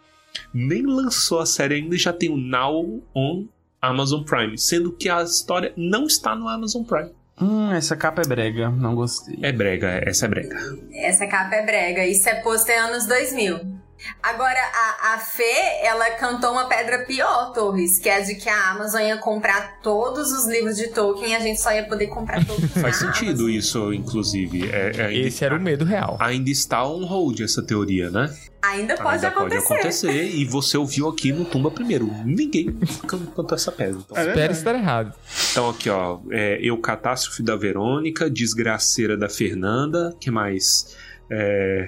[0.53, 3.47] Nem lançou a série ainda e já tem o Now on
[3.82, 4.58] Amazon Prime.
[4.58, 7.12] Sendo que a história não está no Amazon Prime.
[7.40, 9.38] Hum, essa capa é brega, não gostei.
[9.44, 10.58] É brega, essa é brega.
[10.91, 12.06] Essa capa é brega.
[12.06, 13.77] Isso é pôster anos 2000.
[14.22, 18.48] Agora, a, a Fê, ela cantou uma pedra pior, Torres, que é a de que
[18.49, 22.07] a Amazon ia comprar todos os livros de Tolkien e a gente só ia poder
[22.07, 23.49] comprar todos Faz na sentido Amazon.
[23.49, 24.69] isso, inclusive.
[24.69, 26.18] É, é, ainda, Esse era o medo real.
[26.19, 28.34] ainda está on hold essa teoria, né?
[28.61, 29.68] Ainda pode ainda acontecer.
[29.68, 30.24] pode acontecer.
[30.36, 32.06] E você ouviu aqui no Tumba primeiro.
[32.26, 32.74] Ninguém
[33.07, 33.99] can- cantou essa pedra.
[34.10, 35.14] Então, Espero estar errado.
[35.52, 36.19] então aqui, ó.
[36.32, 40.15] É, eu, Catástrofe da Verônica, Desgraceira da Fernanda.
[40.19, 40.95] que mais?
[41.32, 41.88] É,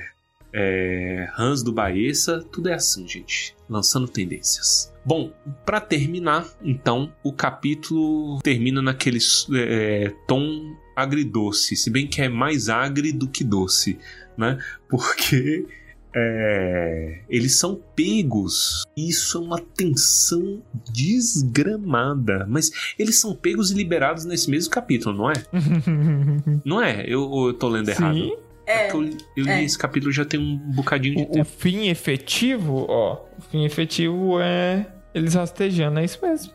[0.53, 2.43] é, Hans do Baessa.
[2.51, 3.55] Tudo é assim, gente.
[3.69, 4.93] Lançando tendências.
[5.05, 5.31] Bom,
[5.65, 9.19] pra terminar, então, o capítulo termina naquele
[9.55, 13.97] é, tom agridoce, se bem que é mais agri do que doce,
[14.38, 14.57] né?
[14.89, 15.65] Porque
[16.13, 18.84] é, eles são pegos.
[18.97, 20.61] Isso é uma tensão
[20.91, 22.45] desgramada.
[22.49, 25.34] Mas eles são pegos e liberados nesse mesmo capítulo, não é?
[26.65, 27.05] não é?
[27.07, 28.38] Eu, eu tô lendo errado.
[28.71, 28.87] É.
[28.91, 29.63] Porque eu, eu li é.
[29.63, 31.45] esse capítulo já tem um bocadinho de O, o tempo.
[31.57, 33.25] fim efetivo, ó.
[33.37, 36.53] O fim efetivo é eles rastejando, é isso mesmo.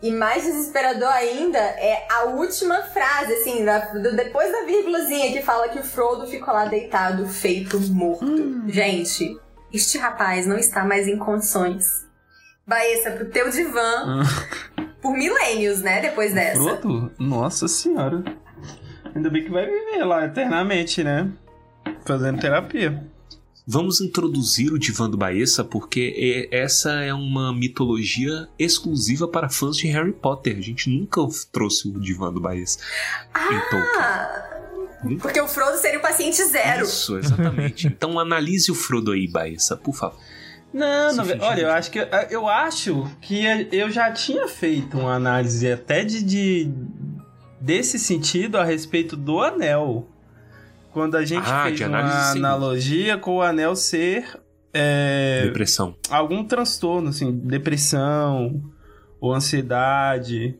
[0.00, 5.42] E mais desesperador ainda é a última frase, assim, da- do- depois da vírgulazinha que
[5.42, 8.62] fala que o Frodo ficou lá deitado, feito morto.
[8.68, 9.36] Gente,
[9.72, 12.06] este rapaz não está mais em condições.
[12.66, 14.22] Baessa pro teu divã
[15.02, 16.00] por milênios, né?
[16.00, 16.62] Depois dessa.
[16.62, 17.12] Frodo?
[17.18, 18.22] Nossa senhora.
[19.14, 21.28] Ainda bem que vai viver lá eternamente, né?
[22.04, 23.04] Fazendo terapia.
[23.68, 29.76] Vamos introduzir o Divã do Baessa porque é- essa é uma mitologia exclusiva para fãs
[29.76, 30.56] de Harry Potter.
[30.56, 32.78] A gente nunca trouxe o Divã do Baessa
[33.34, 34.00] em Tolkien.
[34.00, 34.42] Ah,
[35.20, 36.84] porque o Frodo seria o paciente zero.
[36.84, 37.86] Isso, exatamente.
[37.88, 40.18] então analise o Frodo aí, Baessa, por favor.
[40.72, 41.98] Não, não, olha, eu acho que
[42.30, 46.70] eu acho que eu já tinha feito uma análise até de, de-
[47.60, 50.08] desse sentido a respeito do anel.
[50.96, 52.38] Quando a gente Ah, fez uma sim.
[52.38, 54.24] analogia com o anel ser
[54.72, 55.94] é, Depressão.
[56.08, 58.62] algum transtorno, assim, depressão
[59.20, 60.56] ou ansiedade.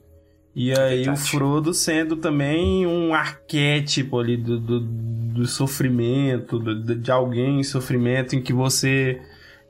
[0.54, 1.16] E aí o.
[1.16, 8.36] Frodo sendo também um arquétipo ali do, do, do sofrimento, do- de alguém em sofrimento
[8.36, 9.18] em que você.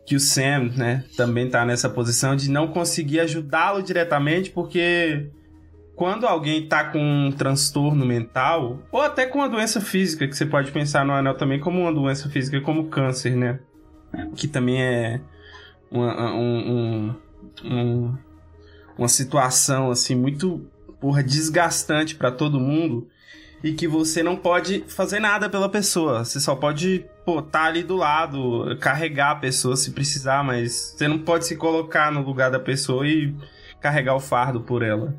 [0.05, 5.27] Que o Sam, né, também tá nessa posição de não conseguir ajudá-lo diretamente, porque
[5.97, 10.45] quando alguém tá com um transtorno mental, ou até com uma doença física, que você
[10.45, 13.59] pode pensar no anel também como uma doença física, como câncer, né?
[14.37, 15.21] Que também é
[15.91, 17.15] uma, um- um-
[17.65, 18.19] um-
[18.99, 20.67] uma situação assim muito
[21.01, 23.09] porra, desgastante pra todo mundo
[23.65, 26.25] e que você não pode fazer nada pela pessoa.
[26.25, 31.09] Você só pode, pô, tá ali do lado, carregar a pessoa se precisar, mas você
[31.09, 33.35] não pode se colocar no lugar da pessoa e
[33.81, 35.15] carregar o fardo por ela.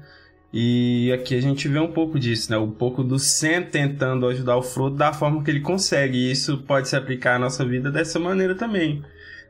[0.52, 2.58] E aqui a gente vê um pouco disso, né?
[2.58, 6.18] Um pouco do Sam tentando ajudar o Frodo da forma que ele consegue.
[6.18, 9.04] E isso pode se aplicar à nossa vida dessa maneira também.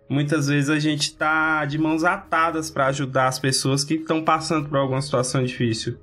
[0.09, 4.69] Muitas vezes a gente tá de mãos atadas para ajudar as pessoas que estão passando
[4.69, 5.97] por alguma situação difícil.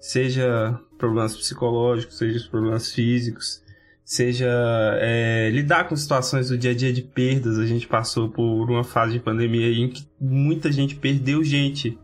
[0.00, 3.62] Seja problemas psicológicos, seja problemas físicos,
[4.04, 4.50] seja
[5.00, 7.58] é, lidar com situações do dia a dia de perdas.
[7.58, 11.96] A gente passou por uma fase de pandemia em que muita gente perdeu gente.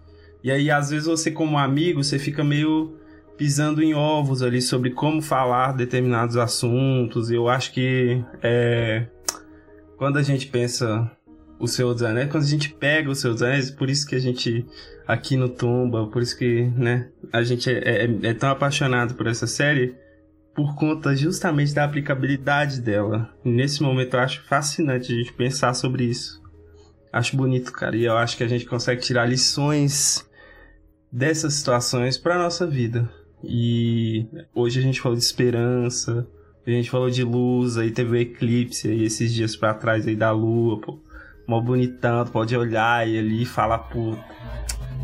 [0.43, 2.97] E aí, às vezes, você, como amigo, você fica meio
[3.37, 7.31] pisando em ovos ali sobre como falar determinados assuntos.
[7.31, 9.07] E eu acho que é,
[9.97, 11.11] quando a gente pensa
[11.59, 14.67] o dos Anéis, quando a gente pega o dos Anéis, por isso que a gente
[15.07, 19.27] aqui no Tumba, por isso que né, a gente é, é- é tão apaixonado por
[19.27, 19.95] essa série,
[20.55, 23.31] por conta justamente da aplicabilidade dela.
[23.45, 26.41] Nesse momento eu acho fascinante a gente pensar sobre isso.
[27.13, 30.29] Acho bonito, cara, e eu acho que a gente consegue tirar lições
[31.13, 33.09] dessas situações para nossa vida.
[33.43, 36.27] E hoje a gente falou de esperança,
[36.67, 40.15] a gente falou de luz, aí teve o eclipse aí esses dias pra trás aí
[40.15, 40.99] da lua, pô.
[41.47, 44.17] Mó bonitão, tu pode olhar e ali falar, pô,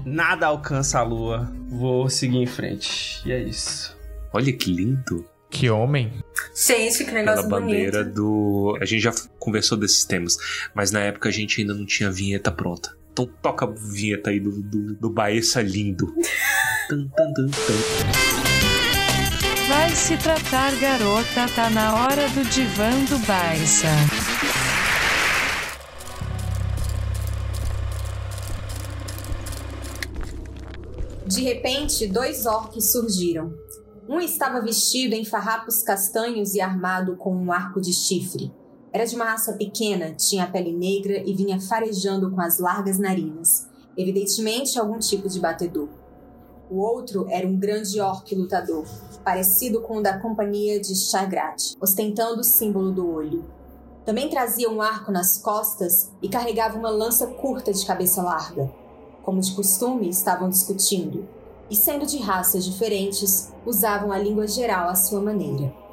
[0.05, 3.21] nada alcança a lua, vou seguir em frente.
[3.27, 3.97] E é isso.
[4.33, 5.25] Olha que lindo.
[5.49, 6.13] Que homem.
[6.55, 8.15] Gente, que negócio bandeira bonito.
[8.15, 8.79] do.
[8.81, 10.37] A gente já conversou desses temas,
[10.75, 12.97] mas na época a gente ainda não tinha vinheta pronta.
[13.19, 16.15] Então toca a vinheta aí do, do, do Baessa lindo.
[16.87, 17.75] Tan, tan, tan, tan.
[19.71, 23.89] Vai se tratar, garota, tá na hora do divã do Barça.
[31.27, 33.51] De repente, dois orques surgiram.
[34.07, 38.53] Um estava vestido em farrapos castanhos e armado com um arco de chifre.
[38.97, 42.99] Era de uma raça pequena, tinha a pele negra e vinha farejando com as largas
[42.99, 45.91] narinas, evidentemente algum tipo de batedor.
[46.71, 48.87] O outro era um grande orc lutador,
[49.23, 53.45] parecido com o da companhia de Chagrat, ostentando o símbolo do olho.
[54.07, 58.73] Também trazia um arco nas costas e carregava uma lança curta de cabeça larga.
[59.23, 61.29] Como de costume, estavam discutindo,
[61.71, 65.85] e sendo de raças diferentes, usavam a língua geral à sua maneira.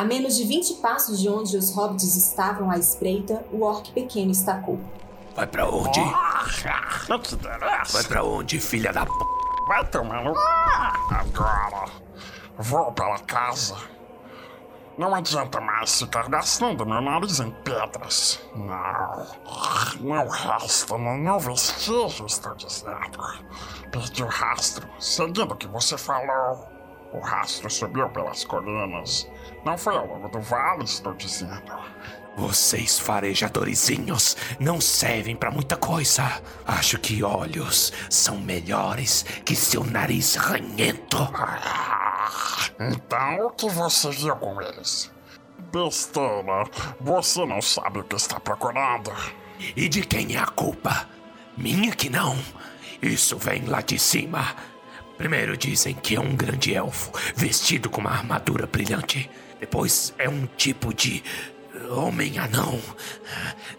[0.00, 4.30] A menos de 20 passos de onde os hobbits estavam à espreita, o orc pequeno
[4.30, 4.80] estacou.
[5.36, 6.00] Vai pra onde?
[7.06, 7.98] Não te interessa.
[7.98, 9.12] Vai pra onde, filha da p.
[9.68, 10.34] Vai tomar no...
[11.10, 11.90] Agora,
[12.56, 13.76] vou para casa.
[14.96, 18.40] Não adianta mais ficar gastando meu nariz em pedras.
[18.56, 19.26] Não.
[20.00, 23.18] Não resta nenhum vestígio, estou dizendo.
[23.92, 26.79] Perdi o rastro, seguindo o que você falou.
[27.12, 29.28] O rastro subiu pelas colinas.
[29.64, 31.72] Não foi ao longo do vale, estou dizendo.
[32.36, 36.40] Vocês farejadorzinhos não servem pra muita coisa.
[36.64, 41.18] Acho que olhos são melhores que seu nariz ranhento.
[42.78, 45.10] Então, o que você viu com eles?
[45.72, 46.64] Besteira.
[47.00, 49.12] Você não sabe o que está procurando.
[49.76, 51.08] E de quem é a culpa?
[51.56, 52.38] Minha que não.
[53.02, 54.54] Isso vem lá de cima.
[55.20, 59.30] Primeiro dizem que é um grande elfo vestido com uma armadura brilhante.
[59.60, 61.22] Depois é um tipo de
[61.90, 62.80] homem anão.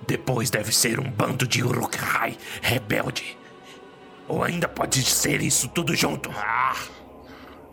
[0.05, 3.35] Depois deve ser um bando de Uruk-hai rebelde.
[4.27, 6.29] Ou ainda pode ser isso tudo junto.
[6.37, 6.75] Ah,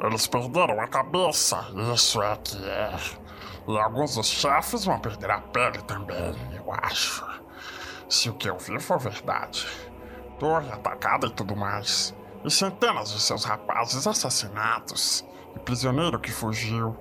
[0.02, 1.70] eles perderam a cabeça.
[1.94, 2.98] Isso é que é.
[3.68, 7.22] E alguns dos chefes vão perder a pele também, eu acho.
[8.08, 9.66] Se o que eu vi for verdade.
[10.38, 12.16] Torre atacada e tudo mais.
[12.44, 15.24] E centenas de seus rapazes assassinados.
[15.56, 16.96] E prisioneiro que fugiu.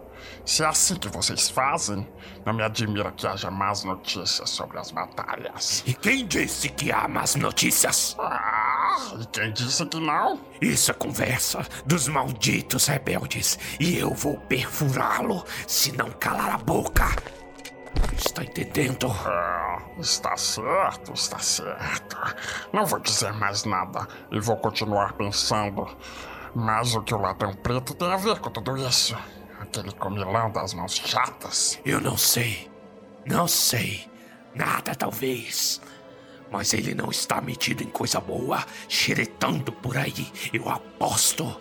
[0.45, 2.07] Se é assim que vocês fazem,
[2.45, 5.83] não me admira que haja más notícias sobre as batalhas.
[5.85, 8.15] E quem disse que há más notícias?
[8.19, 10.39] Ah, e quem disse que não?
[10.61, 13.59] Isso é conversa dos malditos rebeldes.
[13.79, 17.05] E eu vou perfurá-lo se não calar a boca.
[18.17, 19.07] Está entendendo?
[19.25, 22.17] Ah, está certo, está certo.
[22.73, 25.87] Não vou dizer mais nada e vou continuar pensando.
[26.55, 29.15] Mas o que o ladrão preto tem a ver com tudo isso?
[29.59, 31.79] Aquele comilão das mãos chatas?
[31.85, 32.69] Eu não sei.
[33.25, 34.09] Não sei.
[34.55, 35.81] Nada, talvez.
[36.51, 40.31] Mas ele não está metido em coisa boa, xeretando por aí.
[40.53, 41.59] Eu aposto.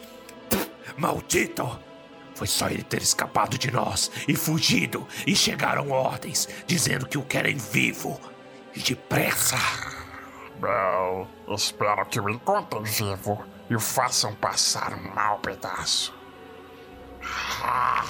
[0.97, 1.86] Maldito!
[2.37, 7.23] Foi só ele ter escapado de nós e fugido, e chegaram ordens dizendo que o
[7.23, 8.21] querem vivo
[8.75, 9.57] e depressa.
[10.61, 16.15] Bem, espero que o encontrem vivo e o façam passar um mau pedaço.
[17.63, 18.05] Ah,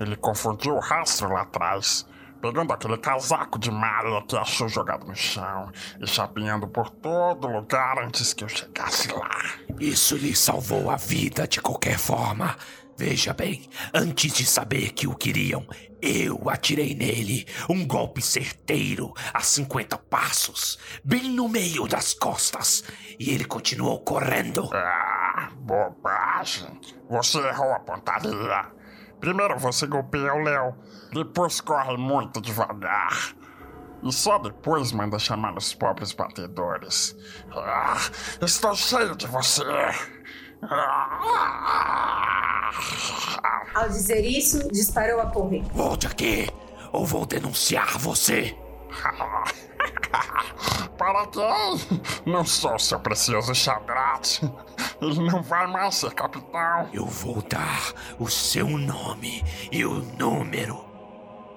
[0.00, 2.06] ele confundiu o rastro lá atrás,
[2.40, 5.70] pegando aquele casaco de malha que achou jogado no chão
[6.00, 9.28] e chapinhando por todo lugar antes que eu chegasse lá.
[9.78, 12.56] Isso lhe salvou a vida de qualquer forma.
[13.00, 15.66] Veja bem, antes de saber que o queriam,
[16.02, 22.84] eu atirei nele um golpe certeiro a 50 passos, bem no meio das costas,
[23.18, 24.68] e ele continuou correndo.
[24.74, 26.78] Ah, bobagem.
[27.08, 28.70] Você errou a pontaria.
[29.18, 30.74] Primeiro você golpeia o Léo,
[31.10, 33.34] depois corre muito devagar.
[34.02, 37.16] E só depois manda chamar os pobres batedores.
[37.50, 37.96] Ah,
[38.42, 39.64] estou cheio de você.
[43.74, 45.62] Ao dizer isso, disparou a correr.
[45.72, 46.48] Volte aqui,
[46.92, 48.56] ou vou denunciar você.
[50.98, 52.02] Para quem?
[52.26, 54.42] Não sou seu precioso Xadrate.
[55.00, 56.88] Ele não vai mais ser capitão.
[56.92, 59.42] Eu vou dar o seu nome
[59.72, 60.84] e o número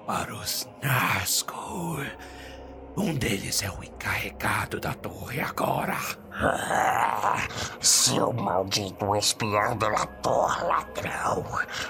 [0.06, 2.06] para os Nazgûl.
[2.96, 5.96] Um deles é o encarregado da torre agora.
[6.36, 7.46] Ah,
[7.80, 11.44] seu maldito espião delator, ladrão.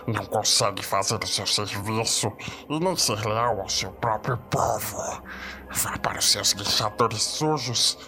[0.06, 2.30] Não consegue fazer o seu serviço
[2.68, 5.22] e nem ser leal ao seu próprio povo.
[5.70, 7.98] Vá para os seus guichadores sujos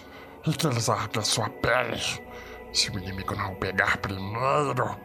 [0.45, 1.99] e que eles arranquem sua pele.
[2.71, 4.95] Se o inimigo não o pegar primeiro,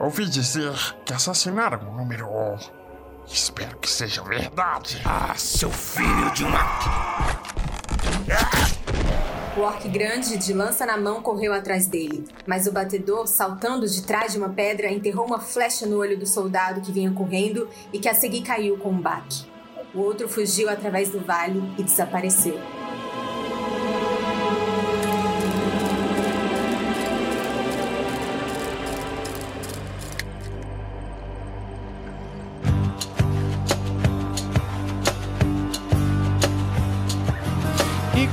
[0.00, 2.58] ouvi dizer que assassinaram o número um.
[3.26, 5.00] Espero que seja verdade.
[5.04, 6.64] Ah, seu filho de uma.
[9.56, 12.24] O orc grande, de lança na mão, correu atrás dele.
[12.46, 16.24] Mas o batedor, saltando de trás de uma pedra, enterrou uma flecha no olho do
[16.24, 19.44] soldado que vinha correndo e que a seguir caiu com um baque.
[19.92, 22.60] O outro fugiu através do vale e desapareceu.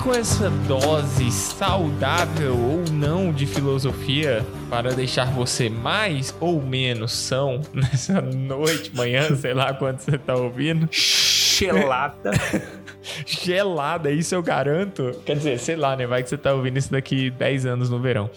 [0.07, 7.59] Com essa dose saudável ou não de filosofia para deixar você mais ou menos são
[7.75, 10.87] nessa noite, manhã, sei lá quando você tá ouvindo.
[10.89, 12.31] Gelada.
[13.27, 15.11] Gelada, isso eu garanto.
[15.25, 16.07] Quer dizer, sei lá, né?
[16.07, 18.29] Vai que você tá ouvindo isso daqui 10 anos no verão.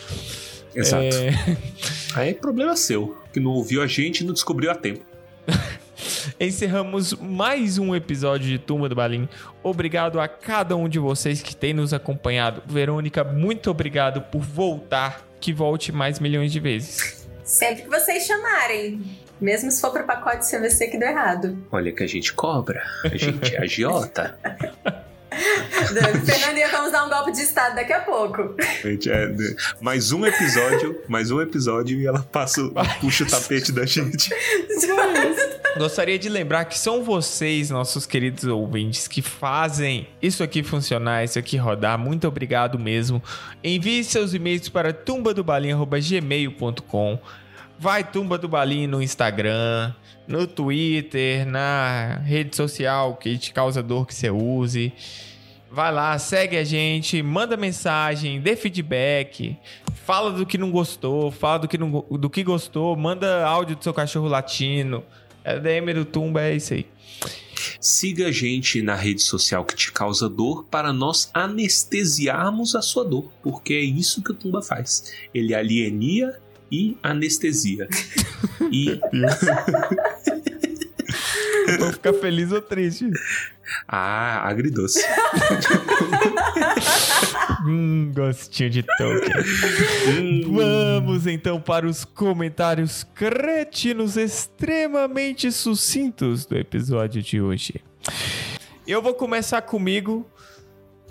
[0.75, 1.05] Exato.
[1.05, 1.57] É...
[2.17, 5.05] Aí é problema seu, que não ouviu a gente e não descobriu a tempo.
[6.39, 9.29] Encerramos mais um episódio de Turma do Balim.
[9.63, 12.63] Obrigado a cada um de vocês que tem nos acompanhado.
[12.67, 15.27] Verônica, muito obrigado por voltar.
[15.41, 17.27] Que volte mais milhões de vezes.
[17.45, 19.01] Sempre que vocês chamarem.
[19.41, 21.57] Mesmo se for pro pacote CVC que deu errado.
[21.73, 24.39] Olha que a gente cobra, a gente é agiota.
[26.25, 28.55] Fernandinha, vamos dar um golpe de estado daqui a pouco.
[28.83, 32.61] Gente, é, né, mais um episódio, mais um episódio e ela passa,
[33.01, 34.31] puxa o tapete da gente.
[35.77, 41.39] Gostaria de lembrar que são vocês, nossos queridos ouvintes, que fazem isso aqui funcionar, isso
[41.39, 41.99] aqui rodar.
[41.99, 43.23] Muito obrigado mesmo.
[43.63, 47.19] Envie seus e-mails para tumbadobalinha.gmail.com
[47.79, 49.95] Vai Tumba do Balim no Instagram,
[50.29, 54.93] no Twitter, na rede social que te causa dor que você use.
[55.71, 59.57] Vai lá, segue a gente, manda mensagem, dê feedback,
[59.95, 63.83] fala do que não gostou, fala do que, não, do que gostou, manda áudio do
[63.83, 65.03] seu cachorro latino.
[65.51, 66.87] É DM do Tumba, é isso aí.
[67.81, 73.05] Siga a gente na rede social que te causa dor para nós anestesiarmos a sua
[73.05, 75.13] dor, porque é isso que o Tumba faz.
[75.35, 76.39] Ele alienia
[76.71, 77.89] e anestesia.
[78.71, 79.01] e.
[81.79, 83.09] Vou ficar feliz ou triste?
[83.87, 84.99] Ah, agridoce.
[87.65, 89.45] hum, gostinho de Tolkien.
[90.09, 90.55] Hum.
[90.55, 97.81] Vamos então para os comentários cretinos extremamente sucintos do episódio de hoje.
[98.87, 100.29] Eu vou começar comigo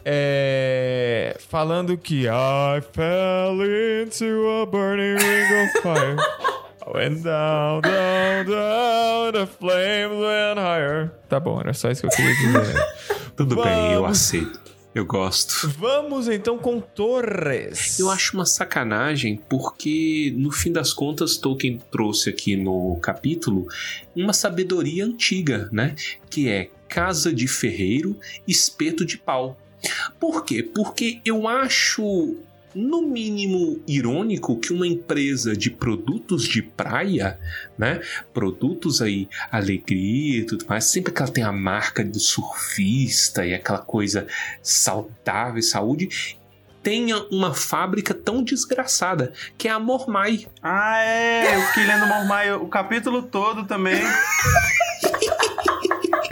[0.04, 6.18] é, falando que I fell into a burning ring of fire.
[6.86, 11.12] I went down, down, down, the flames went higher.
[11.28, 12.86] Tá bom, era só isso que eu queria dizer.
[13.36, 13.70] Tudo Vamos.
[13.70, 14.60] bem, eu aceito.
[14.96, 15.70] Eu gosto.
[15.78, 18.00] Vamos então com Torres.
[18.00, 23.68] Eu acho uma sacanagem porque, no fim das contas, Tolkien trouxe aqui no capítulo
[24.16, 25.96] uma sabedoria antiga, né?
[26.30, 29.60] Que é casa de ferreiro, espeto de pau.
[30.20, 30.64] Por quê?
[30.64, 32.36] Porque eu acho
[32.74, 37.40] no mínimo irônico que uma empresa de produtos de praia,
[37.78, 38.02] né,
[38.34, 43.54] produtos aí alegria e tudo mais, sempre que ela tem a marca do surfista e
[43.54, 44.28] aquela coisa
[44.62, 46.38] saudável e saúde,
[46.82, 50.48] tenha uma fábrica tão desgraçada, que é a Mormai.
[50.62, 54.02] Ah, é, eu fiquei lendo Mormai o capítulo todo também.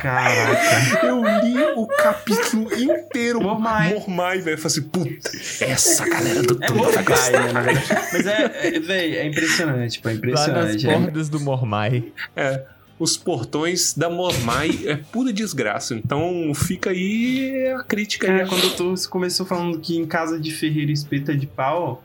[0.07, 1.05] Caraca.
[1.05, 3.41] Eu li o capítulo inteiro.
[3.41, 3.93] Mormai.
[3.93, 4.55] Mormai, velho.
[4.55, 5.31] Eu falei assim, puta,
[5.65, 7.87] essa galera do é Mormai, né, na verdade.
[8.13, 10.87] Mas é, é velho, é impressionante, pô, é impressionante.
[10.87, 11.31] Lá nas bordas é.
[11.31, 12.03] do Mormai.
[12.35, 12.63] É
[12.99, 15.93] os portões da Mormai é pura desgraça.
[15.93, 18.27] Então fica aí a crítica.
[18.27, 22.03] É, quando tu começou falando que em casa de ferreiro espeta de pau,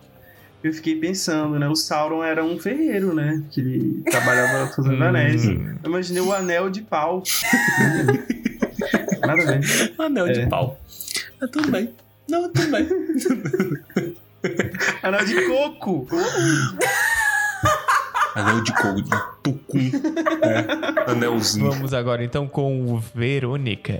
[0.62, 1.68] eu fiquei pensando, né?
[1.68, 3.42] O Sauron era um ferreiro, né?
[3.50, 5.02] Que ele trabalhava fazendo hum.
[5.02, 5.44] anéis.
[5.44, 7.22] Eu imaginei o anel de pau.
[9.20, 9.94] Nada a ver.
[9.98, 10.32] Anel é.
[10.32, 10.80] de pau.
[11.40, 11.92] Ah, tudo bem.
[12.28, 12.88] Não, tudo bem.
[15.02, 16.06] anel de coco.
[18.34, 19.10] Anel de coco, de
[19.42, 19.90] tucum.
[20.42, 21.70] É, anelzinho.
[21.70, 23.92] Vamos agora então com Verônica.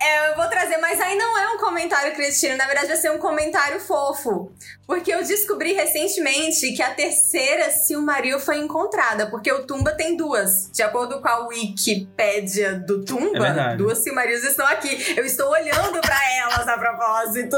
[0.00, 3.10] É, eu vou trazer, mas aí não é um comentário cretino, na verdade vai ser
[3.10, 4.52] um comentário fofo.
[4.86, 10.70] Porque eu descobri recentemente que a terceira Silmaril foi encontrada, porque o Tumba tem duas.
[10.72, 15.14] De acordo com a Wikipédia do Tumba, é duas Silmarils estão aqui.
[15.16, 17.56] Eu estou olhando para elas a propósito.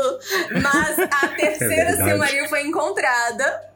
[0.62, 3.71] Mas a terceira é Silmaril foi encontrada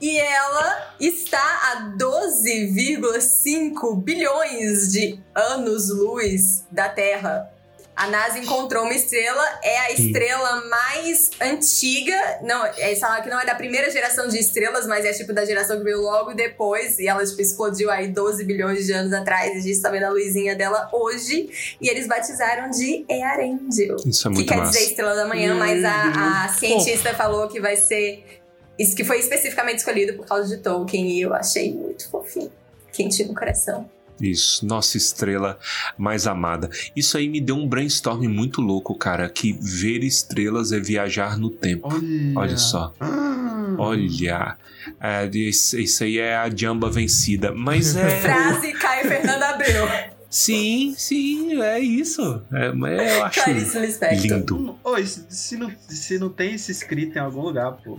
[0.00, 7.50] e ela está a 12,5 bilhões de anos-luz da Terra.
[7.94, 12.40] A NASA encontrou uma estrela, é a estrela mais antiga.
[12.42, 15.46] Não, eles falam que não é da primeira geração de estrelas, mas é tipo da
[15.46, 16.98] geração que veio logo depois.
[16.98, 19.54] E ela tipo, explodiu aí 12 bilhões de anos atrás.
[19.54, 21.48] E a gente tá vendo a luzinha dela hoje.
[21.80, 23.96] E eles batizaram de Earendel.
[24.04, 24.72] Isso é muito Que quer massa.
[24.72, 28.42] dizer estrela da manhã, mas a, a cientista falou que vai ser
[28.78, 32.52] isso que foi especificamente escolhido por causa de Tolkien e eu achei muito fofinho.
[32.92, 33.88] Quentinho no coração.
[34.20, 35.58] Isso, nossa estrela
[35.98, 36.70] mais amada.
[36.94, 39.28] Isso aí me deu um brainstorm muito louco, cara.
[39.28, 41.88] Que ver estrelas é viajar no tempo.
[41.88, 42.94] Olha, Olha só.
[42.98, 43.76] Ah.
[43.78, 44.56] Olha.
[45.00, 47.52] É, isso, isso aí é a jamba vencida.
[47.52, 48.20] Mas é.
[48.20, 50.15] Frase Caio Fernando Abreu.
[50.36, 52.42] Sim, sim, é isso.
[52.52, 54.78] É, eu acho lindo.
[54.84, 57.96] Oi, se, não, se não tem isso escrito em algum lugar, pô.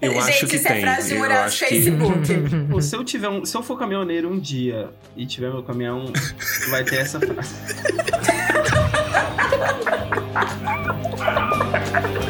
[0.00, 0.76] Eu Gente, acho que isso tem.
[0.76, 1.66] é frase de eu mural de acho que...
[1.66, 2.28] Facebook.
[2.70, 6.12] Pô, se eu tiver um, se eu for caminhoneiro um dia e tiver meu caminhão,
[6.70, 7.56] vai ter essa frase.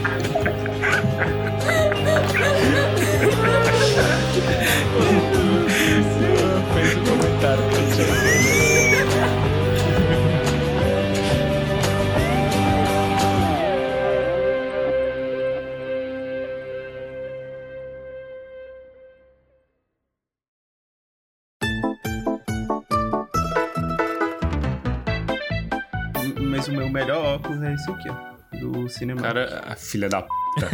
[27.76, 28.14] Mas o meu melhor óculos esse aqui, ó.
[28.58, 29.20] do cinema.
[29.22, 30.28] Cara, a filha da p.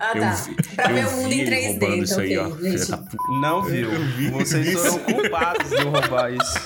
[0.00, 0.30] Ah, Eu tá.
[0.32, 2.50] vi- pra ver eu o mundo vi em ele 3D, roubando então, isso aí, ó.
[2.50, 3.16] Filha da p.
[3.40, 3.90] Não viu.
[4.32, 6.60] Vocês foram culpados de eu roubar isso.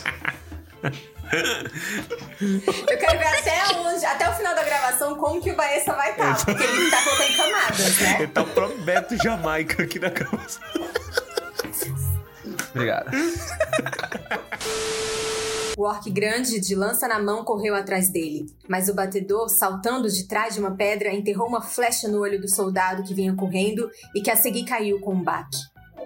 [2.88, 6.10] Eu quero ver até onde, até o final da gravação, como que o Baessa vai
[6.12, 6.44] estar.
[6.44, 8.16] Porque ele tá colocando camadas, né?
[8.18, 10.62] Ele tá o próprio Beto Jamaica aqui na gravação.
[12.74, 13.10] Obrigado.
[15.76, 18.46] O orc grande, de lança na mão, correu atrás dele.
[18.68, 22.48] Mas o batedor, saltando de trás de uma pedra, enterrou uma flecha no olho do
[22.48, 25.58] soldado que vinha correndo e que a seguir caiu com um baque.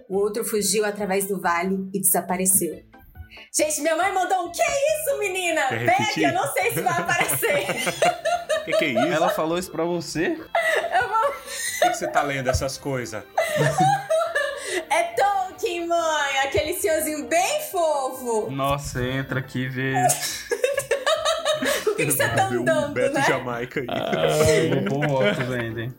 [0.09, 2.83] O outro fugiu através do vale e desapareceu.
[3.57, 5.63] Gente, minha mãe mandou um que isso, menina?
[5.69, 6.25] Quer Pega, repetir?
[6.25, 7.67] eu não sei se vai aparecer.
[8.65, 9.13] Que que é isso?
[9.13, 10.29] Ela falou isso pra você?
[10.29, 11.33] Eu vou...
[11.81, 13.23] Por que você tá lendo essas coisas?
[14.91, 15.03] É
[15.65, 16.39] Tolkien, mãe!
[16.45, 18.51] Aquele senhorzinho bem fofo!
[18.51, 19.95] Nossa, entra aqui e vê.
[21.87, 23.23] O que, que você tá Ver o andando, Beto né?
[23.23, 23.87] Jamaica aí.
[24.69, 25.95] Vou pôr o óculos ainda, hein?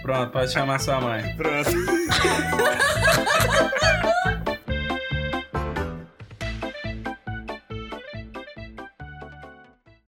[0.00, 1.34] Pronto, pode chamar sua mãe.
[1.36, 1.70] Pronto.